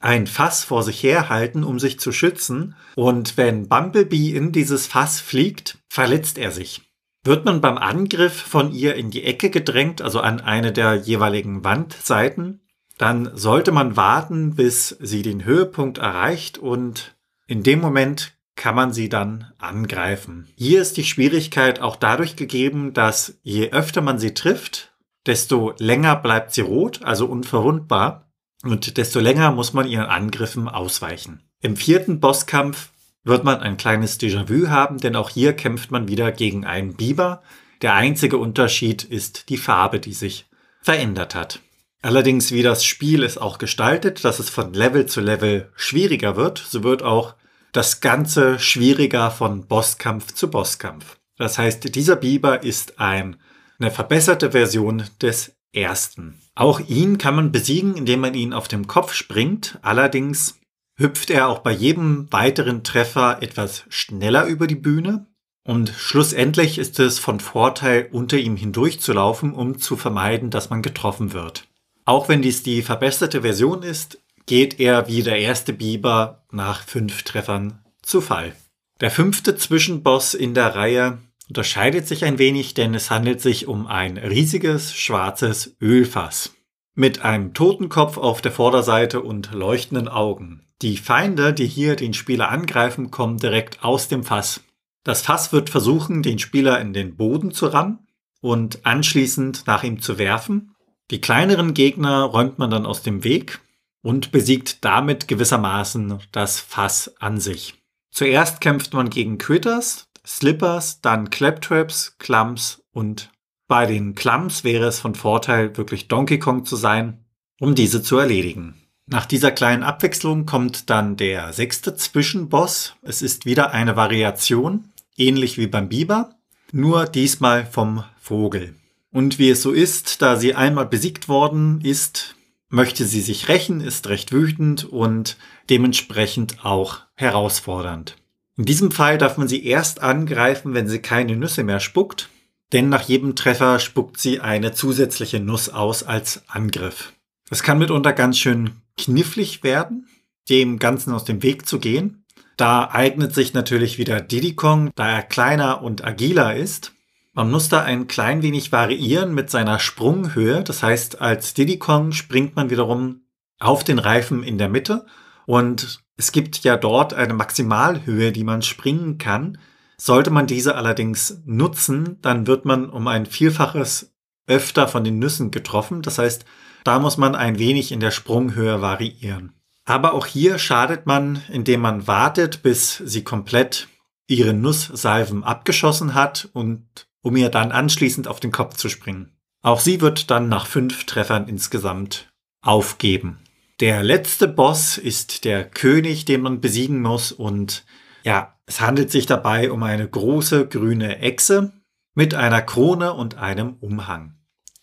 ein 0.00 0.26
Fass 0.26 0.64
vor 0.64 0.82
sich 0.82 1.02
herhalten, 1.02 1.64
um 1.64 1.78
sich 1.78 1.98
zu 1.98 2.12
schützen. 2.12 2.74
Und 2.94 3.36
wenn 3.36 3.68
Bumblebee 3.68 4.30
in 4.30 4.52
dieses 4.52 4.86
Fass 4.86 5.20
fliegt, 5.20 5.78
verletzt 5.88 6.38
er 6.38 6.50
sich. 6.50 6.82
Wird 7.24 7.44
man 7.44 7.60
beim 7.60 7.78
Angriff 7.78 8.34
von 8.34 8.72
ihr 8.72 8.94
in 8.96 9.10
die 9.10 9.24
Ecke 9.24 9.50
gedrängt, 9.50 10.02
also 10.02 10.20
an 10.20 10.40
eine 10.40 10.72
der 10.72 10.96
jeweiligen 10.96 11.62
Wandseiten, 11.62 12.61
dann 13.02 13.36
sollte 13.36 13.72
man 13.72 13.96
warten, 13.96 14.54
bis 14.54 14.96
sie 15.00 15.22
den 15.22 15.44
Höhepunkt 15.44 15.98
erreicht 15.98 16.58
und 16.58 17.16
in 17.48 17.64
dem 17.64 17.80
Moment 17.80 18.34
kann 18.54 18.76
man 18.76 18.92
sie 18.92 19.08
dann 19.08 19.52
angreifen. 19.58 20.46
Hier 20.54 20.80
ist 20.80 20.96
die 20.96 21.02
Schwierigkeit 21.02 21.80
auch 21.80 21.96
dadurch 21.96 22.36
gegeben, 22.36 22.92
dass 22.92 23.40
je 23.42 23.72
öfter 23.72 24.02
man 24.02 24.20
sie 24.20 24.34
trifft, 24.34 24.92
desto 25.26 25.74
länger 25.78 26.14
bleibt 26.14 26.52
sie 26.52 26.60
rot, 26.60 27.02
also 27.02 27.26
unverwundbar, 27.26 28.30
und 28.62 28.96
desto 28.96 29.18
länger 29.18 29.50
muss 29.50 29.72
man 29.72 29.88
ihren 29.88 30.06
Angriffen 30.06 30.68
ausweichen. 30.68 31.42
Im 31.60 31.74
vierten 31.74 32.20
Bosskampf 32.20 32.90
wird 33.24 33.42
man 33.42 33.58
ein 33.58 33.78
kleines 33.78 34.20
Déjà-vu 34.20 34.68
haben, 34.68 34.98
denn 34.98 35.16
auch 35.16 35.30
hier 35.30 35.54
kämpft 35.54 35.90
man 35.90 36.06
wieder 36.06 36.30
gegen 36.30 36.64
einen 36.64 36.94
Biber. 36.94 37.42
Der 37.82 37.94
einzige 37.94 38.36
Unterschied 38.36 39.02
ist 39.02 39.48
die 39.48 39.56
Farbe, 39.56 39.98
die 39.98 40.12
sich 40.12 40.46
verändert 40.82 41.34
hat. 41.34 41.58
Allerdings, 42.02 42.52
wie 42.52 42.62
das 42.62 42.84
Spiel 42.84 43.22
ist 43.22 43.38
auch 43.38 43.58
gestaltet, 43.58 44.24
dass 44.24 44.38
es 44.38 44.50
von 44.50 44.74
Level 44.74 45.06
zu 45.06 45.20
Level 45.20 45.70
schwieriger 45.76 46.36
wird, 46.36 46.58
so 46.58 46.82
wird 46.82 47.02
auch 47.02 47.34
das 47.72 48.00
Ganze 48.00 48.58
schwieriger 48.58 49.30
von 49.30 49.66
Bosskampf 49.66 50.34
zu 50.34 50.50
Bosskampf. 50.50 51.16
Das 51.38 51.58
heißt, 51.58 51.94
dieser 51.94 52.16
Biber 52.16 52.62
ist 52.62 53.00
ein 53.00 53.36
eine 53.82 53.90
verbesserte 53.90 54.52
Version 54.52 55.04
des 55.20 55.56
ersten. 55.72 56.40
Auch 56.54 56.80
ihn 56.80 57.18
kann 57.18 57.34
man 57.34 57.52
besiegen, 57.52 57.96
indem 57.96 58.20
man 58.20 58.34
ihn 58.34 58.52
auf 58.52 58.68
dem 58.68 58.86
Kopf 58.86 59.12
springt. 59.12 59.78
Allerdings 59.82 60.60
hüpft 60.96 61.30
er 61.30 61.48
auch 61.48 61.60
bei 61.60 61.72
jedem 61.72 62.30
weiteren 62.30 62.84
Treffer 62.84 63.42
etwas 63.42 63.84
schneller 63.88 64.46
über 64.46 64.66
die 64.66 64.76
Bühne. 64.76 65.26
Und 65.64 65.90
schlussendlich 65.96 66.78
ist 66.78 67.00
es 67.00 67.18
von 67.18 67.40
Vorteil, 67.40 68.08
unter 68.12 68.36
ihm 68.36 68.56
hindurchzulaufen, 68.56 69.52
um 69.52 69.78
zu 69.78 69.96
vermeiden, 69.96 70.50
dass 70.50 70.70
man 70.70 70.82
getroffen 70.82 71.32
wird. 71.32 71.64
Auch 72.04 72.28
wenn 72.28 72.42
dies 72.42 72.62
die 72.62 72.82
verbesserte 72.82 73.42
Version 73.42 73.82
ist, 73.82 74.18
geht 74.46 74.80
er 74.80 75.08
wie 75.08 75.22
der 75.22 75.38
erste 75.38 75.72
Biber 75.72 76.44
nach 76.50 76.82
fünf 76.82 77.22
Treffern 77.22 77.84
zu 78.02 78.20
Fall. 78.20 78.54
Der 79.00 79.10
fünfte 79.10 79.56
Zwischenboss 79.56 80.34
in 80.34 80.54
der 80.54 80.74
Reihe 80.74 81.18
unterscheidet 81.48 82.08
sich 82.08 82.24
ein 82.24 82.38
wenig, 82.38 82.74
denn 82.74 82.94
es 82.94 83.10
handelt 83.10 83.40
sich 83.40 83.66
um 83.66 83.86
ein 83.86 84.16
riesiges 84.16 84.94
schwarzes 84.94 85.76
Ölfass 85.80 86.54
mit 86.94 87.22
einem 87.22 87.54
Totenkopf 87.54 88.18
auf 88.18 88.42
der 88.42 88.52
Vorderseite 88.52 89.22
und 89.22 89.52
leuchtenden 89.52 90.08
Augen. 90.08 90.62
Die 90.82 90.96
Feinde, 90.96 91.54
die 91.54 91.66
hier 91.66 91.96
den 91.96 92.12
Spieler 92.12 92.50
angreifen, 92.50 93.10
kommen 93.10 93.38
direkt 93.38 93.82
aus 93.82 94.08
dem 94.08 94.24
Fass. 94.24 94.62
Das 95.04 95.22
Fass 95.22 95.52
wird 95.52 95.70
versuchen, 95.70 96.22
den 96.22 96.38
Spieler 96.38 96.80
in 96.80 96.92
den 96.92 97.16
Boden 97.16 97.52
zu 97.52 97.66
rammen 97.66 98.06
und 98.40 98.84
anschließend 98.84 99.66
nach 99.66 99.84
ihm 99.84 100.00
zu 100.00 100.18
werfen. 100.18 100.71
Die 101.12 101.20
kleineren 101.20 101.74
Gegner 101.74 102.22
räumt 102.22 102.58
man 102.58 102.70
dann 102.70 102.86
aus 102.86 103.02
dem 103.02 103.22
Weg 103.22 103.60
und 104.00 104.32
besiegt 104.32 104.82
damit 104.82 105.28
gewissermaßen 105.28 106.18
das 106.32 106.58
Fass 106.58 107.14
an 107.20 107.38
sich. 107.38 107.74
Zuerst 108.10 108.62
kämpft 108.62 108.94
man 108.94 109.10
gegen 109.10 109.36
Critters, 109.36 110.08
Slippers, 110.26 111.02
dann 111.02 111.28
Claptraps, 111.28 112.16
Clumps 112.18 112.82
und 112.92 113.30
bei 113.68 113.84
den 113.84 114.14
Clumps 114.14 114.64
wäre 114.64 114.86
es 114.86 115.00
von 115.00 115.14
Vorteil, 115.14 115.76
wirklich 115.76 116.08
Donkey 116.08 116.38
Kong 116.38 116.64
zu 116.64 116.76
sein, 116.76 117.26
um 117.60 117.74
diese 117.74 118.02
zu 118.02 118.16
erledigen. 118.16 118.74
Nach 119.04 119.26
dieser 119.26 119.50
kleinen 119.50 119.82
Abwechslung 119.82 120.46
kommt 120.46 120.88
dann 120.88 121.18
der 121.18 121.52
sechste 121.52 121.94
Zwischenboss. 121.94 122.94
Es 123.02 123.20
ist 123.20 123.44
wieder 123.44 123.72
eine 123.72 123.96
Variation, 123.96 124.90
ähnlich 125.18 125.58
wie 125.58 125.66
beim 125.66 125.90
Biber, 125.90 126.36
nur 126.72 127.04
diesmal 127.04 127.66
vom 127.66 128.02
Vogel. 128.18 128.76
Und 129.12 129.38
wie 129.38 129.50
es 129.50 129.62
so 129.62 129.72
ist, 129.72 130.22
da 130.22 130.36
sie 130.36 130.54
einmal 130.54 130.86
besiegt 130.86 131.28
worden 131.28 131.80
ist, 131.82 132.34
möchte 132.70 133.04
sie 133.04 133.20
sich 133.20 133.48
rächen, 133.48 133.82
ist 133.82 134.08
recht 134.08 134.32
wütend 134.32 134.84
und 134.84 135.36
dementsprechend 135.68 136.64
auch 136.64 137.00
herausfordernd. 137.14 138.16
In 138.56 138.64
diesem 138.64 138.90
Fall 138.90 139.18
darf 139.18 139.36
man 139.36 139.48
sie 139.48 139.64
erst 139.64 140.02
angreifen, 140.02 140.74
wenn 140.74 140.88
sie 140.88 141.00
keine 141.00 141.36
Nüsse 141.36 141.62
mehr 141.62 141.80
spuckt, 141.80 142.30
denn 142.72 142.88
nach 142.88 143.02
jedem 143.02 143.36
Treffer 143.36 143.78
spuckt 143.78 144.18
sie 144.18 144.40
eine 144.40 144.72
zusätzliche 144.72 145.40
Nuss 145.40 145.68
aus 145.68 146.02
als 146.02 146.42
Angriff. 146.48 147.12
Das 147.48 147.62
kann 147.62 147.78
mitunter 147.78 148.14
ganz 148.14 148.38
schön 148.38 148.70
knifflig 148.96 149.62
werden, 149.62 150.08
dem 150.48 150.78
Ganzen 150.78 151.12
aus 151.12 151.24
dem 151.24 151.42
Weg 151.42 151.66
zu 151.66 151.78
gehen. 151.78 152.24
Da 152.56 152.90
eignet 152.90 153.34
sich 153.34 153.52
natürlich 153.52 153.98
wieder 153.98 154.20
Diddy 154.20 154.54
Kong, 154.54 154.90
da 154.94 155.10
er 155.10 155.22
kleiner 155.22 155.82
und 155.82 156.04
agiler 156.04 156.56
ist. 156.56 156.91
Man 157.34 157.50
muss 157.50 157.68
da 157.70 157.82
ein 157.82 158.08
klein 158.08 158.42
wenig 158.42 158.72
variieren 158.72 159.34
mit 159.34 159.48
seiner 159.48 159.78
Sprunghöhe. 159.78 160.62
Das 160.62 160.82
heißt, 160.82 161.20
als 161.20 161.54
Diddy 161.54 161.78
Kong 161.78 162.12
springt 162.12 162.56
man 162.56 162.68
wiederum 162.68 163.22
auf 163.58 163.84
den 163.84 163.98
Reifen 163.98 164.42
in 164.42 164.58
der 164.58 164.68
Mitte 164.68 165.06
und 165.46 166.02
es 166.16 166.32
gibt 166.32 166.62
ja 166.62 166.76
dort 166.76 167.14
eine 167.14 167.34
Maximalhöhe, 167.34 168.32
die 168.32 168.44
man 168.44 168.62
springen 168.62 169.18
kann. 169.18 169.58
Sollte 169.96 170.30
man 170.30 170.46
diese 170.46 170.74
allerdings 170.74 171.42
nutzen, 171.46 172.18
dann 172.20 172.46
wird 172.46 172.64
man 172.64 172.90
um 172.90 173.08
ein 173.08 173.24
Vielfaches 173.24 174.14
öfter 174.46 174.88
von 174.88 175.04
den 175.04 175.18
Nüssen 175.18 175.50
getroffen. 175.50 176.02
Das 176.02 176.18
heißt, 176.18 176.44
da 176.84 176.98
muss 176.98 177.16
man 177.16 177.34
ein 177.34 177.58
wenig 177.58 177.92
in 177.92 178.00
der 178.00 178.10
Sprunghöhe 178.10 178.82
variieren. 178.82 179.52
Aber 179.84 180.12
auch 180.14 180.26
hier 180.26 180.58
schadet 180.58 181.06
man, 181.06 181.42
indem 181.50 181.80
man 181.80 182.06
wartet, 182.06 182.62
bis 182.62 182.96
sie 182.96 183.24
komplett 183.24 183.88
ihre 184.26 184.52
Nusssalven 184.52 185.44
abgeschossen 185.44 186.14
hat 186.14 186.48
und 186.52 187.08
um 187.22 187.36
ihr 187.36 187.48
dann 187.48 187.72
anschließend 187.72 188.28
auf 188.28 188.40
den 188.40 188.52
Kopf 188.52 188.76
zu 188.76 188.88
springen. 188.88 189.32
Auch 189.62 189.80
sie 189.80 190.00
wird 190.00 190.30
dann 190.30 190.48
nach 190.48 190.66
fünf 190.66 191.04
Treffern 191.04 191.48
insgesamt 191.48 192.28
aufgeben. 192.62 193.38
Der 193.80 194.02
letzte 194.02 194.48
Boss 194.48 194.98
ist 194.98 195.44
der 195.44 195.64
König, 195.64 196.24
den 196.24 196.42
man 196.42 196.60
besiegen 196.60 197.00
muss 197.00 197.32
und 197.32 197.84
ja, 198.24 198.56
es 198.66 198.80
handelt 198.80 199.10
sich 199.10 199.26
dabei 199.26 199.72
um 199.72 199.82
eine 199.82 200.08
große 200.08 200.68
grüne 200.68 201.18
Echse 201.18 201.72
mit 202.14 202.34
einer 202.34 202.62
Krone 202.62 203.14
und 203.14 203.38
einem 203.38 203.74
Umhang. 203.80 204.36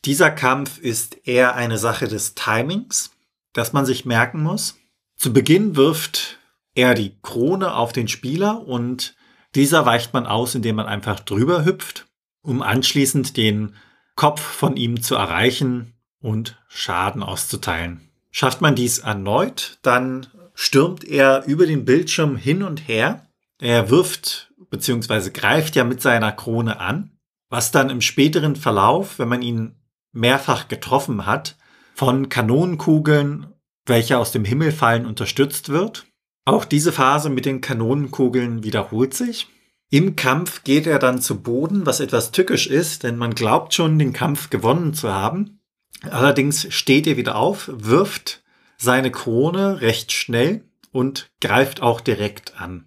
Dieser 0.05 0.31
Kampf 0.31 0.79
ist 0.79 1.27
eher 1.27 1.55
eine 1.55 1.77
Sache 1.77 2.07
des 2.07 2.35
Timings, 2.35 3.11
das 3.53 3.73
man 3.73 3.85
sich 3.85 4.05
merken 4.05 4.41
muss. 4.41 4.77
Zu 5.17 5.33
Beginn 5.33 5.75
wirft 5.75 6.39
er 6.73 6.93
die 6.93 7.19
Krone 7.21 7.75
auf 7.75 7.91
den 7.91 8.07
Spieler 8.07 8.65
und 8.65 9.15
dieser 9.55 9.85
weicht 9.85 10.13
man 10.13 10.25
aus, 10.25 10.55
indem 10.55 10.75
man 10.75 10.85
einfach 10.85 11.19
drüber 11.19 11.65
hüpft, 11.65 12.07
um 12.41 12.61
anschließend 12.61 13.37
den 13.37 13.75
Kopf 14.15 14.41
von 14.41 14.75
ihm 14.75 15.01
zu 15.01 15.15
erreichen 15.15 15.93
und 16.21 16.57
Schaden 16.67 17.23
auszuteilen. 17.23 18.09
Schafft 18.31 18.61
man 18.61 18.75
dies 18.75 18.99
erneut, 18.99 19.79
dann 19.81 20.27
stürmt 20.53 21.03
er 21.03 21.45
über 21.45 21.65
den 21.65 21.85
Bildschirm 21.85 22.35
hin 22.35 22.63
und 22.63 22.87
her. 22.87 23.27
Er 23.59 23.89
wirft 23.89 24.51
bzw. 24.69 25.31
greift 25.31 25.75
ja 25.75 25.83
mit 25.83 26.01
seiner 26.01 26.31
Krone 26.31 26.79
an, 26.79 27.11
was 27.49 27.71
dann 27.71 27.89
im 27.89 28.01
späteren 28.01 28.55
Verlauf, 28.55 29.19
wenn 29.19 29.29
man 29.29 29.41
ihn 29.41 29.75
mehrfach 30.11 30.67
getroffen 30.67 31.25
hat, 31.25 31.55
von 31.93 32.29
Kanonenkugeln, 32.29 33.47
welche 33.85 34.17
aus 34.17 34.31
dem 34.31 34.45
Himmel 34.45 34.71
fallen, 34.71 35.05
unterstützt 35.05 35.69
wird. 35.69 36.05
Auch 36.45 36.65
diese 36.65 36.91
Phase 36.91 37.29
mit 37.29 37.45
den 37.45 37.61
Kanonenkugeln 37.61 38.63
wiederholt 38.63 39.13
sich. 39.13 39.47
Im 39.91 40.15
Kampf 40.15 40.63
geht 40.63 40.85
er 40.85 40.99
dann 40.99 41.19
zu 41.19 41.41
Boden, 41.41 41.85
was 41.85 41.99
etwas 41.99 42.31
tückisch 42.31 42.67
ist, 42.67 43.03
denn 43.03 43.17
man 43.17 43.33
glaubt 43.33 43.73
schon, 43.73 43.97
den 43.97 44.13
Kampf 44.13 44.51
gewonnen 44.51 44.93
zu 44.93 45.11
haben. 45.11 45.59
Allerdings 46.03 46.67
steht 46.73 47.07
er 47.07 47.17
wieder 47.17 47.35
auf, 47.35 47.69
wirft 47.73 48.43
seine 48.77 49.11
Krone 49.11 49.81
recht 49.81 50.11
schnell 50.11 50.63
und 50.91 51.31
greift 51.41 51.81
auch 51.81 52.01
direkt 52.01 52.59
an. 52.59 52.85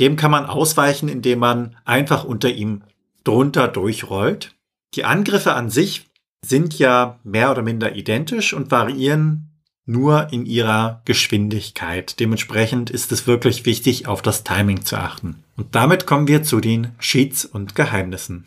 Dem 0.00 0.16
kann 0.16 0.30
man 0.30 0.46
ausweichen, 0.46 1.08
indem 1.08 1.38
man 1.38 1.76
einfach 1.84 2.24
unter 2.24 2.50
ihm 2.50 2.82
drunter 3.22 3.68
durchrollt. 3.68 4.56
Die 4.94 5.04
Angriffe 5.04 5.54
an 5.54 5.70
sich 5.70 6.10
sind 6.44 6.78
ja 6.78 7.20
mehr 7.22 7.50
oder 7.50 7.62
minder 7.62 7.94
identisch 7.94 8.54
und 8.54 8.70
variieren 8.70 9.49
nur 9.90 10.32
in 10.32 10.46
ihrer 10.46 11.02
Geschwindigkeit. 11.04 12.18
Dementsprechend 12.20 12.90
ist 12.90 13.12
es 13.12 13.26
wirklich 13.26 13.66
wichtig, 13.66 14.06
auf 14.06 14.22
das 14.22 14.44
Timing 14.44 14.84
zu 14.84 14.96
achten. 14.96 15.42
Und 15.56 15.74
damit 15.74 16.06
kommen 16.06 16.28
wir 16.28 16.42
zu 16.42 16.60
den 16.60 16.92
Cheats 16.98 17.44
und 17.44 17.74
Geheimnissen. 17.74 18.46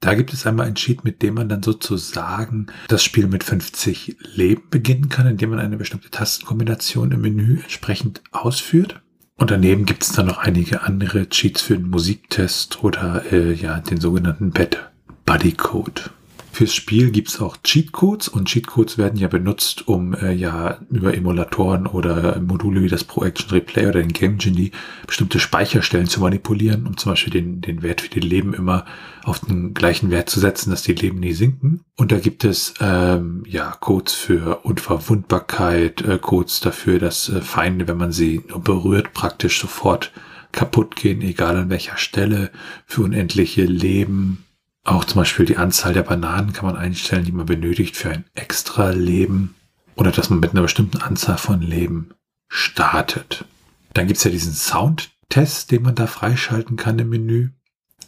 Da 0.00 0.14
gibt 0.14 0.32
es 0.32 0.46
einmal 0.46 0.66
ein 0.66 0.76
Cheat, 0.76 1.04
mit 1.04 1.20
dem 1.22 1.34
man 1.34 1.50
dann 1.50 1.62
sozusagen 1.62 2.68
das 2.88 3.04
Spiel 3.04 3.26
mit 3.26 3.44
50 3.44 4.16
Leben 4.34 4.62
beginnen 4.70 5.10
kann, 5.10 5.26
indem 5.26 5.50
man 5.50 5.58
eine 5.58 5.76
bestimmte 5.76 6.10
Tastenkombination 6.10 7.12
im 7.12 7.20
Menü 7.20 7.60
entsprechend 7.60 8.22
ausführt. 8.32 9.02
Und 9.36 9.50
daneben 9.50 9.84
gibt 9.84 10.02
es 10.02 10.12
dann 10.12 10.26
noch 10.26 10.38
einige 10.38 10.82
andere 10.82 11.28
Cheats 11.28 11.62
für 11.62 11.76
den 11.76 11.90
Musiktest 11.90 12.82
oder 12.82 13.30
äh, 13.30 13.52
ja 13.52 13.80
den 13.80 14.00
sogenannten 14.00 14.50
Bad 14.50 14.90
Buddy 15.26 15.52
Code. 15.52 16.10
Fürs 16.52 16.74
Spiel 16.74 17.10
gibt's 17.10 17.40
auch 17.40 17.56
Cheatcodes 17.62 18.28
und 18.28 18.48
Cheatcodes 18.48 18.98
werden 18.98 19.18
ja 19.18 19.28
benutzt, 19.28 19.86
um 19.86 20.14
äh, 20.14 20.32
ja 20.32 20.78
über 20.90 21.14
Emulatoren 21.14 21.86
oder 21.86 22.40
Module 22.40 22.82
wie 22.82 22.88
das 22.88 23.04
Pro 23.04 23.24
Action 23.24 23.50
Replay 23.50 23.86
oder 23.86 24.00
den 24.00 24.12
Game 24.12 24.38
Genie 24.38 24.72
bestimmte 25.06 25.38
Speicherstellen 25.38 26.08
zu 26.08 26.20
manipulieren, 26.20 26.86
um 26.86 26.96
zum 26.96 27.12
Beispiel 27.12 27.32
den, 27.32 27.60
den 27.60 27.82
Wert 27.82 28.00
für 28.00 28.08
die 28.08 28.20
Leben 28.20 28.52
immer 28.52 28.84
auf 29.22 29.40
den 29.40 29.74
gleichen 29.74 30.10
Wert 30.10 30.28
zu 30.28 30.40
setzen, 30.40 30.70
dass 30.70 30.82
die 30.82 30.94
Leben 30.94 31.20
nie 31.20 31.34
sinken. 31.34 31.84
Und 31.96 32.10
da 32.10 32.18
gibt 32.18 32.44
es 32.44 32.74
ähm, 32.80 33.44
ja 33.46 33.70
Codes 33.78 34.12
für 34.12 34.64
Unverwundbarkeit, 34.64 36.02
äh, 36.02 36.18
Codes 36.18 36.60
dafür, 36.60 36.98
dass 36.98 37.28
äh, 37.28 37.40
Feinde, 37.42 37.86
wenn 37.86 37.96
man 37.98 38.12
sie 38.12 38.42
nur 38.48 38.60
berührt, 38.60 39.12
praktisch 39.12 39.60
sofort 39.60 40.10
kaputt 40.52 40.96
gehen, 40.96 41.22
egal 41.22 41.56
an 41.56 41.70
welcher 41.70 41.96
Stelle, 41.96 42.50
für 42.86 43.02
unendliche 43.02 43.64
Leben, 43.64 44.44
auch 44.84 45.04
zum 45.04 45.20
Beispiel 45.20 45.46
die 45.46 45.56
Anzahl 45.56 45.92
der 45.92 46.02
Bananen 46.02 46.52
kann 46.52 46.66
man 46.66 46.76
einstellen, 46.76 47.24
die 47.24 47.32
man 47.32 47.46
benötigt 47.46 47.96
für 47.96 48.10
ein 48.10 48.24
extra 48.34 48.90
Leben 48.90 49.54
oder 49.94 50.10
dass 50.10 50.30
man 50.30 50.40
mit 50.40 50.52
einer 50.52 50.62
bestimmten 50.62 50.98
Anzahl 50.98 51.36
von 51.36 51.60
Leben 51.60 52.10
startet. 52.48 53.44
Dann 53.92 54.06
gibt's 54.06 54.24
ja 54.24 54.30
diesen 54.30 54.54
Soundtest, 54.54 55.70
den 55.70 55.82
man 55.82 55.94
da 55.94 56.06
freischalten 56.06 56.76
kann 56.76 56.98
im 56.98 57.10
Menü. 57.10 57.50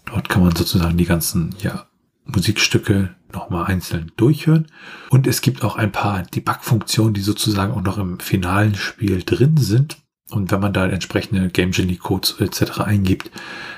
Dort 0.06 0.28
kann 0.28 0.42
man 0.42 0.56
sozusagen 0.56 0.96
die 0.96 1.04
ganzen 1.04 1.54
ja, 1.60 1.86
Musikstücke 2.24 3.14
nochmal 3.32 3.66
einzeln 3.66 4.12
durchhören. 4.16 4.68
Und 5.10 5.26
es 5.26 5.40
gibt 5.40 5.62
auch 5.62 5.76
ein 5.76 5.92
paar 5.92 6.22
Debug-Funktionen, 6.22 7.14
die 7.14 7.20
sozusagen 7.20 7.72
auch 7.72 7.82
noch 7.82 7.98
im 7.98 8.20
finalen 8.20 8.74
Spiel 8.74 9.22
drin 9.22 9.56
sind. 9.56 9.98
Und 10.30 10.50
wenn 10.50 10.60
man 10.60 10.72
da 10.72 10.86
entsprechende 10.86 11.50
Game 11.50 11.72
Genie 11.72 11.96
Codes 11.96 12.36
etc. 12.38 12.80
eingibt, 12.80 13.30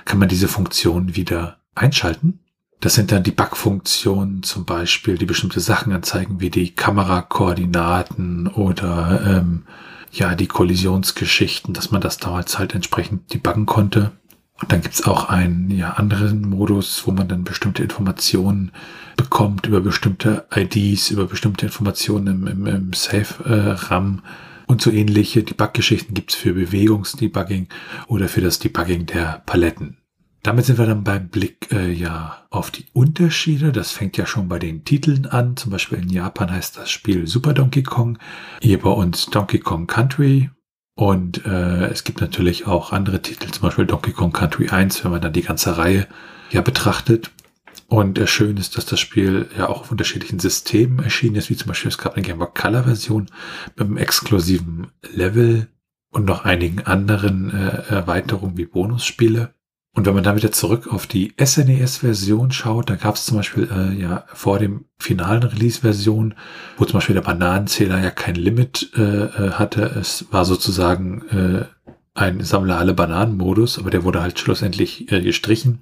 kann 0.04 0.18
man 0.18 0.28
diese 0.28 0.48
Funktionen 0.48 1.16
wieder 1.16 1.58
einschalten. 1.74 2.43
Das 2.84 2.92
sind 2.92 3.12
dann 3.12 3.22
die 3.22 3.30
Bug-Funktionen 3.30 4.42
zum 4.42 4.66
Beispiel, 4.66 5.16
die 5.16 5.24
bestimmte 5.24 5.60
Sachen 5.60 5.90
anzeigen, 5.94 6.42
wie 6.42 6.50
die 6.50 6.74
Kamerakoordinaten 6.74 8.46
oder 8.46 9.22
ähm, 9.26 9.62
ja 10.12 10.34
die 10.34 10.48
Kollisionsgeschichten, 10.48 11.72
dass 11.72 11.92
man 11.92 12.02
das 12.02 12.18
damals 12.18 12.58
halt 12.58 12.74
entsprechend 12.74 13.32
debuggen 13.32 13.64
konnte. 13.64 14.12
Und 14.60 14.70
dann 14.70 14.82
gibt's 14.82 15.06
auch 15.06 15.30
einen 15.30 15.70
ja, 15.70 15.94
anderen 15.94 16.42
Modus, 16.42 17.06
wo 17.06 17.12
man 17.12 17.26
dann 17.26 17.42
bestimmte 17.42 17.82
Informationen 17.82 18.70
bekommt 19.16 19.64
über 19.64 19.80
bestimmte 19.80 20.46
IDs, 20.54 21.10
über 21.10 21.24
bestimmte 21.24 21.64
Informationen 21.64 22.26
im, 22.26 22.46
im, 22.46 22.66
im 22.66 22.92
Safe-RAM. 22.92 24.20
Äh, 24.22 24.28
und 24.66 24.82
so 24.82 24.90
ähnliche 24.90 25.42
Debug-Geschichten 25.42 26.12
gibt's 26.12 26.34
für 26.34 26.52
Bewegungsdebugging 26.52 27.66
oder 28.08 28.28
für 28.28 28.42
das 28.42 28.58
Debugging 28.58 29.06
der 29.06 29.42
Paletten. 29.46 30.03
Damit 30.44 30.66
sind 30.66 30.76
wir 30.76 30.84
dann 30.84 31.04
beim 31.04 31.30
Blick 31.30 31.72
äh, 31.72 31.90
ja 31.90 32.46
auf 32.50 32.70
die 32.70 32.84
Unterschiede. 32.92 33.72
Das 33.72 33.92
fängt 33.92 34.18
ja 34.18 34.26
schon 34.26 34.46
bei 34.46 34.58
den 34.58 34.84
Titeln 34.84 35.24
an. 35.24 35.56
Zum 35.56 35.72
Beispiel 35.72 35.98
in 35.98 36.10
Japan 36.10 36.52
heißt 36.52 36.76
das 36.76 36.90
Spiel 36.90 37.26
Super 37.26 37.54
Donkey 37.54 37.82
Kong, 37.82 38.18
hier 38.60 38.78
bei 38.78 38.90
uns 38.90 39.24
Donkey 39.26 39.58
Kong 39.58 39.86
Country. 39.86 40.50
Und 40.96 41.46
äh, 41.46 41.86
es 41.86 42.04
gibt 42.04 42.20
natürlich 42.20 42.66
auch 42.66 42.92
andere 42.92 43.22
Titel, 43.22 43.50
zum 43.50 43.62
Beispiel 43.62 43.86
Donkey 43.86 44.12
Kong 44.12 44.32
Country 44.32 44.68
1, 44.68 45.02
wenn 45.02 45.12
man 45.12 45.22
dann 45.22 45.32
die 45.32 45.40
ganze 45.40 45.78
Reihe 45.78 46.06
ja 46.50 46.60
betrachtet. 46.60 47.30
Und 47.88 48.18
äh, 48.18 48.26
schön 48.26 48.58
ist, 48.58 48.76
dass 48.76 48.84
das 48.84 49.00
Spiel 49.00 49.48
ja 49.56 49.70
auch 49.70 49.80
auf 49.80 49.90
unterschiedlichen 49.90 50.40
Systemen 50.40 50.98
erschienen 50.98 51.36
ist, 51.36 51.48
wie 51.48 51.56
zum 51.56 51.68
Beispiel 51.68 51.88
es 51.88 51.96
gab 51.96 52.16
eine 52.16 52.22
Game 52.22 52.38
Boy 52.38 52.48
Color 52.52 52.84
Version 52.84 53.30
mit 53.76 53.86
einem 53.86 53.96
exklusiven 53.96 54.88
Level 55.10 55.68
und 56.10 56.26
noch 56.26 56.44
einigen 56.44 56.82
anderen 56.82 57.50
äh, 57.50 57.82
Erweiterungen 57.88 58.58
wie 58.58 58.66
Bonusspiele. 58.66 59.54
Und 59.94 60.06
wenn 60.06 60.14
man 60.14 60.24
dann 60.24 60.36
wieder 60.36 60.50
zurück 60.50 60.92
auf 60.92 61.06
die 61.06 61.32
SNES-Version 61.40 62.50
schaut, 62.50 62.90
da 62.90 62.96
gab 62.96 63.14
es 63.14 63.26
zum 63.26 63.36
Beispiel 63.36 63.68
äh, 63.70 64.00
ja 64.00 64.24
vor 64.26 64.58
dem 64.58 64.86
finalen 64.98 65.44
Release-Version, 65.44 66.34
wo 66.76 66.84
zum 66.84 66.94
Beispiel 66.94 67.14
der 67.14 67.22
Bananenzähler 67.22 68.02
ja 68.02 68.10
kein 68.10 68.34
Limit 68.34 68.90
äh, 68.96 69.02
äh 69.02 69.50
hatte. 69.52 69.82
Es 69.82 70.26
war 70.32 70.44
sozusagen 70.44 71.22
äh, 71.28 71.64
ein 72.14 72.44
Sammler 72.44 72.78
alle 72.78 72.94
Bananen-Modus, 72.94 73.78
aber 73.78 73.90
der 73.90 74.04
wurde 74.04 74.22
halt 74.22 74.38
schlussendlich 74.38 75.10
äh, 75.10 75.20
gestrichen. 75.20 75.80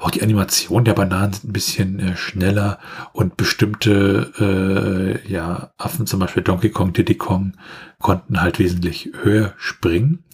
Auch 0.00 0.10
die 0.10 0.22
Animation 0.22 0.84
der 0.84 0.94
Bananen 0.94 1.32
sind 1.32 1.50
ein 1.50 1.52
bisschen 1.52 2.00
äh, 2.00 2.16
schneller 2.16 2.78
und 3.12 3.36
bestimmte 3.36 5.20
äh, 5.24 5.32
ja, 5.32 5.72
Affen, 5.78 6.06
zum 6.06 6.18
Beispiel 6.18 6.42
Donkey 6.42 6.70
Kong, 6.70 6.92
Diddy 6.92 7.14
Kong, 7.14 7.52
konnten 8.00 8.40
halt 8.40 8.58
wesentlich 8.58 9.10
höher 9.22 9.54
springen. 9.58 10.24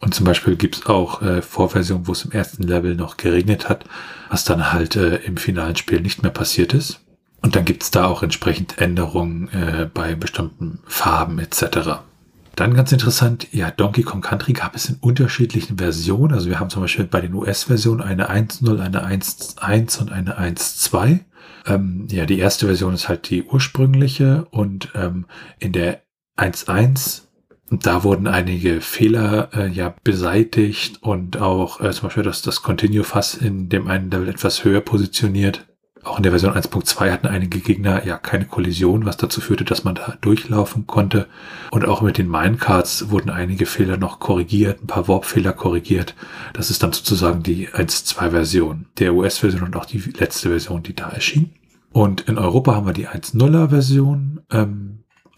Und 0.00 0.14
zum 0.14 0.24
Beispiel 0.24 0.56
gibt's 0.56 0.86
auch 0.86 1.22
äh, 1.22 1.42
Vorversionen, 1.42 2.06
wo 2.06 2.12
es 2.12 2.24
im 2.24 2.32
ersten 2.32 2.62
Level 2.62 2.94
noch 2.94 3.16
geregnet 3.18 3.68
hat, 3.68 3.84
was 4.30 4.44
dann 4.44 4.72
halt 4.72 4.96
äh, 4.96 5.16
im 5.16 5.36
finalen 5.36 5.76
Spiel 5.76 6.00
nicht 6.00 6.22
mehr 6.22 6.32
passiert 6.32 6.72
ist. 6.72 7.00
Und 7.42 7.54
dann 7.56 7.64
gibt's 7.64 7.90
da 7.90 8.06
auch 8.06 8.22
entsprechend 8.22 8.78
Änderungen 8.78 9.48
äh, 9.48 9.88
bei 9.92 10.14
bestimmten 10.14 10.80
Farben 10.86 11.38
etc. 11.38 12.00
Dann 12.56 12.74
ganz 12.74 12.92
interessant, 12.92 13.48
ja, 13.52 13.70
Donkey 13.70 14.02
Kong 14.02 14.20
Country 14.20 14.52
gab 14.52 14.74
es 14.74 14.88
in 14.88 14.96
unterschiedlichen 15.00 15.78
Versionen. 15.78 16.34
Also 16.34 16.48
wir 16.48 16.60
haben 16.60 16.70
zum 16.70 16.82
Beispiel 16.82 17.06
bei 17.06 17.20
den 17.20 17.34
US-Versionen 17.34 18.02
eine 18.02 18.30
1.0, 18.30 18.80
eine 18.80 19.06
1.1 19.06 20.00
und 20.00 20.12
eine 20.12 20.38
1.2. 20.38 21.20
Ähm, 21.66 22.06
ja, 22.10 22.26
die 22.26 22.38
erste 22.38 22.66
Version 22.66 22.94
ist 22.94 23.08
halt 23.08 23.30
die 23.30 23.44
ursprüngliche 23.44 24.46
und 24.50 24.90
ähm, 24.94 25.26
in 25.58 25.72
der 25.72 26.02
1.1 26.36 27.22
da 27.70 28.02
wurden 28.02 28.26
einige 28.26 28.80
Fehler 28.80 29.50
äh, 29.54 29.68
ja 29.68 29.94
beseitigt 30.02 31.02
und 31.02 31.40
auch 31.40 31.80
äh, 31.80 31.90
zum 31.92 32.08
Beispiel 32.08 32.24
das, 32.24 32.42
das 32.42 32.62
Continue-Fass 32.62 33.34
in 33.34 33.68
dem 33.68 33.86
einen 33.86 34.10
Level 34.10 34.28
etwas 34.28 34.64
höher 34.64 34.80
positioniert. 34.80 35.66
Auch 36.02 36.16
in 36.16 36.22
der 36.22 36.32
Version 36.32 36.54
1.2 36.54 37.10
hatten 37.10 37.26
einige 37.26 37.60
Gegner 37.60 38.06
ja 38.06 38.16
keine 38.16 38.46
Kollision, 38.46 39.04
was 39.04 39.18
dazu 39.18 39.40
führte, 39.42 39.64
dass 39.64 39.84
man 39.84 39.94
da 39.94 40.16
durchlaufen 40.22 40.86
konnte. 40.86 41.26
Und 41.70 41.84
auch 41.84 42.00
mit 42.00 42.16
den 42.16 42.28
Minecarts 42.30 43.10
wurden 43.10 43.28
einige 43.28 43.66
Fehler 43.66 43.98
noch 43.98 44.18
korrigiert, 44.18 44.82
ein 44.82 44.86
paar 44.86 45.08
Warp-Fehler 45.08 45.52
korrigiert. 45.52 46.14
Das 46.54 46.70
ist 46.70 46.82
dann 46.82 46.92
sozusagen 46.92 47.42
die 47.42 47.68
1.2-Version 47.68 48.86
der 48.98 49.14
US-Version 49.14 49.62
und 49.62 49.76
auch 49.76 49.84
die 49.84 49.98
letzte 49.98 50.48
Version, 50.48 50.82
die 50.82 50.94
da 50.94 51.10
erschien. 51.10 51.50
Und 51.92 52.22
in 52.22 52.38
Europa 52.38 52.74
haben 52.74 52.86
wir 52.86 52.92
die 52.94 53.08
1.0er-Version. 53.08 54.40
Ähm, 54.50 54.89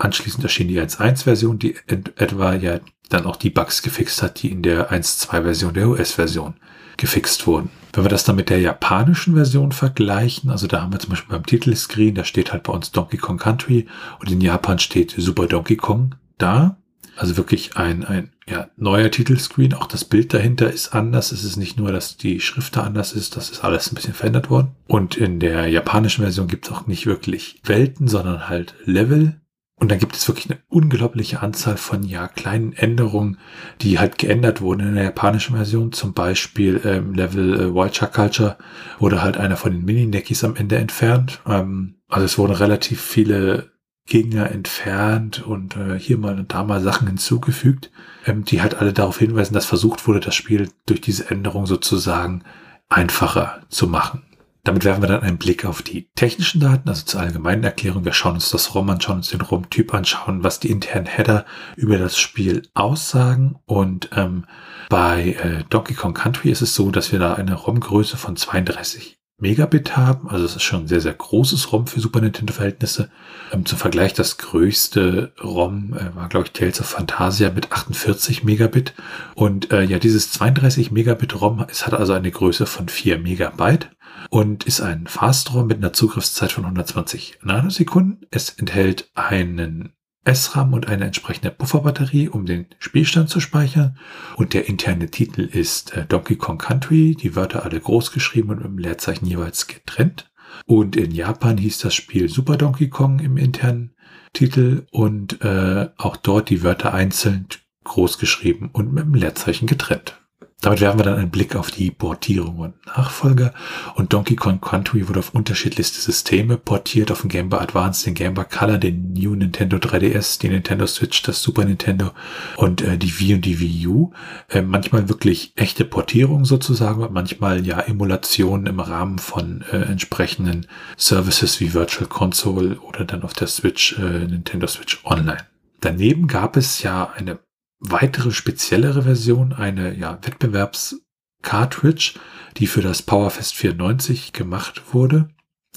anschließend 0.02 0.42
erschien 0.44 0.68
die 0.68 0.80
1.1-Version, 0.80 1.58
die 1.58 1.76
etwa 1.86 2.54
ja 2.54 2.80
dann 3.08 3.26
auch 3.26 3.36
die 3.36 3.50
Bugs 3.50 3.82
gefixt 3.82 4.22
hat, 4.22 4.42
die 4.42 4.50
in 4.50 4.62
der 4.62 4.90
1.2-Version 4.90 5.74
der 5.74 5.88
US-Version 5.88 6.54
gefixt 6.96 7.46
wurden. 7.46 7.70
Wenn 7.92 8.04
wir 8.04 8.08
das 8.08 8.24
dann 8.24 8.36
mit 8.36 8.48
der 8.48 8.60
japanischen 8.60 9.34
Version 9.34 9.72
vergleichen, 9.72 10.50
also 10.50 10.66
da 10.66 10.82
haben 10.82 10.92
wir 10.92 10.98
zum 10.98 11.10
Beispiel 11.10 11.36
beim 11.36 11.46
Titelscreen, 11.46 12.14
da 12.14 12.24
steht 12.24 12.52
halt 12.52 12.62
bei 12.62 12.72
uns 12.72 12.90
Donkey 12.90 13.18
Kong 13.18 13.38
Country 13.38 13.86
und 14.18 14.30
in 14.30 14.40
Japan 14.40 14.78
steht 14.78 15.14
Super 15.16 15.46
Donkey 15.46 15.76
Kong 15.76 16.14
da. 16.38 16.76
Also 17.16 17.36
wirklich 17.36 17.76
ein, 17.76 18.04
ein 18.06 18.30
ja, 18.48 18.68
neuer 18.78 19.10
Titelscreen. 19.10 19.74
Auch 19.74 19.86
das 19.86 20.06
Bild 20.06 20.32
dahinter 20.32 20.72
ist 20.72 20.94
anders. 20.94 21.30
Es 21.30 21.44
ist 21.44 21.58
nicht 21.58 21.78
nur, 21.78 21.92
dass 21.92 22.16
die 22.16 22.40
Schrift 22.40 22.76
da 22.76 22.84
anders 22.84 23.12
ist, 23.12 23.36
das 23.36 23.50
ist 23.50 23.62
alles 23.62 23.92
ein 23.92 23.94
bisschen 23.94 24.14
verändert 24.14 24.48
worden. 24.48 24.68
Und 24.86 25.18
in 25.18 25.38
der 25.38 25.68
japanischen 25.68 26.22
Version 26.22 26.48
gibt 26.48 26.66
es 26.66 26.72
auch 26.72 26.86
nicht 26.86 27.04
wirklich 27.04 27.60
Welten, 27.64 28.08
sondern 28.08 28.48
halt 28.48 28.74
Level. 28.86 29.41
Und 29.82 29.90
dann 29.90 29.98
gibt 29.98 30.14
es 30.14 30.28
wirklich 30.28 30.48
eine 30.48 30.60
unglaubliche 30.68 31.42
Anzahl 31.42 31.76
von 31.76 32.04
ja 32.04 32.28
kleinen 32.28 32.72
Änderungen, 32.72 33.38
die 33.80 33.98
halt 33.98 34.16
geändert 34.16 34.60
wurden 34.60 34.86
in 34.86 34.94
der 34.94 35.02
japanischen 35.02 35.56
Version. 35.56 35.90
Zum 35.90 36.12
Beispiel 36.14 36.80
ähm, 36.84 37.14
Level 37.14 37.60
äh, 37.60 37.74
Wild 37.74 37.96
Shark 37.96 38.14
Culture 38.14 38.58
wurde 39.00 39.22
halt 39.22 39.38
einer 39.38 39.56
von 39.56 39.72
den 39.72 39.84
Mini-Neckis 39.84 40.44
am 40.44 40.54
Ende 40.54 40.76
entfernt. 40.76 41.40
Ähm, 41.48 41.96
also 42.08 42.24
es 42.24 42.38
wurden 42.38 42.52
relativ 42.52 43.00
viele 43.00 43.72
Gegner 44.06 44.52
entfernt 44.52 45.44
und 45.44 45.76
äh, 45.76 45.98
hier 45.98 46.16
mal 46.16 46.38
und 46.38 46.52
da 46.52 46.62
mal 46.62 46.80
Sachen 46.80 47.08
hinzugefügt, 47.08 47.90
ähm, 48.24 48.44
die 48.44 48.62
halt 48.62 48.76
alle 48.76 48.92
darauf 48.92 49.18
hinweisen, 49.18 49.54
dass 49.54 49.66
versucht 49.66 50.06
wurde, 50.06 50.20
das 50.20 50.36
Spiel 50.36 50.70
durch 50.86 51.00
diese 51.00 51.28
Änderung 51.28 51.66
sozusagen 51.66 52.44
einfacher 52.88 53.62
zu 53.68 53.88
machen. 53.88 54.22
Damit 54.64 54.84
werfen 54.84 55.02
wir 55.02 55.08
dann 55.08 55.22
einen 55.22 55.38
Blick 55.38 55.64
auf 55.64 55.82
die 55.82 56.08
technischen 56.14 56.60
Daten, 56.60 56.88
also 56.88 57.04
zur 57.04 57.20
allgemeinen 57.20 57.64
Erklärung. 57.64 58.04
Wir 58.04 58.12
schauen 58.12 58.34
uns 58.34 58.50
das 58.50 58.76
ROM 58.76 58.88
an, 58.90 59.00
schauen 59.00 59.16
uns 59.16 59.30
den 59.30 59.40
ROM-Typ 59.40 59.92
an, 59.92 60.04
schauen, 60.04 60.44
was 60.44 60.60
die 60.60 60.70
internen 60.70 61.06
Header 61.06 61.44
über 61.74 61.98
das 61.98 62.16
Spiel 62.16 62.62
aussagen. 62.72 63.56
Und 63.66 64.10
ähm, 64.14 64.44
bei 64.88 65.32
äh, 65.32 65.64
Donkey 65.68 65.94
Kong 65.94 66.14
Country 66.14 66.50
ist 66.50 66.62
es 66.62 66.76
so, 66.76 66.92
dass 66.92 67.10
wir 67.10 67.18
da 67.18 67.34
eine 67.34 67.54
ROM-Größe 67.54 68.16
von 68.16 68.36
32 68.36 69.18
Megabit 69.42 69.96
haben. 69.96 70.30
Also 70.30 70.44
es 70.44 70.54
ist 70.54 70.62
schon 70.62 70.82
ein 70.82 70.88
sehr, 70.88 71.00
sehr 71.00 71.14
großes 71.14 71.72
ROM 71.72 71.88
für 71.88 71.98
Super 71.98 72.20
Nintendo-Verhältnisse. 72.20 73.10
Ähm, 73.52 73.66
zum 73.66 73.78
Vergleich, 73.78 74.14
das 74.14 74.38
größte 74.38 75.32
ROM 75.42 75.94
äh, 75.94 76.14
war, 76.14 76.28
glaube 76.28 76.46
ich, 76.46 76.52
Tales 76.52 76.80
of 76.80 76.86
Fantasia 76.86 77.50
mit 77.50 77.72
48 77.72 78.44
Megabit. 78.44 78.94
Und 79.34 79.72
äh, 79.72 79.82
ja, 79.82 79.98
dieses 79.98 80.30
32 80.30 80.92
Megabit 80.92 81.40
ROM, 81.40 81.66
es 81.68 81.84
hat 81.84 81.94
also 81.94 82.12
eine 82.12 82.30
Größe 82.30 82.66
von 82.66 82.88
4 82.88 83.18
Megabyte 83.18 83.90
und 84.32 84.64
ist 84.64 84.80
ein 84.80 85.06
Fast-ROM 85.06 85.66
mit 85.66 85.76
einer 85.76 85.92
Zugriffszeit 85.92 86.52
von 86.52 86.64
120 86.64 87.40
Nanosekunden. 87.42 88.26
Es 88.30 88.48
enthält 88.48 89.10
einen 89.12 89.92
SRAM 90.26 90.72
und 90.72 90.88
eine 90.88 91.04
entsprechende 91.04 91.50
Pufferbatterie, 91.50 92.30
um 92.30 92.46
den 92.46 92.64
Spielstand 92.78 93.28
zu 93.28 93.40
speichern. 93.40 93.98
Und 94.36 94.54
der 94.54 94.68
interne 94.70 95.10
Titel 95.10 95.42
ist 95.42 95.92
äh, 95.92 96.06
Donkey 96.06 96.36
Kong 96.36 96.56
Country, 96.56 97.14
die 97.14 97.36
Wörter 97.36 97.62
alle 97.66 97.78
groß 97.78 98.10
geschrieben 98.12 98.48
und 98.48 98.56
mit 98.56 98.64
dem 98.64 98.78
Leerzeichen 98.78 99.26
jeweils 99.26 99.66
getrennt. 99.66 100.32
Und 100.64 100.96
in 100.96 101.10
Japan 101.10 101.58
hieß 101.58 101.80
das 101.80 101.94
Spiel 101.94 102.30
Super 102.30 102.56
Donkey 102.56 102.88
Kong 102.88 103.18
im 103.18 103.36
internen 103.36 103.94
Titel 104.32 104.86
und 104.92 105.42
äh, 105.42 105.90
auch 105.98 106.16
dort 106.16 106.48
die 106.48 106.62
Wörter 106.62 106.94
einzeln 106.94 107.48
groß 107.84 108.16
geschrieben 108.16 108.70
und 108.72 108.94
mit 108.94 109.04
dem 109.04 109.14
Leerzeichen 109.14 109.66
getrennt. 109.66 110.21
Damit 110.62 110.80
werfen 110.80 111.00
wir 111.00 111.04
dann 111.04 111.18
einen 111.18 111.30
Blick 111.30 111.56
auf 111.56 111.72
die 111.72 111.90
Portierung 111.90 112.60
und 112.60 112.86
Nachfolger. 112.86 113.52
Und 113.96 114.12
Donkey 114.12 114.36
Kong 114.36 114.60
Country 114.60 115.08
wurde 115.08 115.18
auf 115.18 115.34
unterschiedlichste 115.34 116.00
Systeme 116.00 116.56
portiert, 116.56 117.10
auf 117.10 117.22
den 117.22 117.30
Game 117.30 117.48
Boy 117.48 117.58
Advance, 117.58 118.04
den 118.04 118.14
Game 118.14 118.34
Boy 118.34 118.44
Color, 118.44 118.78
den 118.78 119.12
New 119.12 119.34
Nintendo 119.34 119.78
3DS, 119.78 120.40
die 120.40 120.48
Nintendo 120.48 120.86
Switch, 120.86 121.20
das 121.22 121.42
Super 121.42 121.64
Nintendo 121.64 122.12
und 122.56 122.80
äh, 122.80 122.96
die 122.96 123.18
Wii 123.18 123.34
und 123.34 123.44
die 123.44 123.58
Wii 123.58 123.86
U. 123.88 124.12
Äh, 124.50 124.62
manchmal 124.62 125.08
wirklich 125.08 125.52
echte 125.56 125.84
Portierung 125.84 126.44
sozusagen, 126.44 127.12
manchmal 127.12 127.66
ja 127.66 127.80
Emulationen 127.80 128.66
im 128.66 128.78
Rahmen 128.78 129.18
von 129.18 129.64
äh, 129.72 129.78
entsprechenden 129.78 130.68
Services 130.96 131.58
wie 131.58 131.74
Virtual 131.74 132.06
Console 132.06 132.78
oder 132.78 133.04
dann 133.04 133.24
auf 133.24 133.32
der 133.32 133.48
Switch, 133.48 133.98
äh, 133.98 134.26
Nintendo 134.26 134.68
Switch 134.68 135.00
Online. 135.04 135.44
Daneben 135.80 136.28
gab 136.28 136.56
es 136.56 136.84
ja 136.84 137.10
eine 137.16 137.40
weitere 137.82 138.30
speziellere 138.30 139.02
Version, 139.02 139.52
eine 139.52 139.94
ja, 139.96 140.18
Wettbewerbs-Cartridge, 140.22 142.14
die 142.56 142.66
für 142.66 142.80
das 142.80 143.02
Powerfest 143.02 143.54
94 143.54 144.32
gemacht 144.32 144.94
wurde. 144.94 145.28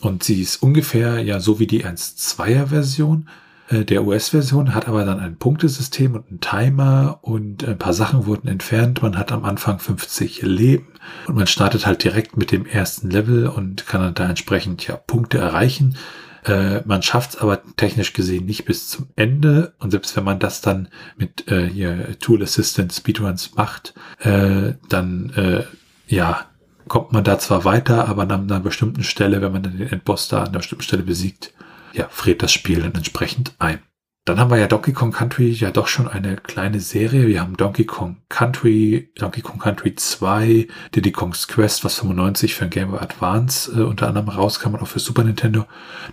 Und 0.02 0.24
sie 0.24 0.42
ist 0.42 0.62
ungefähr 0.62 1.20
ja 1.20 1.40
so 1.40 1.60
wie 1.60 1.68
die 1.68 1.86
1.2er 1.86 2.68
Version 2.68 3.28
äh, 3.70 3.86
der 3.86 4.06
US-Version, 4.06 4.76
hat 4.76 4.88
aber 4.88 5.06
dann 5.06 5.20
ein 5.20 5.38
Punktesystem 5.38 6.14
und 6.16 6.28
einen 6.28 6.42
Timer 6.42 7.20
und 7.22 7.68
ein 7.68 7.78
paar 7.78 7.94
Sachen 7.94 8.26
wurden 8.26 8.48
entfernt. 8.48 9.02
Man 9.02 9.18
hat 9.18 9.32
am 9.32 9.46
Anfang 9.46 9.80
50 9.80 10.42
Leben 10.44 10.94
und 11.28 11.36
man 11.36 11.48
startet 11.48 11.86
halt 11.86 12.04
direkt 12.04 12.38
mit 12.38 12.52
dem 12.52 12.66
ersten 12.66 13.10
Level 13.10 13.48
und 13.48 13.88
kann 13.88 14.02
dann 14.02 14.14
da 14.14 14.30
entsprechend 14.30 14.86
ja 14.86 14.96
Punkte 14.96 15.38
erreichen. 15.38 15.98
Äh, 16.46 16.82
man 16.86 17.02
schafft 17.02 17.32
es 17.32 17.38
aber 17.38 17.62
technisch 17.76 18.14
gesehen 18.14 18.46
nicht 18.46 18.66
bis 18.66 18.88
zum 18.88 19.08
Ende. 19.16 19.74
Und 19.80 19.92
selbst 19.92 20.16
wenn 20.16 20.24
man 20.24 20.40
das 20.40 20.62
dann 20.62 20.90
mit 21.18 21.50
äh, 21.52 21.68
hier 21.68 22.20
Tool 22.20 22.44
Assistant 22.44 22.94
Speedruns 22.94 23.56
macht, 23.56 23.94
äh, 24.20 24.74
dann 24.90 25.32
äh, 25.32 25.64
ja 26.08 26.46
kommt 26.88 27.12
man 27.12 27.24
da 27.24 27.40
zwar 27.40 27.66
weiter, 27.66 28.08
aber 28.08 28.24
an 28.24 28.32
einer 28.32 28.60
bestimmten 28.60 29.04
Stelle, 29.04 29.42
wenn 29.42 29.52
man 29.52 29.64
dann 29.64 29.78
den 29.78 29.90
Endboss 29.90 30.28
da 30.28 30.42
an 30.42 30.50
einer 30.50 30.60
bestimmten 30.60 30.84
Stelle 30.84 31.04
besiegt, 31.04 31.52
ja, 31.94 32.08
friert 32.10 32.44
das 32.44 32.52
Spiel 32.52 32.82
dann 32.82 32.94
entsprechend 32.94 33.56
ein. 33.60 33.80
Dann 34.28 34.40
haben 34.40 34.50
wir 34.50 34.58
ja 34.58 34.66
Donkey 34.66 34.92
Kong 34.92 35.12
Country 35.12 35.52
ja 35.52 35.70
doch 35.70 35.86
schon 35.88 36.08
eine 36.08 36.36
kleine 36.38 36.80
Serie. 36.80 37.28
Wir 37.28 37.42
haben 37.42 37.58
Donkey 37.58 37.86
Kong 37.86 38.24
Country, 38.28 39.12
Donkey 39.20 39.42
Kong 39.42 39.60
Country 39.60 39.94
2, 39.94 40.68
Diddy 40.96 41.12
Kong's 41.12 41.48
Quest, 41.48 41.86
was 41.86 42.00
95 42.00 42.56
für 42.56 42.64
ein 42.64 42.72
Game 42.72 42.90
Boy 42.90 43.02
Advance 43.02 43.72
äh, 43.72 43.84
unter 43.84 44.08
anderem 44.08 44.30
rauskam 44.30 44.74
und 44.74 44.82
auch 44.82 44.88
für 44.88 44.98
Super 44.98 45.24
Nintendo. 45.24 45.66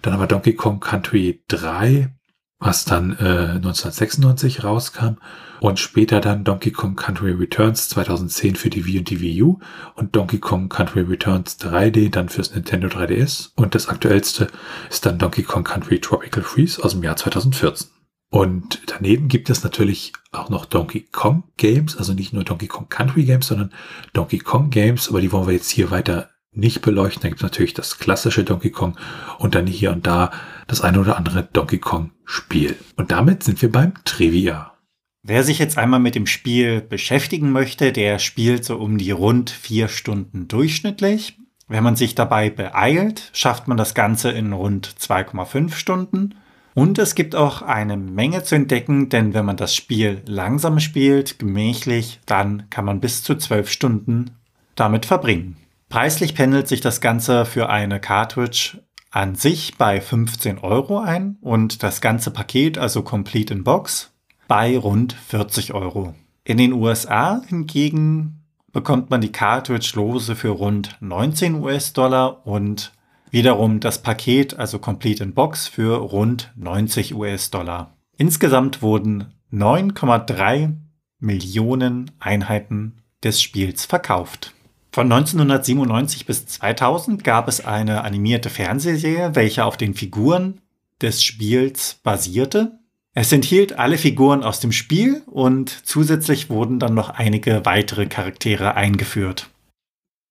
Dann 0.03 0.13
haben 0.13 0.21
wir 0.21 0.27
Donkey 0.27 0.53
Kong 0.53 0.79
Country 0.79 1.43
3, 1.49 2.15
was 2.59 2.85
dann 2.85 3.13
äh, 3.13 3.55
1996 3.57 4.63
rauskam. 4.63 5.17
Und 5.61 5.79
später 5.79 6.21
dann 6.21 6.45
Donkey 6.45 6.71
Kong 6.71 6.97
Country 6.97 7.33
Returns 7.33 7.89
2010 7.89 8.57
für 8.57 8.69
die 8.69 8.85
Wii 8.85 8.99
und 8.99 9.09
die 9.09 9.23
Wii 9.23 9.43
U 9.43 9.59
und 9.95 10.15
Donkey 10.15 10.39
Kong 10.39 10.69
Country 10.69 11.01
Returns 11.01 11.59
3D 11.59 12.11
dann 12.11 12.29
fürs 12.29 12.55
Nintendo 12.55 12.89
3DS. 12.89 13.53
Und 13.57 13.75
das 13.75 13.89
aktuellste 13.89 14.49
ist 14.91 15.07
dann 15.07 15.17
Donkey 15.17 15.45
Kong 15.45 15.65
Country 15.65 15.99
Tropical 15.99 16.43
Freeze 16.43 16.85
aus 16.85 16.93
dem 16.93 17.03
Jahr 17.03 17.17
2014. 17.17 18.02
Und 18.33 18.81
daneben 18.87 19.29
gibt 19.29 19.51
es 19.51 19.63
natürlich 19.63 20.15
auch 20.33 20.49
noch 20.49 20.65
Donkey 20.65 21.07
Kong 21.13 21.43
Games, 21.59 21.99
also 21.99 22.15
nicht 22.15 22.33
nur 22.33 22.45
Donkey 22.45 22.67
Kong 22.67 22.89
Country 22.89 23.25
Games, 23.25 23.47
sondern 23.47 23.75
Donkey 24.15 24.39
Kong 24.39 24.71
Games, 24.71 25.11
aber 25.11 25.21
die 25.21 25.31
wollen 25.33 25.47
wir 25.47 25.53
jetzt 25.53 25.69
hier 25.69 25.91
weiter 25.91 26.31
nicht 26.51 26.81
beleuchten. 26.81 27.21
Da 27.21 27.29
gibt 27.29 27.41
es 27.41 27.45
natürlich 27.45 27.75
das 27.75 27.99
klassische 27.99 28.43
Donkey 28.43 28.71
Kong 28.71 28.97
und 29.39 29.55
dann 29.55 29.67
hier 29.67 29.93
und 29.93 30.07
da 30.07 30.31
das 30.67 30.81
eine 30.81 31.01
oder 31.01 31.19
andere 31.19 31.47
Donkey 31.53 31.77
Kong 31.77 32.13
Spiel. 32.25 32.75
Und 32.97 33.13
damit 33.13 33.43
sind 33.43 33.61
wir 33.61 33.71
beim 33.71 33.93
Trivia. 34.07 34.79
Wer 35.23 35.45
sich 35.45 35.59
jetzt 35.59 35.77
einmal 35.77 36.01
mit 36.01 36.15
dem 36.15 36.27
Spiel 36.27 36.81
beschäftigen 36.81 37.53
möchte, 37.53 37.93
der 37.93 38.19
spielt 38.19 38.65
so 38.65 38.79
um 38.79 38.97
die 38.97 39.11
rund 39.11 39.51
vier 39.51 39.89
Stunden 39.89 40.49
durchschnittlich. 40.49 41.37
Wenn 41.69 41.85
man 41.85 41.97
sich 41.97 42.15
dabei 42.15 42.49
beeilt, 42.49 43.29
schafft 43.35 43.69
man 43.69 43.77
das 43.77 43.93
Ganze 43.93 44.31
in 44.31 44.55
rund 44.55 44.89
2,5 44.99 45.75
Stunden. 45.75 46.35
Und 46.75 46.99
es 46.99 47.15
gibt 47.15 47.35
auch 47.35 47.63
eine 47.63 47.97
Menge 47.97 48.43
zu 48.45 48.55
entdecken, 48.55 49.09
denn 49.09 49.35
wenn 49.35 49.45
man 49.45 49.57
das 49.57 49.75
Spiel 49.75 50.23
langsam 50.27 50.81
spielt, 50.81 51.39
gemächlich, 51.39 52.21
dann 52.25 52.71
kann 52.71 52.85
man 52.85 53.01
bis 53.01 53.23
zu 53.23 53.35
zwölf 53.35 53.71
Stunden 53.71 54.31
damit 54.75 55.05
verbringen. 55.05 55.57
Preislich 55.91 56.35
pendelt 56.35 56.69
sich 56.69 56.81
das 56.81 57.03
Ganze 57.03 57.45
für 57.45 57.69
eine 57.69 58.01
Cartridge 58.01 58.79
an 59.11 59.35
sich 59.35 59.77
bei 59.77 60.01
15 60.01 60.59
Euro 60.59 60.99
ein 60.99 61.37
und 61.43 61.83
das 61.83 62.01
ganze 62.01 62.31
Paket, 62.31 62.79
also 62.79 63.03
Complete 63.03 63.53
in 63.53 63.63
Box, 63.63 64.11
bei 64.49 64.79
rund 64.79 65.13
40 65.13 65.75
Euro. 65.75 66.15
In 66.45 66.57
den 66.57 66.73
USA 66.73 67.43
hingegen 67.47 68.43
bekommt 68.73 69.11
man 69.11 69.21
die 69.21 69.33
Cartridge 69.33 69.93
lose 69.95 70.35
für 70.35 70.49
rund 70.49 70.97
19 71.01 71.57
US-Dollar 71.57 72.47
und 72.47 72.93
wiederum 73.33 73.81
das 73.81 74.03
Paket, 74.03 74.59
also 74.59 74.79
Complete 74.79 75.25
in 75.25 75.35
Box, 75.35 75.67
für 75.67 75.97
rund 75.97 76.53
90 76.55 77.15
US-Dollar. 77.15 77.97
Insgesamt 78.17 78.83
wurden 78.83 79.35
9,3 79.53 80.75
Millionen 81.19 82.11
Einheiten 82.21 83.03
des 83.25 83.43
Spiels 83.43 83.87
verkauft. 83.87 84.53
Von 84.93 85.11
1997 85.11 86.27
bis 86.27 86.47
2000 86.47 87.25
gab 87.25 87.49
es 87.49 87.65
eine 87.65 88.05
animierte 88.05 88.51
Fernsehserie, 88.51 89.35
welche 89.35 89.65
auf 89.65 89.77
den 89.77 89.95
Figuren 89.95 90.61
des 91.01 91.25
Spiels 91.25 91.99
basierte. 92.03 92.79
Es 93.15 93.33
enthielt 93.33 93.79
alle 93.79 93.97
Figuren 93.99 94.43
aus 94.43 94.61
dem 94.61 94.73
Spiel 94.73 95.23
und 95.27 95.71
zusätzlich 95.87 96.51
wurden 96.51 96.79
dann 96.79 96.95
noch 96.95 97.11
einige 97.11 97.65
weitere 97.65 98.07
Charaktere 98.07 98.75
eingeführt. 98.75 99.49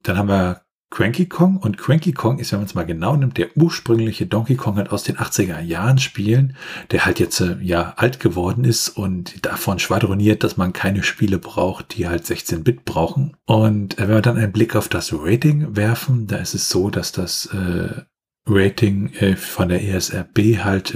Dann 0.04 0.18
haben 0.18 0.30
wir 0.30 0.62
Cranky 0.92 1.26
Kong 1.26 1.56
und 1.56 1.78
Cranky 1.78 2.12
Kong 2.12 2.38
ist, 2.38 2.52
wenn 2.52 2.60
man 2.60 2.66
es 2.68 2.76
mal 2.76 2.86
genau 2.86 3.16
nimmt, 3.16 3.38
der 3.38 3.56
ursprüngliche 3.56 4.26
Donkey 4.26 4.56
Kong 4.56 4.76
halt 4.76 4.92
aus 4.92 5.04
den 5.04 5.16
80er 5.16 5.62
Jahren 5.62 6.00
spielen, 6.00 6.58
der 6.92 7.06
halt 7.06 7.22
jetzt 7.22 7.40
äh, 7.40 7.56
ja 7.62 7.94
alt 7.96 8.20
geworden 8.20 8.66
ist 8.66 8.90
und 8.90 9.46
davon 9.46 9.80
schwadroniert, 9.80 10.44
dass 10.44 10.58
man 10.58 10.74
keine 10.74 11.02
Spiele 11.02 11.40
braucht, 11.40 11.96
die 11.98 12.10
halt 12.10 12.26
16-Bit 12.26 12.84
brauchen. 12.84 13.38
Und 13.46 14.00
äh, 14.00 14.02
wenn 14.02 14.16
wir 14.16 14.22
dann 14.22 14.38
einen 14.38 14.52
Blick 14.52 14.76
auf 14.76 14.90
das 14.90 15.14
Rating 15.14 15.78
werfen, 15.78 16.28
da 16.28 16.36
ist 16.36 16.54
es 16.54 16.70
so, 16.70 16.90
dass 16.90 17.14
das 17.14 17.46
äh, 17.48 18.02
Rating 18.46 19.14
äh, 19.14 19.38
von 19.38 19.70
der 19.70 19.82
ESRB 19.84 20.60
halt 20.62 20.94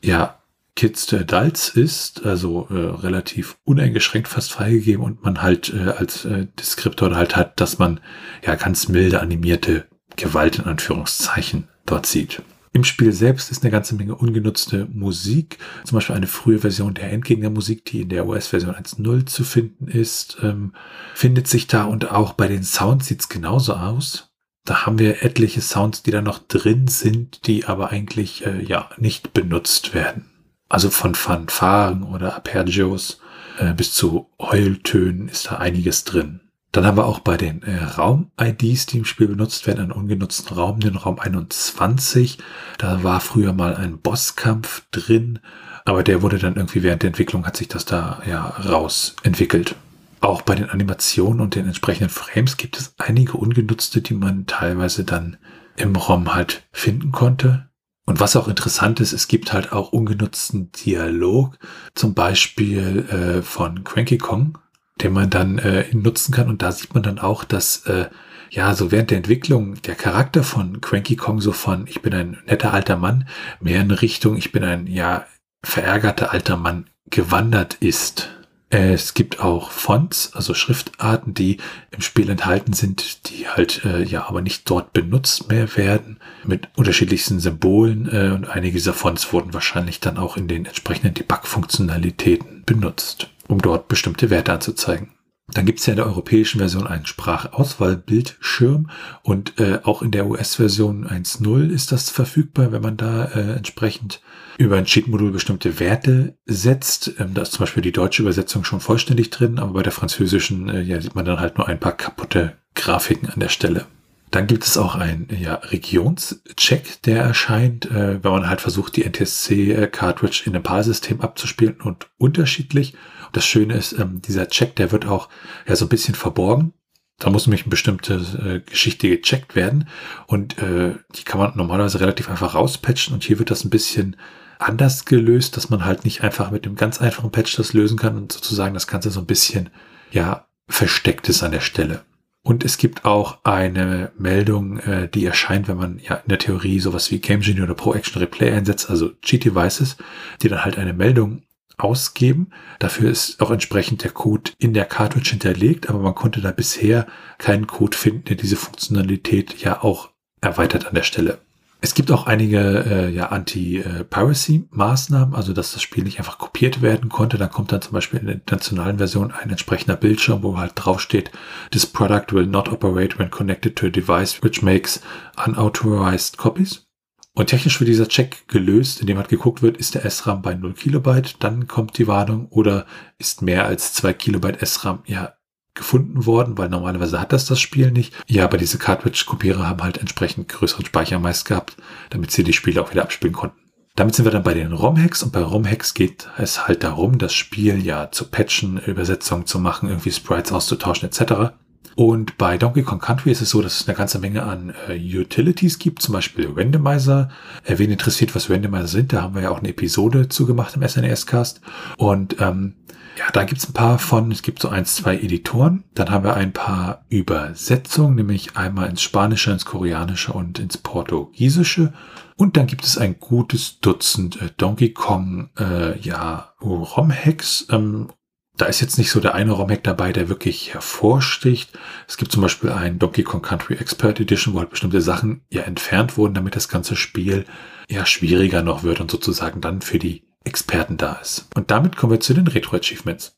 ja 0.00 0.43
Kids 0.76 1.06
to 1.06 1.16
Adults 1.18 1.68
ist, 1.68 2.26
also 2.26 2.66
äh, 2.70 2.74
relativ 2.74 3.56
uneingeschränkt 3.64 4.28
fast 4.28 4.52
freigegeben 4.52 5.04
und 5.04 5.22
man 5.22 5.40
halt 5.40 5.72
äh, 5.72 5.90
als 5.90 6.24
äh, 6.24 6.46
Deskriptor 6.58 7.14
halt 7.14 7.36
hat, 7.36 7.60
dass 7.60 7.78
man 7.78 8.00
ja 8.44 8.56
ganz 8.56 8.88
milde 8.88 9.20
animierte 9.20 9.86
Gewalt 10.16 10.58
in 10.58 10.64
Anführungszeichen 10.64 11.68
dort 11.86 12.06
sieht. 12.06 12.42
Im 12.72 12.82
Spiel 12.82 13.12
selbst 13.12 13.52
ist 13.52 13.62
eine 13.62 13.70
ganze 13.70 13.94
Menge 13.94 14.16
ungenutzte 14.16 14.88
Musik, 14.92 15.58
zum 15.84 15.96
Beispiel 15.96 16.16
eine 16.16 16.26
frühe 16.26 16.58
Version 16.58 16.94
der 16.94 17.12
Endgegnermusik, 17.12 17.84
die 17.84 18.00
in 18.00 18.08
der 18.08 18.26
US-Version 18.26 18.74
1.0 18.74 19.26
zu 19.26 19.44
finden 19.44 19.86
ist, 19.86 20.38
ähm, 20.42 20.72
findet 21.14 21.46
sich 21.46 21.68
da 21.68 21.84
und 21.84 22.10
auch 22.10 22.32
bei 22.32 22.48
den 22.48 22.64
Sounds 22.64 23.06
sieht's 23.06 23.28
genauso 23.28 23.74
aus. 23.74 24.32
Da 24.64 24.86
haben 24.86 24.98
wir 24.98 25.22
etliche 25.22 25.60
Sounds, 25.60 26.02
die 26.02 26.10
da 26.10 26.20
noch 26.20 26.40
drin 26.40 26.88
sind, 26.88 27.46
die 27.46 27.64
aber 27.64 27.90
eigentlich 27.90 28.44
äh, 28.44 28.60
ja 28.64 28.90
nicht 28.98 29.32
benutzt 29.32 29.94
werden. 29.94 30.33
Also 30.68 30.90
von 30.90 31.14
Fanfaren 31.14 32.02
oder 32.02 32.34
Arpeggios 32.34 33.20
äh, 33.58 33.72
bis 33.74 33.92
zu 33.92 34.30
Heultönen 34.40 35.28
ist 35.28 35.50
da 35.50 35.56
einiges 35.56 36.04
drin. 36.04 36.40
Dann 36.72 36.86
haben 36.86 36.96
wir 36.96 37.06
auch 37.06 37.20
bei 37.20 37.36
den 37.36 37.62
äh, 37.62 37.76
Raum-IDs, 37.76 38.86
die 38.86 38.98
im 38.98 39.04
Spiel 39.04 39.28
benutzt 39.28 39.68
werden, 39.68 39.80
einen 39.80 39.92
ungenutzten 39.92 40.56
Raum, 40.56 40.80
den 40.80 40.96
Raum 40.96 41.20
21. 41.20 42.38
Da 42.78 43.04
war 43.04 43.20
früher 43.20 43.52
mal 43.52 43.76
ein 43.76 43.98
Bosskampf 44.00 44.82
drin, 44.90 45.38
aber 45.84 46.02
der 46.02 46.22
wurde 46.22 46.38
dann 46.38 46.56
irgendwie 46.56 46.82
während 46.82 47.02
der 47.02 47.08
Entwicklung 47.08 47.46
hat 47.46 47.56
sich 47.56 47.68
das 47.68 47.84
da 47.84 48.20
ja 48.26 48.44
raus 48.44 49.14
entwickelt. 49.22 49.76
Auch 50.20 50.42
bei 50.42 50.56
den 50.56 50.68
Animationen 50.70 51.40
und 51.40 51.54
den 51.54 51.66
entsprechenden 51.66 52.10
Frames 52.10 52.56
gibt 52.56 52.76
es 52.76 52.94
einige 52.98 53.34
ungenutzte, 53.34 54.00
die 54.00 54.14
man 54.14 54.46
teilweise 54.46 55.04
dann 55.04 55.36
im 55.76 55.94
ROM 55.94 56.34
halt 56.34 56.64
finden 56.72 57.12
konnte. 57.12 57.68
Und 58.06 58.20
was 58.20 58.36
auch 58.36 58.48
interessant 58.48 59.00
ist, 59.00 59.12
es 59.12 59.28
gibt 59.28 59.52
halt 59.52 59.72
auch 59.72 59.92
ungenutzten 59.92 60.70
Dialog, 60.72 61.58
zum 61.94 62.14
Beispiel 62.14 63.08
äh, 63.08 63.42
von 63.42 63.82
Cranky 63.82 64.18
Kong, 64.18 64.58
den 65.00 65.12
man 65.12 65.30
dann 65.30 65.58
äh, 65.58 65.86
nutzen 65.92 66.32
kann. 66.32 66.48
Und 66.48 66.62
da 66.62 66.70
sieht 66.72 66.92
man 66.94 67.02
dann 67.02 67.18
auch, 67.18 67.44
dass 67.44 67.86
äh, 67.86 68.08
ja 68.50 68.74
so 68.74 68.92
während 68.92 69.10
der 69.10 69.18
Entwicklung 69.18 69.80
der 69.82 69.94
Charakter 69.94 70.44
von 70.44 70.80
Cranky 70.80 71.16
Kong 71.16 71.40
so 71.40 71.52
von 71.52 71.86
ich 71.86 72.02
bin 72.02 72.14
ein 72.14 72.38
netter 72.46 72.74
alter 72.74 72.96
Mann 72.96 73.26
mehr 73.60 73.80
in 73.80 73.90
Richtung 73.90 74.36
ich 74.36 74.52
bin 74.52 74.62
ein 74.62 74.86
ja 74.86 75.26
verärgerter 75.62 76.32
alter 76.32 76.56
Mann 76.56 76.86
gewandert 77.10 77.74
ist. 77.74 78.30
Es 78.70 79.14
gibt 79.14 79.38
auch 79.40 79.70
Fonts, 79.70 80.32
also 80.34 80.52
Schriftarten, 80.52 81.32
die 81.32 81.58
im 81.92 82.00
Spiel 82.00 82.28
enthalten 82.28 82.72
sind, 82.72 83.30
die 83.30 83.46
halt 83.46 83.84
äh, 83.84 84.02
ja 84.02 84.26
aber 84.26 84.40
nicht 84.40 84.68
dort 84.68 84.92
benutzt 84.92 85.48
mehr 85.48 85.76
werden, 85.76 86.18
mit 86.44 86.68
unterschiedlichsten 86.76 87.38
Symbolen 87.38 88.08
äh, 88.10 88.32
und 88.34 88.48
einige 88.48 88.74
dieser 88.74 88.94
Fonts 88.94 89.32
wurden 89.32 89.54
wahrscheinlich 89.54 90.00
dann 90.00 90.18
auch 90.18 90.36
in 90.36 90.48
den 90.48 90.66
entsprechenden 90.66 91.14
Debug-Funktionalitäten 91.14 92.64
benutzt, 92.66 93.30
um 93.46 93.60
dort 93.60 93.86
bestimmte 93.86 94.30
Werte 94.30 94.52
anzuzeigen. 94.52 95.10
Dann 95.52 95.66
gibt 95.66 95.80
es 95.80 95.86
ja 95.86 95.92
in 95.92 95.98
der 95.98 96.06
europäischen 96.06 96.58
Version 96.58 96.86
einen 96.86 97.04
Sprachauswahlbildschirm 97.04 98.88
und 99.22 99.60
äh, 99.60 99.80
auch 99.82 100.00
in 100.00 100.10
der 100.10 100.26
US-Version 100.26 101.06
1.0 101.06 101.68
ist 101.68 101.92
das 101.92 102.08
verfügbar, 102.08 102.72
wenn 102.72 102.80
man 102.80 102.96
da 102.96 103.26
äh, 103.26 103.52
entsprechend 103.56 104.22
über 104.56 104.76
ein 104.76 104.86
Cheat-Modul 104.86 105.32
bestimmte 105.32 105.78
Werte 105.80 106.38
setzt. 106.46 107.12
Ähm, 107.18 107.34
da 107.34 107.42
ist 107.42 107.52
zum 107.52 107.60
Beispiel 107.60 107.82
die 107.82 107.92
deutsche 107.92 108.22
Übersetzung 108.22 108.64
schon 108.64 108.80
vollständig 108.80 109.28
drin, 109.28 109.58
aber 109.58 109.74
bei 109.74 109.82
der 109.82 109.92
französischen 109.92 110.70
äh, 110.70 110.80
ja, 110.80 110.98
sieht 111.00 111.14
man 111.14 111.26
dann 111.26 111.40
halt 111.40 111.58
nur 111.58 111.68
ein 111.68 111.80
paar 111.80 111.96
kaputte 111.96 112.56
Grafiken 112.74 113.28
an 113.28 113.40
der 113.40 113.50
Stelle. 113.50 113.86
Dann 114.30 114.46
gibt 114.46 114.64
es 114.64 114.76
auch 114.76 114.96
einen 114.96 115.28
ja, 115.38 115.54
Regionscheck, 115.54 117.02
der 117.02 117.22
erscheint, 117.22 117.86
äh, 117.86 118.24
wenn 118.24 118.32
man 118.32 118.48
halt 118.48 118.60
versucht, 118.60 118.96
die 118.96 119.04
NTSC-Cartridge 119.04 120.42
in 120.46 120.54
einem 120.54 120.64
PAL-System 120.64 121.20
abzuspielen 121.20 121.80
und 121.80 122.08
unterschiedlich. 122.18 122.94
Das 123.34 123.44
Schöne 123.44 123.74
ist, 123.74 123.98
ähm, 123.98 124.22
dieser 124.22 124.48
Check, 124.48 124.76
der 124.76 124.92
wird 124.92 125.06
auch 125.06 125.28
ja 125.66 125.76
so 125.76 125.84
ein 125.84 125.90
bisschen 125.90 126.14
verborgen. 126.14 126.72
Da 127.18 127.30
muss 127.30 127.46
nämlich 127.46 127.62
eine 127.62 127.70
bestimmte 127.70 128.14
äh, 128.14 128.68
Geschichte 128.68 129.08
gecheckt 129.08 129.54
werden 129.54 129.88
und 130.26 130.58
äh, 130.58 130.94
die 131.14 131.22
kann 131.24 131.38
man 131.38 131.56
normalerweise 131.56 132.00
relativ 132.00 132.28
einfach 132.28 132.54
rauspatchen 132.54 133.14
und 133.14 133.22
hier 133.22 133.38
wird 133.38 133.50
das 133.50 133.64
ein 133.64 133.70
bisschen 133.70 134.16
anders 134.58 135.04
gelöst, 135.04 135.56
dass 135.56 135.70
man 135.70 135.84
halt 135.84 136.04
nicht 136.04 136.22
einfach 136.22 136.50
mit 136.50 136.66
einem 136.66 136.76
ganz 136.76 137.00
einfachen 137.00 137.30
Patch 137.30 137.56
das 137.56 137.72
lösen 137.72 137.98
kann 137.98 138.16
und 138.16 138.32
sozusagen 138.32 138.74
das 138.74 138.86
Ganze 138.86 139.10
so 139.10 139.20
ein 139.20 139.26
bisschen, 139.26 139.70
ja, 140.10 140.46
versteckt 140.68 141.28
ist 141.28 141.42
an 141.42 141.52
der 141.52 141.60
Stelle. 141.60 142.04
Und 142.42 142.62
es 142.62 142.76
gibt 142.76 143.04
auch 143.04 143.38
eine 143.44 144.12
Meldung, 144.18 144.78
äh, 144.80 145.08
die 145.08 145.24
erscheint, 145.24 145.66
wenn 145.66 145.78
man 145.78 145.98
ja 145.98 146.16
in 146.16 146.28
der 146.28 146.38
Theorie 146.38 146.78
sowas 146.78 147.10
wie 147.10 147.18
Game 147.18 147.40
Genie 147.40 147.62
oder 147.62 147.74
Pro 147.74 147.94
Action 147.94 148.20
Replay 148.20 148.50
einsetzt, 148.50 148.90
also 148.90 149.12
Cheat 149.22 149.44
Devices, 149.44 149.96
die 150.42 150.48
dann 150.48 150.64
halt 150.64 150.76
eine 150.78 150.92
Meldung 150.92 151.43
ausgeben. 151.76 152.50
Dafür 152.78 153.10
ist 153.10 153.40
auch 153.40 153.50
entsprechend 153.50 154.04
der 154.04 154.10
Code 154.10 154.52
in 154.58 154.74
der 154.74 154.84
Cartridge 154.84 155.30
hinterlegt, 155.30 155.88
aber 155.88 155.98
man 155.98 156.14
konnte 156.14 156.40
da 156.40 156.52
bisher 156.52 157.06
keinen 157.38 157.66
Code 157.66 157.96
finden, 157.96 158.24
der 158.24 158.36
diese 158.36 158.56
Funktionalität 158.56 159.60
ja 159.60 159.82
auch 159.82 160.10
erweitert 160.40 160.86
an 160.86 160.94
der 160.94 161.02
Stelle. 161.02 161.38
Es 161.84 161.94
gibt 161.94 162.10
auch 162.10 162.26
einige 162.26 162.58
äh, 162.58 163.10
ja, 163.10 163.26
Anti-Piracy-Maßnahmen, 163.26 165.34
also 165.34 165.52
dass 165.52 165.74
das 165.74 165.82
Spiel 165.82 166.04
nicht 166.04 166.18
einfach 166.18 166.38
kopiert 166.38 166.80
werden 166.80 167.10
konnte. 167.10 167.36
Dann 167.36 167.50
kommt 167.50 167.72
dann 167.72 167.82
zum 167.82 167.92
Beispiel 167.92 168.20
in 168.20 168.26
der 168.26 168.36
internationalen 168.36 168.96
Version 168.96 169.32
ein 169.32 169.50
entsprechender 169.50 169.96
Bildschirm, 169.96 170.42
wo 170.42 170.56
halt 170.56 170.72
draufsteht, 170.76 171.30
this 171.72 171.84
product 171.84 172.32
will 172.32 172.46
not 172.46 172.70
operate 172.70 173.18
when 173.18 173.30
connected 173.30 173.76
to 173.76 173.88
a 173.88 173.90
device 173.90 174.42
which 174.42 174.62
makes 174.62 175.02
unauthorized 175.44 176.38
copies. 176.38 176.86
Und 177.34 177.48
technisch 177.48 177.80
wird 177.80 177.88
dieser 177.88 178.08
Check 178.08 178.46
gelöst, 178.46 179.00
indem 179.00 179.18
halt 179.18 179.28
geguckt 179.28 179.60
wird, 179.60 179.76
ist 179.76 179.96
der 179.96 180.08
SRAM 180.08 180.40
bei 180.40 180.54
0 180.54 180.72
Kilobyte, 180.74 181.34
dann 181.40 181.66
kommt 181.66 181.98
die 181.98 182.06
Warnung, 182.06 182.46
oder 182.48 182.86
ist 183.18 183.42
mehr 183.42 183.66
als 183.66 183.92
2 183.94 184.12
Kilobyte 184.12 184.64
SRAM 184.64 185.02
ja 185.06 185.34
gefunden 185.74 186.26
worden, 186.26 186.56
weil 186.56 186.68
normalerweise 186.68 187.20
hat 187.20 187.32
das 187.32 187.46
das 187.46 187.58
Spiel 187.60 187.90
nicht. 187.90 188.14
Ja, 188.28 188.44
aber 188.44 188.56
diese 188.56 188.78
Cartridge-Kopierer 188.78 189.66
haben 189.66 189.82
halt 189.82 189.98
entsprechend 189.98 190.48
größeren 190.48 190.86
Speicher 190.86 191.18
meist 191.18 191.46
gehabt, 191.46 191.76
damit 192.10 192.30
sie 192.30 192.44
die 192.44 192.52
Spiele 192.52 192.80
auch 192.80 192.92
wieder 192.92 193.02
abspielen 193.02 193.34
konnten. 193.34 193.58
Damit 193.96 194.14
sind 194.14 194.24
wir 194.24 194.32
dann 194.32 194.42
bei 194.44 194.54
den 194.54 194.72
ROM-Hacks 194.72 195.24
und 195.24 195.32
bei 195.32 195.40
ROM-Hacks 195.40 195.94
geht 195.94 196.28
es 196.38 196.68
halt 196.68 196.84
darum, 196.84 197.18
das 197.18 197.32
Spiel 197.32 197.84
ja 197.84 198.10
zu 198.10 198.28
patchen, 198.28 198.78
Übersetzungen 198.78 199.46
zu 199.46 199.58
machen, 199.58 199.88
irgendwie 199.88 200.12
Sprites 200.12 200.52
auszutauschen 200.52 201.08
etc. 201.08 201.54
Und 201.96 202.38
bei 202.38 202.58
Donkey 202.58 202.82
Kong 202.82 202.98
Country 202.98 203.30
ist 203.30 203.42
es 203.42 203.50
so, 203.50 203.62
dass 203.62 203.80
es 203.80 203.88
eine 203.88 203.96
ganze 203.96 204.18
Menge 204.18 204.42
an 204.42 204.74
äh, 204.88 204.96
Utilities 204.96 205.78
gibt, 205.78 206.02
zum 206.02 206.12
Beispiel 206.12 206.50
Randomizer. 206.54 207.28
Äh, 207.64 207.78
wen 207.78 207.90
interessiert, 207.90 208.34
was 208.34 208.50
Randomizer 208.50 208.88
sind, 208.88 209.12
da 209.12 209.22
haben 209.22 209.34
wir 209.34 209.42
ja 209.42 209.50
auch 209.50 209.60
eine 209.60 209.68
Episode 209.68 210.28
zugemacht 210.28 210.76
im 210.76 210.86
SNES-Cast. 210.86 211.60
Und 211.96 212.40
ähm, 212.40 212.74
ja, 213.16 213.30
da 213.32 213.44
gibt's 213.44 213.68
ein 213.68 213.74
paar 213.74 213.98
von, 213.98 214.32
es 214.32 214.42
gibt 214.42 214.60
so 214.60 214.68
eins, 214.68 214.96
zwei 214.96 215.16
Editoren. 215.16 215.84
Dann 215.94 216.10
haben 216.10 216.24
wir 216.24 216.34
ein 216.34 216.52
paar 216.52 217.04
Übersetzungen, 217.08 218.16
nämlich 218.16 218.56
einmal 218.56 218.88
ins 218.88 219.02
Spanische, 219.02 219.52
ins 219.52 219.64
Koreanische 219.64 220.32
und 220.32 220.58
ins 220.58 220.78
Portugiesische. 220.78 221.92
Und 222.36 222.56
dann 222.56 222.66
gibt 222.66 222.84
es 222.84 222.98
ein 222.98 223.20
gutes 223.20 223.78
Dutzend 223.78 224.42
äh, 224.42 224.50
Donkey 224.56 224.92
Kong, 224.92 225.50
äh, 225.58 225.98
ja, 226.00 226.54
ROM-Hacks. 226.60 227.68
Ähm, 227.70 228.08
da 228.56 228.66
ist 228.66 228.80
jetzt 228.80 228.98
nicht 228.98 229.10
so 229.10 229.20
der 229.20 229.34
eine 229.34 229.52
ROM-Hack 229.52 229.82
dabei, 229.82 230.12
der 230.12 230.28
wirklich 230.28 230.72
hervorsticht. 230.72 231.76
Es 232.06 232.16
gibt 232.16 232.30
zum 232.30 232.42
Beispiel 232.42 232.70
ein 232.70 232.98
Donkey 232.98 233.24
Kong 233.24 233.42
Country 233.42 233.74
Expert 233.74 234.20
Edition, 234.20 234.54
wo 234.54 234.60
halt 234.60 234.70
bestimmte 234.70 235.00
Sachen 235.00 235.42
ja 235.50 235.62
entfernt 235.62 236.16
wurden, 236.16 236.34
damit 236.34 236.54
das 236.54 236.68
ganze 236.68 236.94
Spiel 236.94 237.46
ja 237.88 238.06
schwieriger 238.06 238.62
noch 238.62 238.84
wird 238.84 239.00
und 239.00 239.10
sozusagen 239.10 239.60
dann 239.60 239.80
für 239.80 239.98
die 239.98 240.22
Experten 240.44 240.96
da 240.96 241.14
ist. 241.14 241.48
Und 241.54 241.70
damit 241.70 241.96
kommen 241.96 242.12
wir 242.12 242.20
zu 242.20 242.34
den 242.34 242.46
Retro-Achievements. 242.46 243.36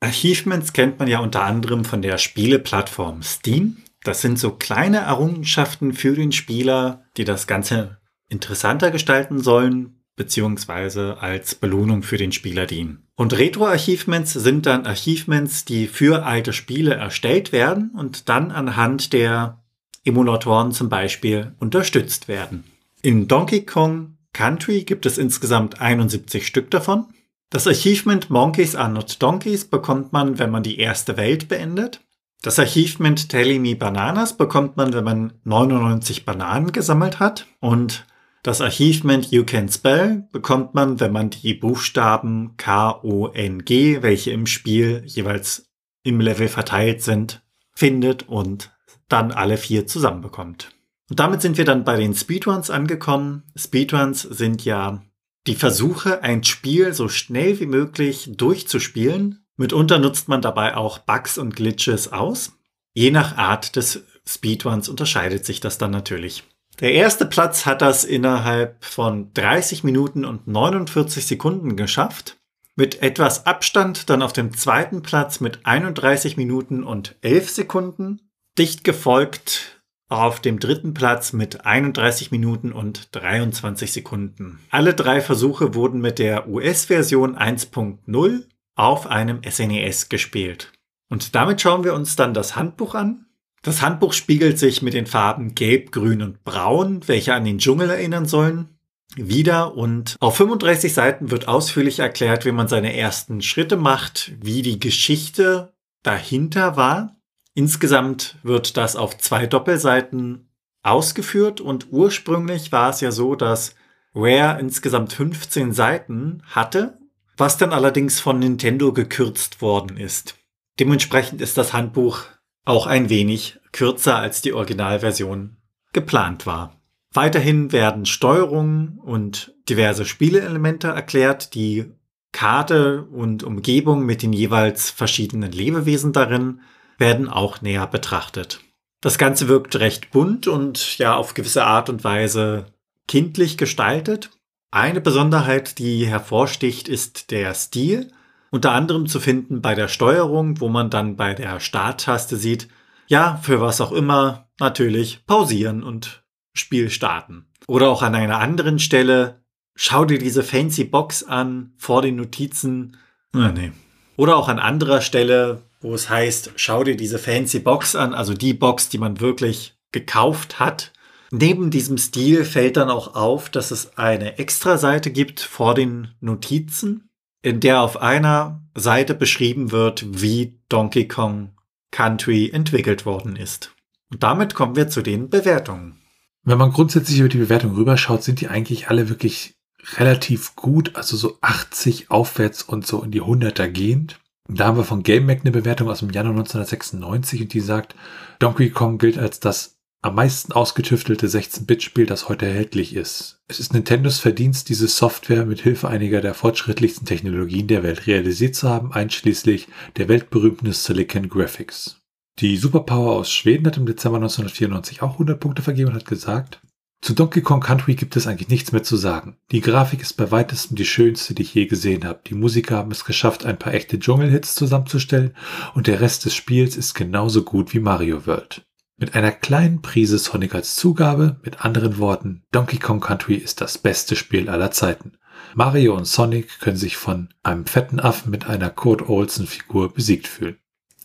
Achievements 0.00 0.72
kennt 0.72 1.00
man 1.00 1.08
ja 1.08 1.18
unter 1.18 1.42
anderem 1.42 1.84
von 1.84 2.02
der 2.02 2.18
Spieleplattform 2.18 3.22
Steam. 3.22 3.78
Das 4.04 4.20
sind 4.20 4.38
so 4.38 4.52
kleine 4.52 4.98
Errungenschaften 4.98 5.92
für 5.92 6.14
den 6.14 6.30
Spieler, 6.30 7.04
die 7.16 7.24
das 7.24 7.48
Ganze 7.48 7.98
interessanter 8.28 8.92
gestalten 8.92 9.40
sollen, 9.40 9.97
beziehungsweise 10.18 11.16
als 11.20 11.54
Belohnung 11.54 12.02
für 12.02 12.18
den 12.18 12.32
Spieler 12.32 12.66
dienen. 12.66 13.08
Und 13.16 13.32
Retro-Achievements 13.32 14.34
sind 14.34 14.66
dann 14.66 14.86
Achievements, 14.86 15.64
die 15.64 15.86
für 15.86 16.26
alte 16.26 16.52
Spiele 16.52 16.94
erstellt 16.94 17.52
werden 17.52 17.90
und 17.96 18.28
dann 18.28 18.50
anhand 18.50 19.14
der 19.14 19.62
Emulatoren 20.04 20.72
zum 20.72 20.90
Beispiel 20.90 21.52
unterstützt 21.58 22.28
werden. 22.28 22.64
In 23.00 23.28
Donkey 23.28 23.64
Kong 23.64 24.18
Country 24.32 24.82
gibt 24.82 25.06
es 25.06 25.18
insgesamt 25.18 25.80
71 25.80 26.46
Stück 26.46 26.70
davon. 26.70 27.06
Das 27.50 27.66
Achievement 27.66 28.28
Monkeys 28.28 28.76
are 28.76 28.92
not 28.92 29.22
Donkeys 29.22 29.64
bekommt 29.64 30.12
man, 30.12 30.38
wenn 30.38 30.50
man 30.50 30.62
die 30.62 30.78
erste 30.78 31.16
Welt 31.16 31.48
beendet. 31.48 32.00
Das 32.42 32.58
Achievement 32.58 33.30
Telling 33.30 33.62
Me 33.62 33.74
Bananas 33.74 34.36
bekommt 34.36 34.76
man, 34.76 34.92
wenn 34.92 35.04
man 35.04 35.32
99 35.44 36.24
Bananen 36.24 36.72
gesammelt 36.72 37.18
hat. 37.18 37.46
Und 37.58 38.06
das 38.48 38.62
Achievement 38.62 39.30
You 39.30 39.44
Can 39.44 39.68
Spell 39.68 40.26
bekommt 40.32 40.72
man, 40.72 41.00
wenn 41.00 41.12
man 41.12 41.28
die 41.28 41.52
Buchstaben 41.52 42.54
K, 42.56 42.98
O, 43.02 43.26
N, 43.26 43.66
G, 43.66 44.00
welche 44.00 44.30
im 44.30 44.46
Spiel 44.46 45.02
jeweils 45.04 45.70
im 46.02 46.18
Level 46.18 46.48
verteilt 46.48 47.02
sind, 47.02 47.42
findet 47.74 48.26
und 48.26 48.74
dann 49.06 49.32
alle 49.32 49.58
vier 49.58 49.86
zusammenbekommt. 49.86 50.70
Und 51.10 51.20
damit 51.20 51.42
sind 51.42 51.58
wir 51.58 51.66
dann 51.66 51.84
bei 51.84 51.98
den 51.98 52.14
Speedruns 52.14 52.70
angekommen. 52.70 53.42
Speedruns 53.54 54.22
sind 54.22 54.64
ja 54.64 55.02
die 55.46 55.54
Versuche, 55.54 56.22
ein 56.22 56.42
Spiel 56.42 56.94
so 56.94 57.10
schnell 57.10 57.60
wie 57.60 57.66
möglich 57.66 58.30
durchzuspielen. 58.34 59.44
Mitunter 59.58 59.98
nutzt 59.98 60.28
man 60.28 60.40
dabei 60.40 60.74
auch 60.74 61.00
Bugs 61.00 61.36
und 61.36 61.54
Glitches 61.54 62.14
aus. 62.14 62.52
Je 62.94 63.10
nach 63.10 63.36
Art 63.36 63.76
des 63.76 64.04
Speedruns 64.26 64.88
unterscheidet 64.88 65.44
sich 65.44 65.60
das 65.60 65.76
dann 65.76 65.90
natürlich. 65.90 66.44
Der 66.80 66.92
erste 66.92 67.26
Platz 67.26 67.66
hat 67.66 67.82
das 67.82 68.04
innerhalb 68.04 68.84
von 68.84 69.32
30 69.34 69.82
Minuten 69.82 70.24
und 70.24 70.46
49 70.46 71.26
Sekunden 71.26 71.76
geschafft. 71.76 72.36
Mit 72.76 73.02
etwas 73.02 73.46
Abstand 73.46 74.08
dann 74.08 74.22
auf 74.22 74.32
dem 74.32 74.56
zweiten 74.56 75.02
Platz 75.02 75.40
mit 75.40 75.66
31 75.66 76.36
Minuten 76.36 76.84
und 76.84 77.16
11 77.22 77.50
Sekunden. 77.50 78.20
Dicht 78.56 78.84
gefolgt 78.84 79.82
auf 80.08 80.40
dem 80.40 80.60
dritten 80.60 80.94
Platz 80.94 81.32
mit 81.32 81.66
31 81.66 82.30
Minuten 82.30 82.72
und 82.72 83.14
23 83.14 83.92
Sekunden. 83.92 84.60
Alle 84.70 84.94
drei 84.94 85.20
Versuche 85.20 85.74
wurden 85.74 86.00
mit 86.00 86.18
der 86.18 86.48
US-Version 86.48 87.36
1.0 87.36 88.44
auf 88.76 89.06
einem 89.08 89.40
SNES 89.42 90.04
e 90.04 90.06
gespielt. 90.08 90.72
Und 91.10 91.34
damit 91.34 91.60
schauen 91.60 91.84
wir 91.84 91.94
uns 91.94 92.16
dann 92.16 92.32
das 92.32 92.54
Handbuch 92.54 92.94
an. 92.94 93.26
Das 93.68 93.82
Handbuch 93.82 94.14
spiegelt 94.14 94.58
sich 94.58 94.80
mit 94.80 94.94
den 94.94 95.04
Farben 95.04 95.54
Gelb, 95.54 95.92
Grün 95.92 96.22
und 96.22 96.42
Braun, 96.42 97.06
welche 97.06 97.34
an 97.34 97.44
den 97.44 97.58
Dschungel 97.58 97.90
erinnern 97.90 98.24
sollen, 98.24 98.78
wieder 99.14 99.76
und 99.76 100.16
auf 100.20 100.38
35 100.38 100.94
Seiten 100.94 101.30
wird 101.30 101.48
ausführlich 101.48 101.98
erklärt, 101.98 102.46
wie 102.46 102.52
man 102.52 102.66
seine 102.66 102.96
ersten 102.96 103.42
Schritte 103.42 103.76
macht, 103.76 104.32
wie 104.40 104.62
die 104.62 104.80
Geschichte 104.80 105.74
dahinter 106.02 106.78
war. 106.78 107.16
Insgesamt 107.52 108.36
wird 108.42 108.78
das 108.78 108.96
auf 108.96 109.18
zwei 109.18 109.46
Doppelseiten 109.46 110.48
ausgeführt 110.82 111.60
und 111.60 111.88
ursprünglich 111.90 112.72
war 112.72 112.88
es 112.88 113.02
ja 113.02 113.12
so, 113.12 113.34
dass 113.34 113.74
Rare 114.14 114.58
insgesamt 114.60 115.12
15 115.12 115.74
Seiten 115.74 116.42
hatte, 116.46 116.96
was 117.36 117.58
dann 117.58 117.74
allerdings 117.74 118.18
von 118.18 118.38
Nintendo 118.38 118.94
gekürzt 118.94 119.60
worden 119.60 119.98
ist. 119.98 120.36
Dementsprechend 120.80 121.42
ist 121.42 121.58
das 121.58 121.74
Handbuch 121.74 122.24
auch 122.68 122.86
ein 122.86 123.08
wenig 123.08 123.58
kürzer 123.72 124.16
als 124.16 124.42
die 124.42 124.52
Originalversion 124.52 125.56
geplant 125.92 126.46
war. 126.46 126.76
Weiterhin 127.12 127.72
werden 127.72 128.04
Steuerungen 128.04 128.98
und 128.98 129.54
diverse 129.68 130.04
Spieleelemente 130.04 130.88
erklärt, 130.88 131.54
die 131.54 131.86
Karte 132.32 133.04
und 133.04 133.42
Umgebung 133.42 134.04
mit 134.04 134.22
den 134.22 134.34
jeweils 134.34 134.90
verschiedenen 134.90 135.50
Lebewesen 135.50 136.12
darin 136.12 136.60
werden 136.98 137.28
auch 137.28 137.62
näher 137.62 137.86
betrachtet. 137.86 138.60
Das 139.00 139.16
Ganze 139.16 139.48
wirkt 139.48 139.76
recht 139.76 140.10
bunt 140.10 140.46
und 140.46 140.98
ja 140.98 141.16
auf 141.16 141.32
gewisse 141.32 141.64
Art 141.64 141.88
und 141.88 142.04
Weise 142.04 142.66
kindlich 143.06 143.56
gestaltet. 143.56 144.30
Eine 144.70 145.00
Besonderheit, 145.00 145.78
die 145.78 146.06
hervorsticht, 146.06 146.88
ist 146.88 147.30
der 147.30 147.54
Stil. 147.54 148.12
Unter 148.50 148.72
anderem 148.72 149.06
zu 149.06 149.20
finden 149.20 149.60
bei 149.60 149.74
der 149.74 149.88
Steuerung, 149.88 150.60
wo 150.60 150.68
man 150.68 150.90
dann 150.90 151.16
bei 151.16 151.34
der 151.34 151.60
Starttaste 151.60 152.36
sieht, 152.36 152.68
ja, 153.06 153.38
für 153.42 153.60
was 153.60 153.80
auch 153.80 153.92
immer, 153.92 154.48
natürlich 154.58 155.24
pausieren 155.26 155.82
und 155.82 156.22
Spiel 156.54 156.90
starten. 156.90 157.46
Oder 157.66 157.88
auch 157.88 158.02
an 158.02 158.14
einer 158.14 158.38
anderen 158.38 158.78
Stelle, 158.78 159.42
schau 159.74 160.04
dir 160.04 160.18
diese 160.18 160.42
fancy 160.42 160.84
Box 160.84 161.22
an 161.22 161.72
vor 161.76 162.02
den 162.02 162.16
Notizen. 162.16 162.96
Ah, 163.32 163.52
nee. 163.52 163.72
Oder 164.16 164.36
auch 164.36 164.48
an 164.48 164.58
anderer 164.58 165.00
Stelle, 165.00 165.62
wo 165.80 165.94
es 165.94 166.10
heißt, 166.10 166.52
schau 166.56 166.84
dir 166.84 166.96
diese 166.96 167.18
fancy 167.18 167.60
Box 167.60 167.94
an, 167.94 168.14
also 168.14 168.34
die 168.34 168.54
Box, 168.54 168.88
die 168.88 168.98
man 168.98 169.20
wirklich 169.20 169.78
gekauft 169.92 170.58
hat. 170.58 170.92
Neben 171.30 171.70
diesem 171.70 171.98
Stil 171.98 172.44
fällt 172.44 172.76
dann 172.76 172.90
auch 172.90 173.14
auf, 173.14 173.50
dass 173.50 173.70
es 173.70 173.96
eine 173.98 174.38
Extra-Seite 174.38 175.10
gibt 175.10 175.40
vor 175.40 175.74
den 175.74 176.08
Notizen, 176.20 177.07
in 177.42 177.60
der 177.60 177.80
auf 177.80 178.00
einer 178.00 178.62
Seite 178.74 179.14
beschrieben 179.14 179.70
wird, 179.70 180.22
wie 180.22 180.58
Donkey 180.68 181.08
Kong 181.08 181.52
Country 181.90 182.50
entwickelt 182.52 183.06
worden 183.06 183.36
ist. 183.36 183.74
Und 184.10 184.22
damit 184.22 184.54
kommen 184.54 184.76
wir 184.76 184.88
zu 184.88 185.02
den 185.02 185.30
Bewertungen. 185.30 186.00
Wenn 186.42 186.58
man 186.58 186.72
grundsätzlich 186.72 187.18
über 187.18 187.28
die 187.28 187.38
Bewertung 187.38 187.74
rüberschaut, 187.74 188.22
sind 188.22 188.40
die 188.40 188.48
eigentlich 188.48 188.88
alle 188.88 189.08
wirklich 189.08 189.54
relativ 189.96 190.56
gut, 190.56 190.96
also 190.96 191.16
so 191.16 191.38
80 191.40 192.10
aufwärts 192.10 192.62
und 192.62 192.86
so 192.86 193.02
in 193.02 193.10
die 193.10 193.22
100er 193.22 193.68
gehend. 193.68 194.18
Da 194.48 194.66
haben 194.66 194.78
wir 194.78 194.84
von 194.84 195.02
GameMac 195.02 195.40
eine 195.40 195.50
Bewertung 195.50 195.90
aus 195.90 195.98
dem 196.00 196.10
Januar 196.10 196.32
1996 196.32 197.42
und 197.42 197.52
die 197.52 197.60
sagt, 197.60 197.94
Donkey 198.38 198.70
Kong 198.70 198.98
gilt 198.98 199.18
als 199.18 199.40
das 199.40 199.77
am 200.00 200.14
meisten 200.14 200.52
ausgetüftelte 200.52 201.26
16-Bit-Spiel, 201.26 202.06
das 202.06 202.28
heute 202.28 202.46
erhältlich 202.46 202.94
ist. 202.94 203.40
Es 203.48 203.58
ist 203.58 203.74
Nintendos 203.74 204.20
Verdienst, 204.20 204.68
diese 204.68 204.86
Software 204.86 205.44
mit 205.44 205.60
Hilfe 205.60 205.88
einiger 205.88 206.20
der 206.20 206.34
fortschrittlichsten 206.34 207.06
Technologien 207.06 207.66
der 207.66 207.82
Welt 207.82 208.06
realisiert 208.06 208.54
zu 208.54 208.68
haben, 208.68 208.92
einschließlich 208.92 209.68
der 209.96 210.08
weltberühmten 210.08 210.72
Silicon 210.72 211.28
Graphics. 211.28 212.00
Die 212.38 212.56
Superpower 212.56 213.16
aus 213.16 213.32
Schweden 213.32 213.66
hat 213.66 213.76
im 213.76 213.86
Dezember 213.86 214.18
1994 214.18 215.02
auch 215.02 215.14
100 215.14 215.40
Punkte 215.40 215.62
vergeben 215.62 215.90
und 215.90 215.96
hat 215.96 216.06
gesagt, 216.06 216.60
zu 217.00 217.14
Donkey 217.14 217.42
Kong 217.42 217.60
Country 217.60 217.94
gibt 217.94 218.16
es 218.16 218.26
eigentlich 218.26 218.48
nichts 218.48 218.72
mehr 218.72 218.82
zu 218.82 218.96
sagen. 218.96 219.36
Die 219.52 219.60
Grafik 219.60 220.02
ist 220.02 220.14
bei 220.14 220.30
weitestem 220.30 220.76
die 220.76 220.84
schönste, 220.84 221.34
die 221.34 221.42
ich 221.42 221.54
je 221.54 221.66
gesehen 221.66 222.04
habe. 222.04 222.20
Die 222.26 222.34
Musiker 222.34 222.76
haben 222.76 222.90
es 222.90 223.04
geschafft, 223.04 223.44
ein 223.44 223.58
paar 223.58 223.74
echte 223.74 223.98
Dschungelhits 223.98 224.54
zusammenzustellen 224.54 225.34
und 225.74 225.86
der 225.86 226.00
Rest 226.00 226.24
des 226.24 226.34
Spiels 226.34 226.76
ist 226.76 226.94
genauso 226.94 227.42
gut 227.42 227.72
wie 227.72 227.80
Mario 227.80 228.26
World. 228.26 228.67
Mit 229.00 229.14
einer 229.14 229.30
kleinen 229.30 229.80
Prise 229.80 230.18
Sonic 230.18 230.56
als 230.56 230.74
Zugabe, 230.74 231.38
mit 231.44 231.64
anderen 231.64 231.98
Worten, 231.98 232.42
Donkey 232.50 232.78
Kong 232.78 232.98
Country 232.98 233.36
ist 233.36 233.60
das 233.60 233.78
beste 233.78 234.16
Spiel 234.16 234.48
aller 234.48 234.72
Zeiten. 234.72 235.12
Mario 235.54 235.96
und 235.96 236.04
Sonic 236.04 236.58
können 236.58 236.76
sich 236.76 236.96
von 236.96 237.28
einem 237.44 237.64
fetten 237.64 238.00
Affen 238.00 238.32
mit 238.32 238.48
einer 238.48 238.70
Kurt 238.70 239.08
Olsen 239.08 239.46
Figur 239.46 239.94
besiegt 239.94 240.26
fühlen. 240.26 240.56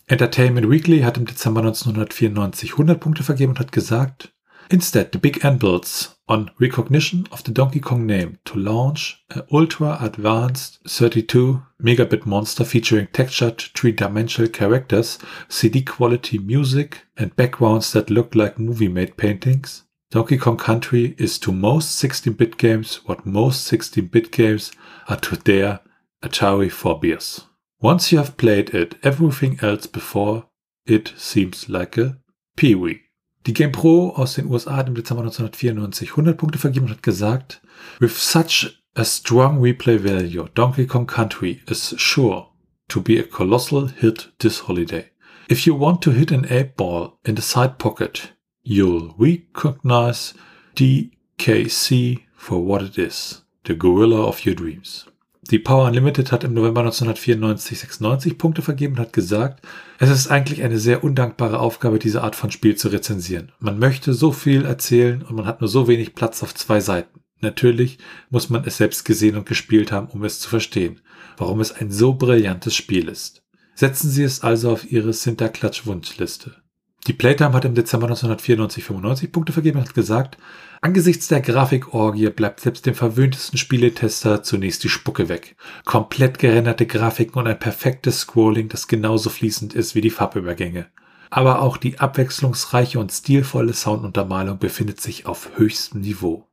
Entertainment 0.08 0.68
Weekly 0.68 1.02
hat 1.02 1.18
im 1.18 1.24
Dezember 1.24 1.60
1994 1.60 2.72
100 2.72 2.98
Punkte 2.98 3.22
vergeben 3.22 3.52
und 3.52 3.60
hat 3.60 3.70
gesagt, 3.70 4.33
Instead, 4.70 5.12
the 5.12 5.18
big 5.18 5.44
N 5.44 5.58
builds 5.58 6.14
on 6.26 6.50
recognition 6.58 7.26
of 7.30 7.44
the 7.44 7.52
Donkey 7.52 7.80
Kong 7.80 8.06
name 8.06 8.38
to 8.46 8.58
launch 8.58 9.22
an 9.30 9.42
ultra 9.52 9.98
advanced 10.00 10.78
32 10.88 11.62
megabit 11.82 12.24
monster 12.24 12.64
featuring 12.64 13.08
textured 13.08 13.60
three-dimensional 13.60 14.50
characters, 14.50 15.18
CD 15.48 15.82
quality 15.82 16.38
music, 16.38 17.02
and 17.16 17.36
backgrounds 17.36 17.92
that 17.92 18.10
look 18.10 18.34
like 18.34 18.58
movie-made 18.58 19.16
paintings. 19.16 19.82
Donkey 20.10 20.38
Kong 20.38 20.56
Country 20.56 21.14
is 21.18 21.38
to 21.40 21.52
most 21.52 22.02
16-bit 22.02 22.56
games 22.56 23.00
what 23.04 23.26
most 23.26 23.70
16-bit 23.70 24.30
games 24.30 24.72
are 25.08 25.18
to 25.18 25.36
their 25.36 25.80
Atari 26.22 26.70
forebears. 26.70 27.42
Once 27.80 28.12
you 28.12 28.18
have 28.18 28.38
played 28.38 28.70
it, 28.70 28.94
everything 29.02 29.58
else 29.60 29.86
before 29.86 30.46
it 30.86 31.12
seems 31.16 31.68
like 31.68 31.98
a 31.98 32.16
peewee. 32.56 33.00
Die 33.46 33.52
Game 33.52 33.72
Pro 33.72 34.10
aus 34.10 34.34
den 34.34 34.46
USA 34.46 34.76
hat 34.76 34.88
im 34.88 34.94
Dezember 34.94 35.22
1994 35.22 36.10
100 36.10 36.36
Punkte 36.36 36.58
vergeben 36.58 36.86
und 36.86 36.92
hat 36.92 37.02
gesagt, 37.02 37.60
With 38.00 38.16
such 38.16 38.82
a 38.94 39.04
strong 39.04 39.60
replay 39.60 40.02
value, 40.02 40.48
Donkey 40.54 40.86
Kong 40.86 41.06
Country 41.06 41.60
is 41.68 41.94
sure 41.98 42.46
to 42.88 43.02
be 43.02 43.18
a 43.18 43.22
colossal 43.22 43.88
hit 43.88 44.32
this 44.38 44.66
holiday. 44.66 45.10
If 45.48 45.66
you 45.66 45.78
want 45.78 46.00
to 46.02 46.10
hit 46.10 46.32
an 46.32 46.46
eight 46.48 46.74
ball 46.76 47.18
in 47.24 47.36
the 47.36 47.42
side 47.42 47.78
pocket, 47.78 48.32
you'll 48.62 49.14
recognize 49.18 50.32
DKC 50.74 52.22
for 52.34 52.64
what 52.64 52.82
it 52.82 52.98
is, 52.98 53.42
the 53.64 53.74
gorilla 53.74 54.26
of 54.26 54.46
your 54.46 54.54
dreams. 54.54 55.04
Die 55.50 55.58
Power 55.58 55.88
Unlimited 55.88 56.32
hat 56.32 56.42
im 56.42 56.54
November 56.54 56.80
1994 56.80 57.78
96 57.80 58.38
Punkte 58.38 58.62
vergeben 58.62 58.94
und 58.94 59.00
hat 59.00 59.12
gesagt, 59.12 59.62
es 59.98 60.08
ist 60.08 60.28
eigentlich 60.28 60.62
eine 60.62 60.78
sehr 60.78 61.04
undankbare 61.04 61.58
Aufgabe, 61.58 61.98
diese 61.98 62.22
Art 62.22 62.34
von 62.34 62.50
Spiel 62.50 62.76
zu 62.76 62.88
rezensieren. 62.88 63.52
Man 63.58 63.78
möchte 63.78 64.14
so 64.14 64.32
viel 64.32 64.64
erzählen 64.64 65.22
und 65.22 65.36
man 65.36 65.46
hat 65.46 65.60
nur 65.60 65.68
so 65.68 65.86
wenig 65.86 66.14
Platz 66.14 66.42
auf 66.42 66.54
zwei 66.54 66.80
Seiten. 66.80 67.20
Natürlich 67.40 67.98
muss 68.30 68.48
man 68.48 68.64
es 68.64 68.78
selbst 68.78 69.04
gesehen 69.04 69.36
und 69.36 69.44
gespielt 69.46 69.92
haben, 69.92 70.08
um 70.08 70.24
es 70.24 70.40
zu 70.40 70.48
verstehen, 70.48 71.02
warum 71.36 71.60
es 71.60 71.72
ein 71.72 71.90
so 71.90 72.14
brillantes 72.14 72.74
Spiel 72.74 73.08
ist. 73.08 73.42
Setzen 73.74 74.08
Sie 74.08 74.22
es 74.22 74.42
also 74.42 74.70
auf 74.70 74.90
Ihre 74.90 75.12
Sinterklatsch-Wunschliste. 75.12 76.63
Die 77.06 77.12
Playtime 77.12 77.52
hat 77.52 77.66
im 77.66 77.74
Dezember 77.74 78.06
1994 78.06 78.82
95 78.82 79.30
Punkte 79.30 79.52
vergeben 79.52 79.78
und 79.78 79.86
hat 79.86 79.94
gesagt, 79.94 80.38
angesichts 80.80 81.28
der 81.28 81.42
Grafikorgie 81.42 82.30
bleibt 82.30 82.60
selbst 82.60 82.86
dem 82.86 82.94
verwöhntesten 82.94 83.58
Spieletester 83.58 84.42
zunächst 84.42 84.84
die 84.84 84.88
Spucke 84.88 85.28
weg. 85.28 85.54
Komplett 85.84 86.38
gerenderte 86.38 86.86
Grafiken 86.86 87.38
und 87.38 87.46
ein 87.46 87.58
perfektes 87.58 88.20
Scrolling, 88.20 88.70
das 88.70 88.88
genauso 88.88 89.28
fließend 89.28 89.74
ist 89.74 89.94
wie 89.94 90.00
die 90.00 90.08
Farbübergänge. 90.08 90.86
Aber 91.28 91.60
auch 91.60 91.76
die 91.76 91.98
abwechslungsreiche 91.98 92.98
und 92.98 93.12
stilvolle 93.12 93.74
Sounduntermalung 93.74 94.58
befindet 94.58 95.00
sich 95.00 95.26
auf 95.26 95.50
höchstem 95.56 96.00
Niveau. 96.00 96.46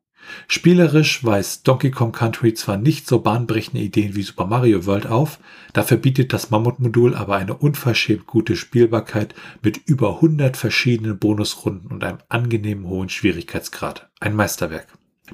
Spielerisch 0.47 1.24
weist 1.24 1.67
Donkey 1.67 1.91
Kong 1.91 2.11
Country 2.11 2.53
zwar 2.53 2.78
nicht 2.78 3.07
so 3.07 3.19
bahnbrechende 3.19 3.82
Ideen 3.82 4.15
wie 4.15 4.24
Super 4.24 4.45
Mario 4.45 4.86
World 4.86 5.07
auf, 5.07 5.39
dafür 5.74 5.97
bietet 5.97 6.34
das 6.34 6.51
Mammutmodul 6.51 7.15
aber 7.15 7.38
eine 7.38 7.53
unverschämt 7.53 8.28
gute 8.28 8.55
Spielbarkeit 8.55 9.36
mit 9.61 9.82
über 9.86 10.15
100 10.15 10.57
verschiedenen 10.57 11.17
Bonusrunden 11.19 11.91
und 11.91 12.03
einem 12.03 12.19
angenehmen 12.30 12.88
hohen 12.88 13.09
Schwierigkeitsgrad. 13.09 14.09
Ein 14.19 14.36
Meisterwerk. 14.36 14.88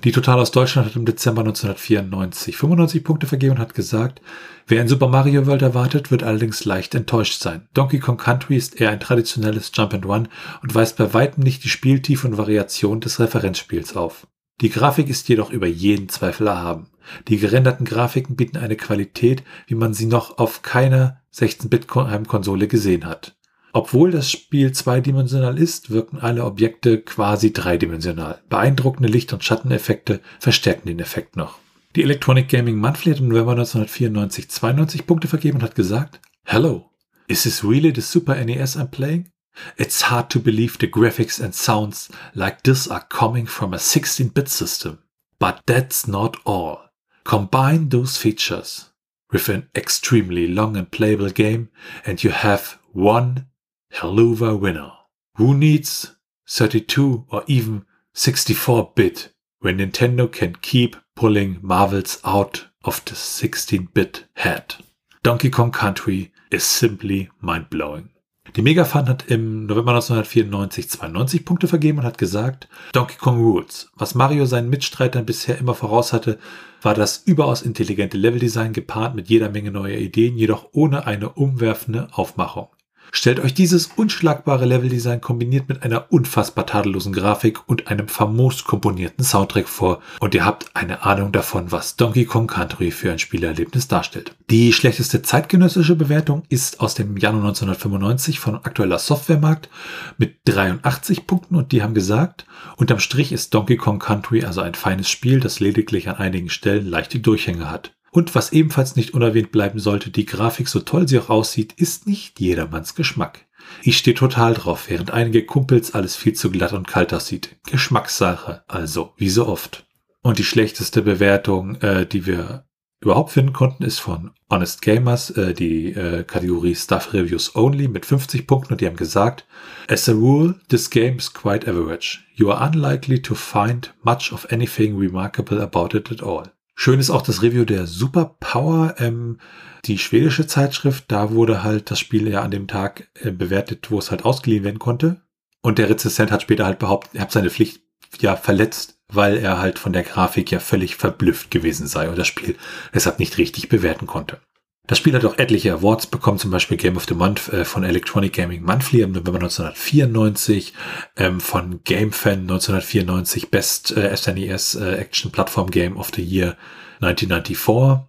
Die 0.04 0.12
Total 0.12 0.40
aus 0.40 0.52
Deutschland 0.52 0.88
hat 0.88 0.96
im 0.96 1.06
Dezember 1.06 1.42
1994 1.42 2.56
95 2.56 3.04
Punkte 3.04 3.26
vergeben 3.26 3.54
und 3.54 3.60
hat 3.60 3.74
gesagt, 3.74 4.22
wer 4.68 4.80
ein 4.80 4.88
Super 4.88 5.08
Mario 5.08 5.48
World 5.48 5.64
erwartet, 5.64 6.12
wird 6.12 6.22
allerdings 6.22 6.66
leicht 6.66 6.94
enttäuscht 6.94 7.42
sein. 7.42 7.68
Donkey 7.74 7.98
Kong 7.98 8.18
Country 8.18 8.58
ist 8.58 8.80
eher 8.80 8.92
ein 8.92 9.00
traditionelles 9.00 9.72
Jump 9.74 9.96
and 9.96 10.06
Run 10.06 10.28
und 10.62 10.76
weist 10.76 10.98
bei 10.98 11.16
weitem 11.16 11.44
nicht 11.44 11.64
die 11.64 11.70
Spieltiefe 11.70 12.28
und 12.28 12.38
Variation 12.38 13.00
des 13.00 13.20
Referenzspiels 13.20 13.96
auf. 13.96 14.28
Die 14.62 14.70
Grafik 14.70 15.08
ist 15.10 15.30
jedoch 15.30 15.52
über 15.52 15.68
jeden 15.68 16.10
Zweifel 16.10 16.48
erhaben. 16.48 16.88
Die 17.28 17.38
gerenderten 17.38 17.86
Grafiken 17.86 18.36
bieten 18.36 18.58
eine 18.58 18.76
Qualität, 18.76 19.44
wie 19.68 19.76
man 19.76 19.94
sie 19.94 20.08
noch 20.08 20.40
auf 20.40 20.64
keiner 20.64 21.22
16-Bit-Heimkonsole 21.34 22.68
gesehen 22.68 23.06
hat. 23.06 23.36
Obwohl 23.74 24.10
das 24.10 24.32
Spiel 24.32 24.72
zweidimensional 24.72 25.60
ist, 25.60 25.92
wirken 25.92 26.18
alle 26.18 26.44
Objekte 26.44 27.00
quasi 27.00 27.54
dreidimensional. 27.54 28.42
Beeindruckende 28.50 29.08
Licht- 29.08 29.34
und 29.34 29.44
Schatteneffekte 29.44 30.22
verstärken 30.40 30.88
den 30.88 31.00
Effekt 31.00 31.36
noch. 31.36 31.60
Die 31.96 32.02
Electronic 32.02 32.50
Gaming 32.50 32.78
Monthly 32.78 33.12
hat 33.12 33.20
im 33.20 33.28
November 33.28 33.52
1994 33.52 34.50
92 34.50 35.06
Punkte 35.06 35.28
vergeben 35.28 35.58
und 35.58 35.64
hat 35.64 35.76
gesagt, 35.76 36.20
Hello, 36.44 36.90
is 37.28 37.44
this 37.44 37.64
really 37.64 37.94
the 37.94 38.02
Super 38.02 38.44
NES 38.44 38.78
I'm 38.78 38.88
playing? 38.88 39.30
It's 39.78 40.02
hard 40.02 40.30
to 40.32 40.40
believe 40.40 40.78
the 40.78 40.88
graphics 40.88 41.40
and 41.40 41.54
sounds 41.54 42.10
like 42.36 42.64
this 42.64 42.88
are 42.88 43.04
coming 43.04 43.46
from 43.46 43.74
a 43.74 43.78
16-bit 43.78 44.50
system. 44.50 45.04
But 45.40 45.62
that's 45.66 46.08
not 46.08 46.38
all. 46.46 46.82
Combine 47.24 47.90
those 47.90 48.18
features 48.18 48.90
with 49.32 49.50
an 49.50 49.70
extremely 49.76 50.48
long 50.48 50.78
and 50.78 50.90
playable 50.90 51.30
game 51.30 51.70
and 52.06 52.24
you 52.24 52.30
have 52.30 52.80
one 52.94 53.48
Helluva 53.94 54.60
winner. 54.60 54.92
Who 55.36 55.54
needs 55.54 56.16
32 56.50 57.26
or 57.30 57.44
even 57.48 57.86
64-bit 58.16 59.30
when 59.60 59.80
Nintendo 59.80 60.32
can 60.32 60.56
keep 60.56 60.96
pulling 61.16 61.60
Marvels 61.62 62.20
out 62.24 62.68
of 62.84 63.04
the 63.06 63.12
16-bit 63.12 64.26
head? 64.36 64.76
Donkey 65.24 65.50
Kong 65.50 65.72
Country 65.72 66.32
is 66.50 66.64
simply 66.64 67.30
mind-blowing. 67.42 68.10
Die 68.56 68.62
Megafan 68.62 69.10
hat 69.10 69.26
im 69.28 69.66
November 69.66 69.92
1994 69.92 70.90
92 70.90 71.46
Punkte 71.46 71.68
vergeben 71.68 72.00
und 72.00 72.06
hat 72.06 72.18
gesagt, 72.18 72.68
Donkey 72.94 73.18
Kong 73.18 73.40
Rules. 73.40 73.92
Was 73.96 74.16
Mario 74.16 74.46
seinen 74.46 74.70
Mitstreitern 74.70 75.26
bisher 75.26 75.58
immer 75.58 75.74
voraus 75.74 76.14
hatte, 76.14 76.40
war 76.82 76.94
das 76.94 77.24
überaus 77.26 77.62
intelligente 77.62 78.18
Leveldesign 78.18 78.74
gepaart 78.74 79.16
mit 79.16 79.30
jeder 79.30 79.50
Menge 79.50 79.72
neuer 79.72 79.98
Ideen, 79.98 80.38
jedoch 80.38 80.70
ohne 80.72 81.06
eine 81.06 81.30
umwerfende 81.30 82.08
Aufmachung. 82.14 82.70
Stellt 83.12 83.40
euch 83.40 83.54
dieses 83.54 83.88
unschlagbare 83.96 84.66
Leveldesign 84.66 85.22
kombiniert 85.22 85.70
mit 85.70 85.84
einer 85.84 86.12
unfassbar 86.12 86.66
tadellosen 86.66 87.14
Grafik 87.14 87.68
und 87.68 87.88
einem 87.88 88.08
famos 88.08 88.64
komponierten 88.66 89.24
Soundtrack 89.24 89.68
vor 89.68 90.02
und 90.20 90.36
ihr 90.36 90.46
habt 90.46 90.76
eine 90.76 91.04
Ahnung 91.04 91.32
davon, 91.32 91.72
was 91.72 91.96
Donkey 91.96 92.26
Kong 92.26 92.48
Country 92.48 92.92
für 92.92 93.12
ein 93.12 93.20
Spielerlebnis 93.20 93.88
darstellt. 93.88 94.36
Die 94.50 94.74
schlechteste 94.74 95.22
zeitgenössische 95.22 95.96
Bewertung 95.96 96.44
ist 96.50 96.80
aus 96.80 96.96
dem 96.96 97.18
Januar 97.18 97.46
1995 97.46 98.40
von 98.40 98.56
aktueller 98.56 99.00
Softwaremarkt 99.00 99.70
mit 100.18 100.40
83 100.46 101.28
Punkten 101.28 101.56
und 101.56 101.72
die 101.72 101.84
haben 101.84 101.94
gesagt, 101.94 102.46
unterm 102.78 103.00
Strich 103.00 103.32
ist 103.32 103.54
Donkey 103.54 103.78
Kong 103.78 104.00
Country 104.00 104.44
also 104.44 104.62
ein 104.62 104.76
feines 104.76 105.10
Spiel, 105.10 105.40
das 105.40 105.60
lediglich 105.60 106.10
an 106.10 106.18
einigen 106.18 106.50
Stellen 106.50 106.86
leichte 106.88 107.20
Durchhänge 107.20 107.70
hat. 107.70 107.97
Und 108.12 108.36
was 108.36 108.52
ebenfalls 108.54 108.96
nicht 108.96 109.14
unerwähnt 109.14 109.52
bleiben 109.52 109.80
sollte, 109.80 110.10
die 110.10 110.26
Grafik, 110.26 110.68
so 110.68 110.80
toll 110.80 111.08
sie 111.08 111.20
auch 111.20 111.30
aussieht, 111.30 111.74
ist 111.74 112.08
nicht 112.08 112.40
jedermanns 112.40 112.96
Geschmack. 112.96 113.46
Ich 113.84 113.98
stehe 113.98 114.16
total 114.16 114.54
drauf, 114.54 114.86
während 114.90 115.12
einige 115.12 115.46
Kumpels 115.46 115.94
alles 115.94 116.16
viel 116.16 116.34
zu 116.34 116.50
glatt 116.50 116.74
und 116.74 116.88
kalt 116.88 117.14
aussieht. 117.14 117.58
Geschmackssache, 117.66 118.64
also, 118.68 119.14
wie 119.18 119.30
so 119.30 119.48
oft. 119.48 119.86
Und 120.22 120.40
die 120.40 120.44
schlechteste 120.44 121.02
Bewertung, 121.02 121.76
äh, 121.82 122.06
die 122.06 122.26
wir 122.26 122.66
überhaupt 123.00 123.32
finden 123.32 123.54
konnten, 123.54 123.84
ist 123.84 124.00
von 124.00 124.32
Honest 124.50 124.82
Gamers, 124.82 125.30
äh, 125.32 125.54
die 125.54 125.92
äh, 125.92 126.24
Kategorie 126.24 126.76
Stuff 126.76 127.14
Reviews 127.14 127.56
Only 127.56 127.88
mit 127.88 128.06
50 128.06 128.48
Punkten 128.48 128.74
und 128.74 128.82
die 128.82 128.88
haben 128.88 128.96
gesagt, 128.96 129.46
As 129.88 130.10
a 130.10 130.14
rule, 130.14 130.56
this 130.70 130.90
game 130.90 131.18
is 131.18 131.32
quite 131.32 131.70
average. 131.70 132.20
You 132.34 132.52
are 132.52 132.68
unlikely 132.68 133.22
to 133.22 133.36
find 133.36 133.94
much 134.04 134.32
of 134.32 134.52
anything 134.52 134.98
remarkable 134.98 135.62
about 135.62 135.96
it 135.96 136.12
at 136.12 136.24
all. 136.24 136.44
Schön 136.80 137.00
ist 137.00 137.10
auch 137.10 137.24
das 137.24 137.42
Review 137.42 137.66
der 137.66 137.88
Superpower, 137.88 138.94
ähm, 139.00 139.40
die 139.86 139.98
schwedische 139.98 140.46
Zeitschrift. 140.46 141.06
Da 141.08 141.32
wurde 141.32 141.64
halt 141.64 141.90
das 141.90 141.98
Spiel 141.98 142.28
ja 142.28 142.44
an 142.44 142.52
dem 142.52 142.68
Tag 142.68 143.10
äh, 143.16 143.32
bewertet, 143.32 143.90
wo 143.90 143.98
es 143.98 144.12
halt 144.12 144.26
ausgeliehen 144.26 144.64
werden 144.64 144.78
konnte. 144.78 145.24
Und 145.64 145.80
der 145.80 145.90
Rezensent 145.90 146.30
hat 146.32 146.44
später 146.44 146.68
halt 146.68 146.78
behauptet, 146.78 147.16
er 147.16 147.22
hat 147.22 147.32
seine 147.32 147.50
Pflicht 147.50 147.82
ja 148.20 148.36
verletzt, 148.36 149.00
weil 149.12 149.38
er 149.38 149.60
halt 149.60 149.80
von 149.80 149.92
der 149.92 150.04
Grafik 150.04 150.52
ja 150.52 150.60
völlig 150.60 150.96
verblüfft 150.96 151.50
gewesen 151.50 151.88
sei 151.88 152.10
und 152.10 152.18
das 152.18 152.28
Spiel 152.28 152.56
deshalb 152.94 153.18
nicht 153.18 153.40
richtig 153.40 153.70
bewerten 153.70 154.06
konnte. 154.06 154.40
Das 154.88 155.00
Spiel 155.00 155.14
hat 155.14 155.26
auch 155.26 155.38
etliche 155.38 155.74
Awards 155.74 156.08
bekommen, 156.08 156.40
zum 156.40 156.50
Beispiel 156.50 156.78
Game 156.78 156.96
of 156.96 157.06
the 157.08 157.14
Month 157.14 157.50
äh, 157.50 157.66
von 157.66 157.84
Electronic 157.84 158.32
Gaming 158.32 158.64
Monthly 158.64 159.02
im 159.02 159.12
November 159.12 159.40
1994, 159.40 160.74
ähm, 161.18 161.42
von 161.42 161.82
GameFan 161.84 162.40
1994 162.42 163.52
Best 163.52 163.96
äh, 163.98 164.16
SNES 164.16 164.76
äh, 164.76 164.96
Action 164.96 165.30
Platform 165.30 165.70
Game 165.72 165.98
of 165.98 166.12
the 166.16 166.24
Year 166.24 166.56
1994 167.02 168.08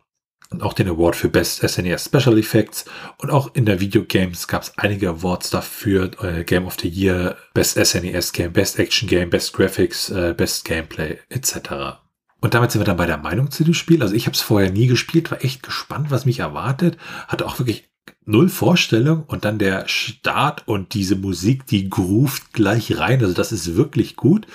und 0.51 0.63
auch 0.63 0.73
den 0.73 0.89
Award 0.89 1.17
für 1.17 1.29
Best 1.29 1.69
SNES 1.69 2.05
Special 2.05 2.39
Effects 2.39 2.85
und 3.19 3.31
auch 3.31 3.55
in 3.55 3.67
der 3.67 3.81
Videogames 3.81 4.47
gab 4.47 4.63
es 4.63 4.73
einige 4.79 5.09
Awards 5.09 5.51
dafür, 5.51 6.13
äh, 6.23 6.45
Game 6.45 6.65
of 6.65 6.77
the 6.81 6.89
Year, 6.89 7.37
Best 7.55 7.75
SNES 7.85 8.33
Game, 8.33 8.53
Best 8.53 8.79
Action 8.79 9.09
Game, 9.09 9.31
Best 9.31 9.53
Graphics, 9.53 10.11
äh, 10.11 10.33
Best 10.33 10.65
Gameplay 10.65 11.19
etc. 11.29 11.99
Und 12.41 12.55
damit 12.55 12.71
sind 12.71 12.81
wir 12.81 12.87
dann 12.87 12.97
bei 12.97 13.07
der 13.07 13.19
Meinung 13.19 13.51
zu 13.51 13.65
dem 13.65 13.75
Spiel. 13.75 14.03
Also 14.03 14.15
ich 14.15 14.27
habe 14.27 14.35
es 14.35 14.41
vorher 14.41 14.71
nie 14.71 14.87
gespielt, 14.87 15.31
war 15.31 15.45
echt 15.45 15.63
gespannt, 15.63 16.11
was 16.11 16.25
mich 16.25 16.39
erwartet. 16.39 16.97
Hatte 17.27 17.47
auch 17.47 17.59
wirklich 17.59 17.89
null 18.25 18.49
Vorstellung 18.49 19.25
und 19.27 19.45
dann 19.45 19.59
der 19.59 19.89
Start 19.89 20.69
und 20.69 20.95
diese 20.95 21.17
Musik, 21.17 21.67
die 21.67 21.89
groovt 21.89 22.53
gleich 22.53 22.99
rein. 22.99 23.23
Also 23.23 23.35
das 23.35 23.53
ist 23.53 23.75
wirklich 23.75 24.17
gut. 24.17 24.47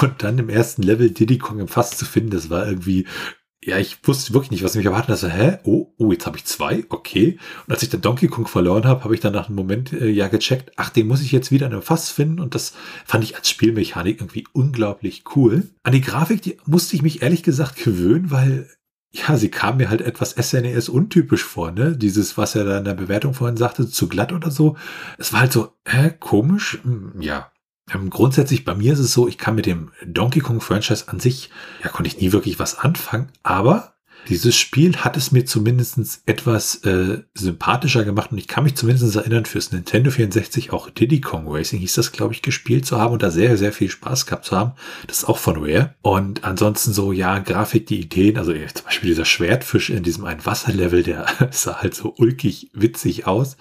Und 0.00 0.22
dann 0.22 0.38
im 0.38 0.48
ersten 0.48 0.82
Level 0.82 1.10
Diddy 1.10 1.38
Kong 1.38 1.60
im 1.60 1.68
Fass 1.68 1.96
zu 1.96 2.06
finden, 2.06 2.30
das 2.30 2.50
war 2.50 2.66
irgendwie 2.66 3.06
ja, 3.68 3.78
ich 3.78 3.98
wusste 4.04 4.32
wirklich 4.32 4.50
nicht, 4.50 4.64
was 4.64 4.74
mich 4.74 4.86
erwartet. 4.86 5.10
Also, 5.10 5.28
hä? 5.28 5.58
Oh, 5.64 5.92
oh, 5.98 6.10
jetzt 6.10 6.26
habe 6.26 6.38
ich 6.38 6.44
zwei, 6.44 6.84
okay. 6.88 7.38
Und 7.66 7.72
als 7.72 7.82
ich 7.82 7.90
dann 7.90 8.00
Donkey 8.00 8.28
Kong 8.28 8.46
verloren 8.46 8.84
habe, 8.84 9.04
habe 9.04 9.14
ich 9.14 9.20
dann 9.20 9.34
nach 9.34 9.48
einem 9.48 9.56
Moment 9.56 9.92
äh, 9.92 10.08
ja 10.08 10.28
gecheckt, 10.28 10.72
ach, 10.76 10.90
den 10.90 11.06
muss 11.06 11.20
ich 11.20 11.32
jetzt 11.32 11.50
wieder 11.50 11.66
in 11.66 11.72
einem 11.72 11.82
Fass 11.82 12.10
finden. 12.10 12.40
Und 12.40 12.54
das 12.54 12.72
fand 13.04 13.24
ich 13.24 13.36
als 13.36 13.50
Spielmechanik 13.50 14.20
irgendwie 14.20 14.46
unglaublich 14.52 15.24
cool. 15.36 15.64
An 15.82 15.92
die 15.92 16.00
Grafik, 16.00 16.40
die 16.40 16.56
musste 16.64 16.96
ich 16.96 17.02
mich 17.02 17.20
ehrlich 17.22 17.42
gesagt 17.42 17.76
gewöhnen, 17.76 18.30
weil 18.30 18.68
ja, 19.10 19.36
sie 19.36 19.50
kam 19.50 19.78
mir 19.78 19.90
halt 19.90 20.00
etwas 20.00 20.30
SNES 20.30 20.88
e 20.88 20.90
untypisch 20.90 21.44
vor, 21.44 21.70
ne? 21.70 21.96
Dieses, 21.96 22.36
was 22.36 22.54
er 22.54 22.64
da 22.64 22.78
in 22.78 22.84
der 22.84 22.94
Bewertung 22.94 23.34
vorhin 23.34 23.56
sagte, 23.56 23.88
zu 23.88 24.08
glatt 24.08 24.32
oder 24.32 24.50
so. 24.50 24.76
Es 25.16 25.32
war 25.32 25.40
halt 25.40 25.52
so, 25.52 25.72
hä, 25.86 26.12
komisch? 26.18 26.78
Hm, 26.82 27.20
ja, 27.20 27.50
ähm, 27.94 28.10
grundsätzlich 28.10 28.64
bei 28.64 28.74
mir 28.74 28.92
ist 28.92 28.98
es 28.98 29.12
so, 29.12 29.28
ich 29.28 29.38
kann 29.38 29.54
mit 29.54 29.66
dem 29.66 29.90
Donkey 30.04 30.40
Kong 30.40 30.60
Franchise 30.60 31.08
an 31.08 31.20
sich, 31.20 31.50
ja, 31.82 31.90
konnte 31.90 32.08
ich 32.08 32.20
nie 32.20 32.32
wirklich 32.32 32.58
was 32.58 32.78
anfangen, 32.78 33.30
aber 33.42 33.94
Dieses 34.28 34.56
Spiel 34.56 34.96
hat 34.96 35.16
es 35.16 35.32
mir 35.32 35.46
zumindest 35.46 36.22
etwas 36.26 36.76
äh, 36.84 37.22
sympathischer 37.34 38.04
gemacht 38.04 38.30
und 38.30 38.38
ich 38.38 38.48
kann 38.48 38.64
mich 38.64 38.74
zumindest 38.74 39.16
erinnern, 39.16 39.46
fürs 39.46 39.72
Nintendo 39.72 40.10
64 40.10 40.72
auch 40.72 40.90
Diddy 40.90 41.20
Kong 41.20 41.46
Racing 41.48 41.78
hieß 41.78 41.94
das, 41.94 42.12
glaube 42.12 42.34
ich, 42.34 42.42
gespielt 42.42 42.84
zu 42.84 42.98
haben 42.98 43.14
und 43.14 43.22
da 43.22 43.30
sehr, 43.30 43.56
sehr 43.56 43.72
viel 43.72 43.90
Spaß 43.90 44.26
gehabt 44.26 44.44
zu 44.44 44.56
haben. 44.56 44.72
Das 45.06 45.18
ist 45.18 45.24
auch 45.24 45.38
von 45.38 45.56
Rare. 45.56 45.94
Und 46.02 46.44
ansonsten 46.44 46.92
so, 46.92 47.12
ja, 47.12 47.38
Grafik, 47.38 47.86
die 47.86 48.00
Ideen, 48.00 48.36
also 48.36 48.52
zum 48.52 48.84
Beispiel 48.84 49.08
dieser 49.08 49.24
Schwertfisch 49.24 49.88
in 49.90 50.02
diesem 50.02 50.24
einen 50.24 50.44
Wasserlevel, 50.44 51.02
der 51.02 51.26
sah 51.50 51.80
halt 51.80 51.94
so 51.94 52.14
ulkig 52.18 52.70
witzig 52.74 53.26
aus. 53.26 53.56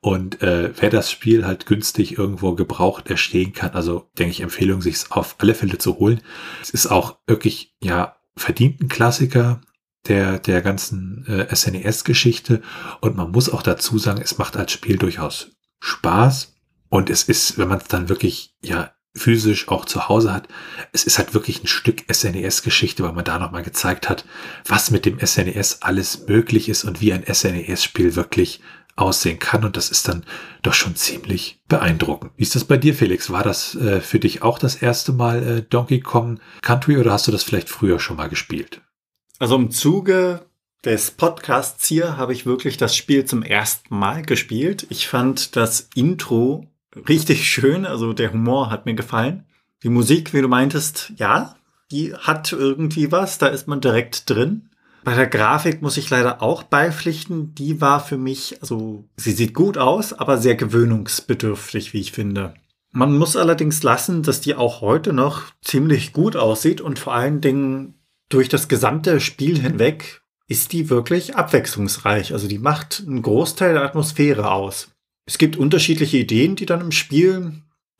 Und 0.00 0.42
äh, 0.42 0.72
wer 0.80 0.90
das 0.90 1.12
Spiel 1.12 1.46
halt 1.46 1.66
günstig 1.66 2.18
irgendwo 2.18 2.54
gebraucht 2.54 3.08
erstehen 3.08 3.52
kann, 3.52 3.70
also 3.70 4.10
denke 4.18 4.32
ich, 4.32 4.40
Empfehlung, 4.40 4.82
sich 4.82 4.98
auf 5.10 5.36
alle 5.38 5.54
Fälle 5.54 5.78
zu 5.78 5.98
holen. 5.98 6.20
Es 6.60 6.70
ist 6.70 6.86
auch 6.88 7.18
wirklich, 7.26 7.74
ja, 7.80 8.16
verdienten 8.36 8.88
Klassiker 8.88 9.60
der, 10.08 10.38
der 10.38 10.62
ganzen 10.62 11.26
äh, 11.26 11.54
SNES-Geschichte. 11.54 12.62
Und 13.00 13.16
man 13.16 13.30
muss 13.30 13.50
auch 13.50 13.62
dazu 13.62 13.98
sagen, 13.98 14.20
es 14.22 14.38
macht 14.38 14.56
als 14.56 14.72
Spiel 14.72 14.96
durchaus 14.96 15.50
Spaß. 15.80 16.54
Und 16.88 17.10
es 17.10 17.24
ist, 17.24 17.58
wenn 17.58 17.68
man 17.68 17.78
es 17.78 17.88
dann 17.88 18.08
wirklich, 18.08 18.54
ja, 18.62 18.92
physisch 19.14 19.68
auch 19.68 19.84
zu 19.84 20.08
Hause 20.08 20.32
hat, 20.32 20.48
es 20.92 21.04
ist 21.04 21.18
halt 21.18 21.34
wirklich 21.34 21.62
ein 21.62 21.66
Stück 21.66 22.04
SNES-Geschichte, 22.12 23.02
weil 23.02 23.12
man 23.12 23.24
da 23.24 23.38
nochmal 23.38 23.62
gezeigt 23.62 24.08
hat, 24.08 24.24
was 24.66 24.90
mit 24.90 25.04
dem 25.06 25.18
SNES 25.18 25.82
alles 25.82 26.26
möglich 26.28 26.68
ist 26.68 26.84
und 26.84 27.00
wie 27.00 27.12
ein 27.12 27.24
SNES-Spiel 27.26 28.16
wirklich 28.16 28.60
aussehen 28.96 29.38
kann. 29.38 29.64
Und 29.64 29.76
das 29.76 29.90
ist 29.90 30.08
dann 30.08 30.24
doch 30.62 30.74
schon 30.74 30.96
ziemlich 30.96 31.60
beeindruckend. 31.68 32.32
Wie 32.36 32.42
ist 32.42 32.54
das 32.54 32.64
bei 32.64 32.76
dir, 32.76 32.94
Felix? 32.94 33.30
War 33.30 33.42
das 33.42 33.74
äh, 33.76 34.00
für 34.00 34.18
dich 34.18 34.42
auch 34.42 34.58
das 34.58 34.76
erste 34.76 35.12
Mal 35.12 35.42
äh, 35.42 35.62
Donkey 35.62 36.00
Kong 36.00 36.40
Country 36.62 36.98
oder 36.98 37.12
hast 37.12 37.26
du 37.26 37.32
das 37.32 37.44
vielleicht 37.44 37.68
früher 37.68 38.00
schon 38.00 38.16
mal 38.16 38.28
gespielt? 38.28 38.80
Also 39.38 39.54
im 39.54 39.70
Zuge 39.70 40.46
des 40.84 41.12
Podcasts 41.12 41.86
hier 41.86 42.16
habe 42.16 42.32
ich 42.32 42.44
wirklich 42.44 42.76
das 42.76 42.96
Spiel 42.96 43.24
zum 43.24 43.42
ersten 43.42 43.96
Mal 43.96 44.22
gespielt. 44.22 44.86
Ich 44.90 45.06
fand 45.06 45.54
das 45.54 45.88
Intro 45.94 46.66
richtig 47.08 47.48
schön, 47.48 47.86
also 47.86 48.12
der 48.12 48.32
Humor 48.32 48.70
hat 48.70 48.84
mir 48.84 48.94
gefallen. 48.94 49.44
Die 49.84 49.90
Musik, 49.90 50.34
wie 50.34 50.40
du 50.40 50.48
meintest, 50.48 51.12
ja, 51.16 51.54
die 51.92 52.14
hat 52.14 52.52
irgendwie 52.52 53.12
was, 53.12 53.38
da 53.38 53.46
ist 53.46 53.68
man 53.68 53.80
direkt 53.80 54.28
drin. 54.28 54.70
Bei 55.04 55.14
der 55.14 55.28
Grafik 55.28 55.82
muss 55.82 55.96
ich 55.96 56.10
leider 56.10 56.42
auch 56.42 56.64
beipflichten, 56.64 57.54
die 57.54 57.80
war 57.80 58.00
für 58.00 58.18
mich, 58.18 58.58
also 58.60 59.04
sie 59.16 59.32
sieht 59.32 59.54
gut 59.54 59.78
aus, 59.78 60.12
aber 60.12 60.38
sehr 60.38 60.56
gewöhnungsbedürftig, 60.56 61.92
wie 61.92 62.00
ich 62.00 62.10
finde. 62.10 62.54
Man 62.90 63.16
muss 63.16 63.36
allerdings 63.36 63.82
lassen, 63.84 64.24
dass 64.24 64.40
die 64.40 64.56
auch 64.56 64.80
heute 64.80 65.12
noch 65.12 65.42
ziemlich 65.62 66.12
gut 66.12 66.34
aussieht 66.34 66.80
und 66.80 66.98
vor 66.98 67.14
allen 67.14 67.40
Dingen 67.40 67.94
durch 68.28 68.48
das 68.48 68.68
gesamte 68.68 69.20
Spiel 69.20 69.60
hinweg 69.60 70.22
ist 70.48 70.72
die 70.72 70.90
wirklich 70.90 71.36
abwechslungsreich. 71.36 72.32
Also 72.32 72.48
die 72.48 72.58
macht 72.58 73.04
einen 73.06 73.22
Großteil 73.22 73.74
der 73.74 73.82
Atmosphäre 73.82 74.50
aus. 74.50 74.88
Es 75.26 75.38
gibt 75.38 75.56
unterschiedliche 75.56 76.16
Ideen, 76.16 76.56
die 76.56 76.66
dann 76.66 76.80
im 76.80 76.92
Spiel 76.92 77.52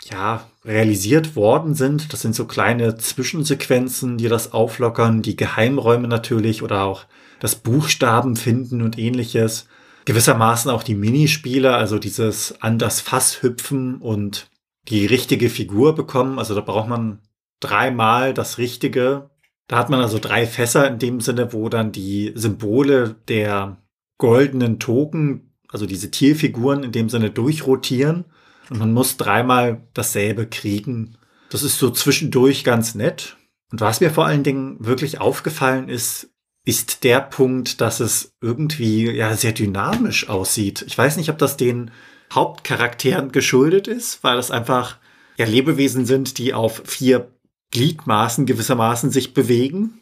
ja, 0.05 0.49
realisiert 0.65 1.37
worden 1.37 1.75
sind. 1.75 2.13
Das 2.13 2.23
sind 2.23 2.35
so 2.35 2.47
kleine 2.47 2.97
Zwischensequenzen, 2.97 4.17
die 4.17 4.29
das 4.29 4.53
auflockern, 4.53 5.23
die 5.23 5.37
Geheimräume 5.37 6.09
natürlich 6.09 6.63
oder 6.63 6.85
auch 6.85 7.05
das 7.41 7.57
Buchstaben 7.57 8.37
finden 8.37 8.83
und 8.83 8.99
ähnliches. 8.99 9.69
Gewissermaßen 10.07 10.71
auch 10.71 10.83
die 10.83 10.95
Minispiele, 10.95 11.75
also 11.75 11.99
dieses 11.99 12.63
an 12.63 12.79
das 12.79 13.01
Fass 13.01 13.43
hüpfen 13.43 13.97
und 13.97 14.49
die 14.89 15.05
richtige 15.05 15.51
Figur 15.51 15.95
bekommen. 15.95 16.39
Also 16.39 16.55
da 16.55 16.63
braucht 16.63 16.89
man 16.89 17.21
dreimal 17.61 18.33
das 18.33 18.57
Richtige, 18.57 19.29
da 19.69 19.79
hat 19.79 19.91
man 19.91 20.01
also 20.01 20.19
drei 20.19 20.47
Fässer 20.47 20.89
in 20.89 20.99
dem 20.99 21.21
Sinne, 21.21 21.53
wo 21.53 21.69
dann 21.69 21.93
die 21.93 22.33
Symbole 22.35 23.17
der 23.29 23.77
goldenen 24.17 24.81
Token, 24.81 25.53
also 25.69 25.87
diese 25.87 26.11
Tierfiguren 26.11 26.83
in 26.83 26.93
dem 26.93 27.09
Sinne 27.09 27.31
durchrotieren. 27.31 28.25
Und 28.71 28.79
man 28.79 28.93
muss 28.93 29.17
dreimal 29.17 29.87
dasselbe 29.95 30.47
kriegen. 30.47 31.17
Das 31.51 31.63
ist 31.63 31.79
so 31.79 31.91
zwischendurch 31.91 32.65
ganz 32.65 32.95
nett. 32.95 33.37
Und 33.71 33.81
was 33.81 34.01
mir 34.01 34.11
vor 34.11 34.27
allen 34.27 34.43
Dingen 34.43 34.77
wirklich 34.81 35.21
aufgefallen 35.21 35.89
ist, 35.89 36.31
ist 36.65 37.05
der 37.05 37.21
Punkt, 37.21 37.81
dass 37.81 38.01
es 38.01 38.37
irgendwie 38.41 39.11
ja 39.11 39.35
sehr 39.37 39.53
dynamisch 39.53 40.29
aussieht. 40.29 40.85
Ich 40.87 40.97
weiß 40.97 41.17
nicht, 41.17 41.31
ob 41.31 41.39
das 41.39 41.57
den 41.57 41.91
Hauptcharakteren 42.33 43.33
geschuldet 43.33 43.89
ist, 43.89 44.23
weil 44.25 44.37
das 44.37 44.51
einfach 44.51 44.99
ja 45.37 45.47
Lebewesen 45.47 46.05
sind, 46.05 46.39
die 46.39 46.53
auf 46.53 46.83
vier 46.85 47.31
Gliedmaßen 47.71 48.47
gewissermaßen 48.47 49.11
sich 49.11 49.35
bewegen. 49.35 50.01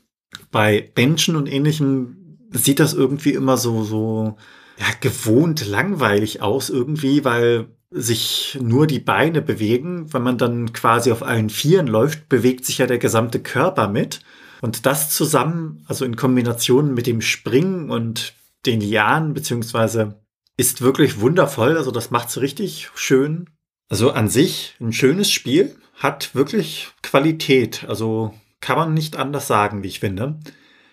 Bei 0.51 0.93
Menschen 0.97 1.37
und 1.37 1.47
ähnlichem 1.47 2.39
sieht 2.51 2.81
das 2.81 2.95
irgendwie 2.95 3.33
immer 3.33 3.57
so, 3.57 3.85
so, 3.85 4.37
ja, 4.79 4.87
gewohnt 5.01 5.67
langweilig 5.67 6.43
aus 6.43 6.71
irgendwie, 6.71 7.25
weil 7.25 7.69
sich 7.91 8.59
nur 8.61 8.87
die 8.87 8.99
Beine 8.99 9.43
bewegen. 9.43 10.12
Wenn 10.12 10.23
man 10.23 10.39
dann 10.39 10.73
quasi 10.73 11.11
auf 11.12 11.23
allen 11.23 11.51
Vieren 11.51 11.87
läuft, 11.87 12.29
bewegt 12.29 12.64
sich 12.64 12.79
ja 12.79 12.87
der 12.87 12.99
gesamte 12.99 13.41
Körper 13.41 13.89
mit. 13.89 14.21
Und 14.61 14.87
das 14.87 15.11
zusammen, 15.11 15.85
also 15.87 16.05
in 16.05 16.17
Kombination 16.17 16.95
mit 16.95 17.07
dem 17.07 17.21
Springen 17.21 17.91
und 17.91 18.35
den 18.64 18.81
Lianen, 18.81 19.35
beziehungsweise 19.35 20.21
ist 20.57 20.81
wirklich 20.81 21.21
wundervoll. 21.21 21.77
Also 21.77 21.91
das 21.91 22.11
macht's 22.11 22.41
richtig 22.41 22.91
schön. 22.95 23.51
Also 23.89 24.11
an 24.11 24.29
sich 24.29 24.75
ein 24.81 24.93
schönes 24.93 25.31
Spiel 25.31 25.77
hat 25.97 26.35
wirklich 26.35 26.89
Qualität. 27.03 27.85
Also 27.89 28.35
kann 28.61 28.77
man 28.77 28.95
nicht 28.95 29.17
anders 29.17 29.47
sagen, 29.47 29.83
wie 29.83 29.89
ich 29.89 30.01
finde. 30.01 30.39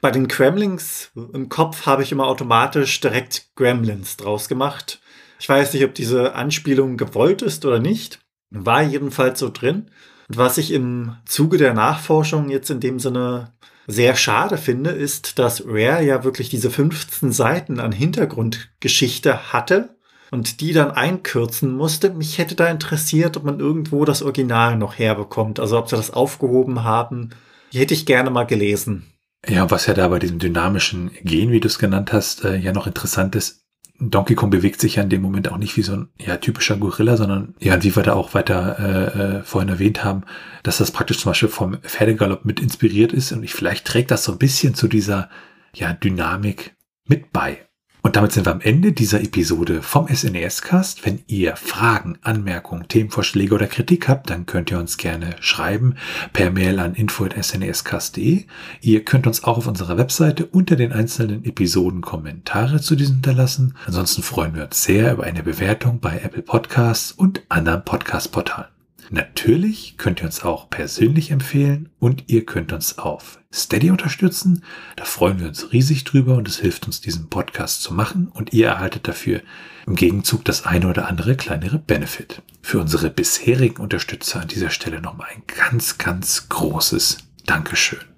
Bei 0.02 0.12
den 0.12 0.28
Gremlings 0.28 1.12
im 1.16 1.50
Kopf 1.50 1.86
habe 1.86 2.04
ich 2.04 2.12
immer 2.12 2.28
automatisch 2.28 3.00
direkt 3.00 3.56
Gremlins 3.56 4.18
draus 4.18 4.50
gemacht. 4.50 5.02
Ich 5.40 5.48
weiß 5.48 5.74
nicht, 5.74 5.84
ob 5.84 5.94
diese 5.94 6.36
Anspielung 6.36 6.98
gewollt 6.98 7.42
ist 7.42 7.66
oder 7.66 7.80
nicht. 7.80 8.20
War 8.50 8.82
jedenfalls 8.82 9.40
so 9.40 9.50
drin. 9.50 9.90
Und 10.30 10.38
was 10.38 10.58
ich 10.58 10.72
im 10.72 11.16
Zuge 11.26 11.58
der 11.58 11.74
Nachforschung 11.74 12.50
jetzt 12.50 12.70
in 12.70 12.80
dem 12.80 13.00
Sinne 13.00 13.54
sehr 13.88 14.16
schade 14.16 14.58
finde, 14.58 14.92
ist, 14.92 15.40
dass 15.40 15.64
Rare 15.66 16.04
ja 16.04 16.24
wirklich 16.24 16.50
diese 16.50 16.70
15 16.70 17.32
Seiten 17.32 17.80
an 17.80 17.92
Hintergrundgeschichte 17.92 19.52
hatte 19.52 19.96
und 20.34 20.62
die 20.62 20.74
dann 20.74 20.90
einkürzen 20.90 21.76
musste. 21.76 22.10
Mich 22.10 22.40
hätte 22.40 22.56
da 22.56 22.68
interessiert, 22.68 23.38
ob 23.38 23.44
man 23.44 23.60
irgendwo 23.60 24.04
das 24.04 24.24
Original 24.24 24.76
noch 24.78 24.98
herbekommt. 24.98 25.60
Also 25.60 25.78
ob 25.78 25.90
sie 25.90 25.96
das 25.96 26.10
aufgehoben 26.10 26.84
haben. 26.84 27.30
Die 27.72 27.78
hätte 27.78 27.94
ich 27.94 28.08
gerne 28.08 28.32
mal 28.32 28.46
gelesen. 28.46 29.14
Ja, 29.48 29.70
was 29.70 29.86
ja 29.86 29.94
da 29.94 30.08
bei 30.08 30.18
diesem 30.18 30.40
dynamischen 30.40 31.12
Gen, 31.22 31.52
wie 31.52 31.60
du 31.60 31.68
es 31.68 31.78
genannt 31.78 32.14
hast, 32.14 32.44
äh, 32.46 32.58
ja 32.58 32.74
noch 32.74 32.88
interessant 32.88 33.36
ist, 33.36 33.62
Donkey 34.00 34.34
Kong 34.34 34.50
bewegt 34.50 34.82
sich 34.82 34.96
ja 34.96 35.04
in 35.04 35.10
dem 35.10 35.22
Moment 35.22 35.52
auch 35.52 35.58
nicht 35.58 35.78
wie 35.78 35.84
so 35.84 35.94
ein 35.94 36.10
ja, 36.20 36.38
typischer 36.38 36.78
Gorilla, 36.78 37.16
sondern 37.16 37.54
ja, 37.60 37.84
wie 37.84 37.96
wir 37.96 38.02
da 38.02 38.14
auch 38.14 38.34
weiter 38.34 38.80
äh, 38.80 39.38
äh, 39.38 39.44
vorhin 39.44 39.70
erwähnt 39.70 40.04
haben, 40.04 40.24
dass 40.64 40.80
das 40.80 40.90
praktisch 40.90 41.20
zum 41.20 41.30
Beispiel 41.30 41.50
vom 41.50 41.78
Pferdegalopp 41.78 42.44
mit 42.44 42.60
inspiriert 42.60 43.14
ist 43.14 43.32
und 43.34 43.44
ich, 43.44 43.54
vielleicht 43.54 43.86
trägt 43.86 44.10
das 44.10 44.24
so 44.24 44.32
ein 44.32 44.40
bisschen 44.40 44.74
zu 44.74 44.88
dieser 44.88 45.30
ja, 45.76 45.94
Dynamik 45.94 46.76
mit 47.06 47.32
bei. 47.32 47.60
Und 48.04 48.18
damit 48.18 48.34
sind 48.34 48.46
wir 48.46 48.52
am 48.52 48.60
Ende 48.60 48.92
dieser 48.92 49.22
Episode 49.22 49.82
vom 49.82 50.10
SNES-Cast. 50.10 51.06
Wenn 51.06 51.24
ihr 51.28 51.56
Fragen, 51.56 52.18
Anmerkungen, 52.22 52.90
Themenvorschläge 52.90 53.56
oder 53.56 53.66
Kritik 53.68 54.10
habt, 54.10 54.30
dann 54.30 54.46
könnt 54.46 54.70
ihr 54.72 54.78
uns 54.78 54.98
gerne 54.98 55.38
schreiben 55.40 55.96
per 56.34 56.52
Mail 56.52 56.80
an 56.80 56.96
info.snescast.de. 56.96 58.44
Ihr 58.82 59.06
könnt 59.06 59.26
uns 59.26 59.46
auch 59.46 59.58
auf 59.58 59.68
unserer 59.68 59.98
Webseite 59.98 60.46
unter 60.46 60.76
den 60.76 60.92
einzelnen 60.92 61.46
Episoden 61.46 62.02
Kommentare 62.02 62.82
zu 62.82 62.98
diesen 62.98 63.16
hinterlassen. 63.16 63.74
Ansonsten 63.86 64.22
freuen 64.22 64.54
wir 64.54 64.66
uns 64.66 64.84
sehr 64.84 65.14
über 65.14 65.24
eine 65.24 65.42
Bewertung 65.42 66.02
bei 66.02 66.20
Apple 66.20 66.44
Podcasts 66.44 67.14
und 67.14 67.42
anderen 67.48 67.86
Podcast-Portalen. 67.86 68.73
Natürlich 69.10 69.98
könnt 69.98 70.22
ihr 70.22 70.26
uns 70.26 70.44
auch 70.44 70.70
persönlich 70.70 71.32
empfehlen 71.32 71.90
und 72.00 72.26
ihr 72.28 72.46
könnt 72.46 72.74
uns 72.74 72.98
auf 72.98 73.40
Steady 73.54 73.92
unterstützen. 73.92 74.64
Da 74.96 75.06
freuen 75.06 75.40
wir 75.40 75.48
uns 75.48 75.72
riesig 75.72 76.04
drüber 76.04 76.36
und 76.36 76.48
es 76.48 76.60
hilft 76.60 76.86
uns, 76.88 77.02
diesen 77.02 77.30
Podcast 77.30 77.82
zu 77.82 77.94
machen 77.94 78.28
und 78.28 78.54
ihr 78.54 78.68
erhaltet 78.68 79.08
dafür 79.08 79.42
im 79.86 79.96
Gegenzug 79.96 80.46
das 80.46 80.66
eine 80.66 80.88
oder 80.88 81.08
andere 81.08 81.36
kleinere 81.36 81.80
Benefit. 81.80 82.42
Für 82.62 82.80
unsere 82.80 83.10
bisherigen 83.10 83.82
Unterstützer 83.82 84.42
an 84.42 84.48
dieser 84.48 84.70
Stelle 84.70 85.02
nochmal 85.02 85.28
ein 85.36 85.44
ganz, 85.48 85.98
ganz 85.98 86.50
großes 86.50 87.18
Dankeschön. 87.46 88.13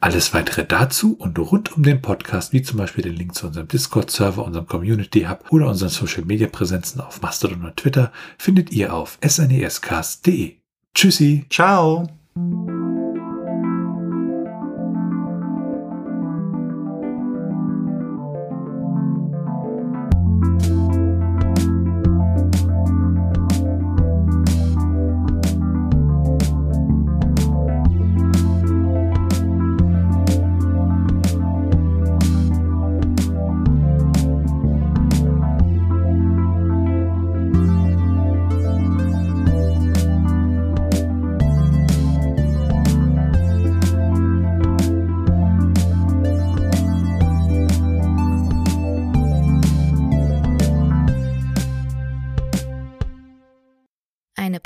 Alles 0.00 0.32
weitere 0.34 0.64
dazu 0.64 1.14
und 1.14 1.38
rund 1.38 1.76
um 1.76 1.82
den 1.82 2.02
Podcast, 2.02 2.52
wie 2.52 2.62
zum 2.62 2.78
Beispiel 2.78 3.04
den 3.04 3.16
Link 3.16 3.34
zu 3.34 3.46
unserem 3.46 3.68
Discord-Server, 3.68 4.44
unserem 4.44 4.66
Community 4.66 5.22
Hub 5.22 5.44
oder 5.50 5.68
unseren 5.68 5.90
Social-Media-Präsenzen 5.90 7.00
auf 7.00 7.20
Mastodon 7.22 7.64
und 7.64 7.76
Twitter, 7.76 8.12
findet 8.38 8.72
ihr 8.72 8.94
auf 8.94 9.18
snescast.de. 9.24 10.56
Tschüssi. 10.94 11.46
Ciao. 11.50 12.06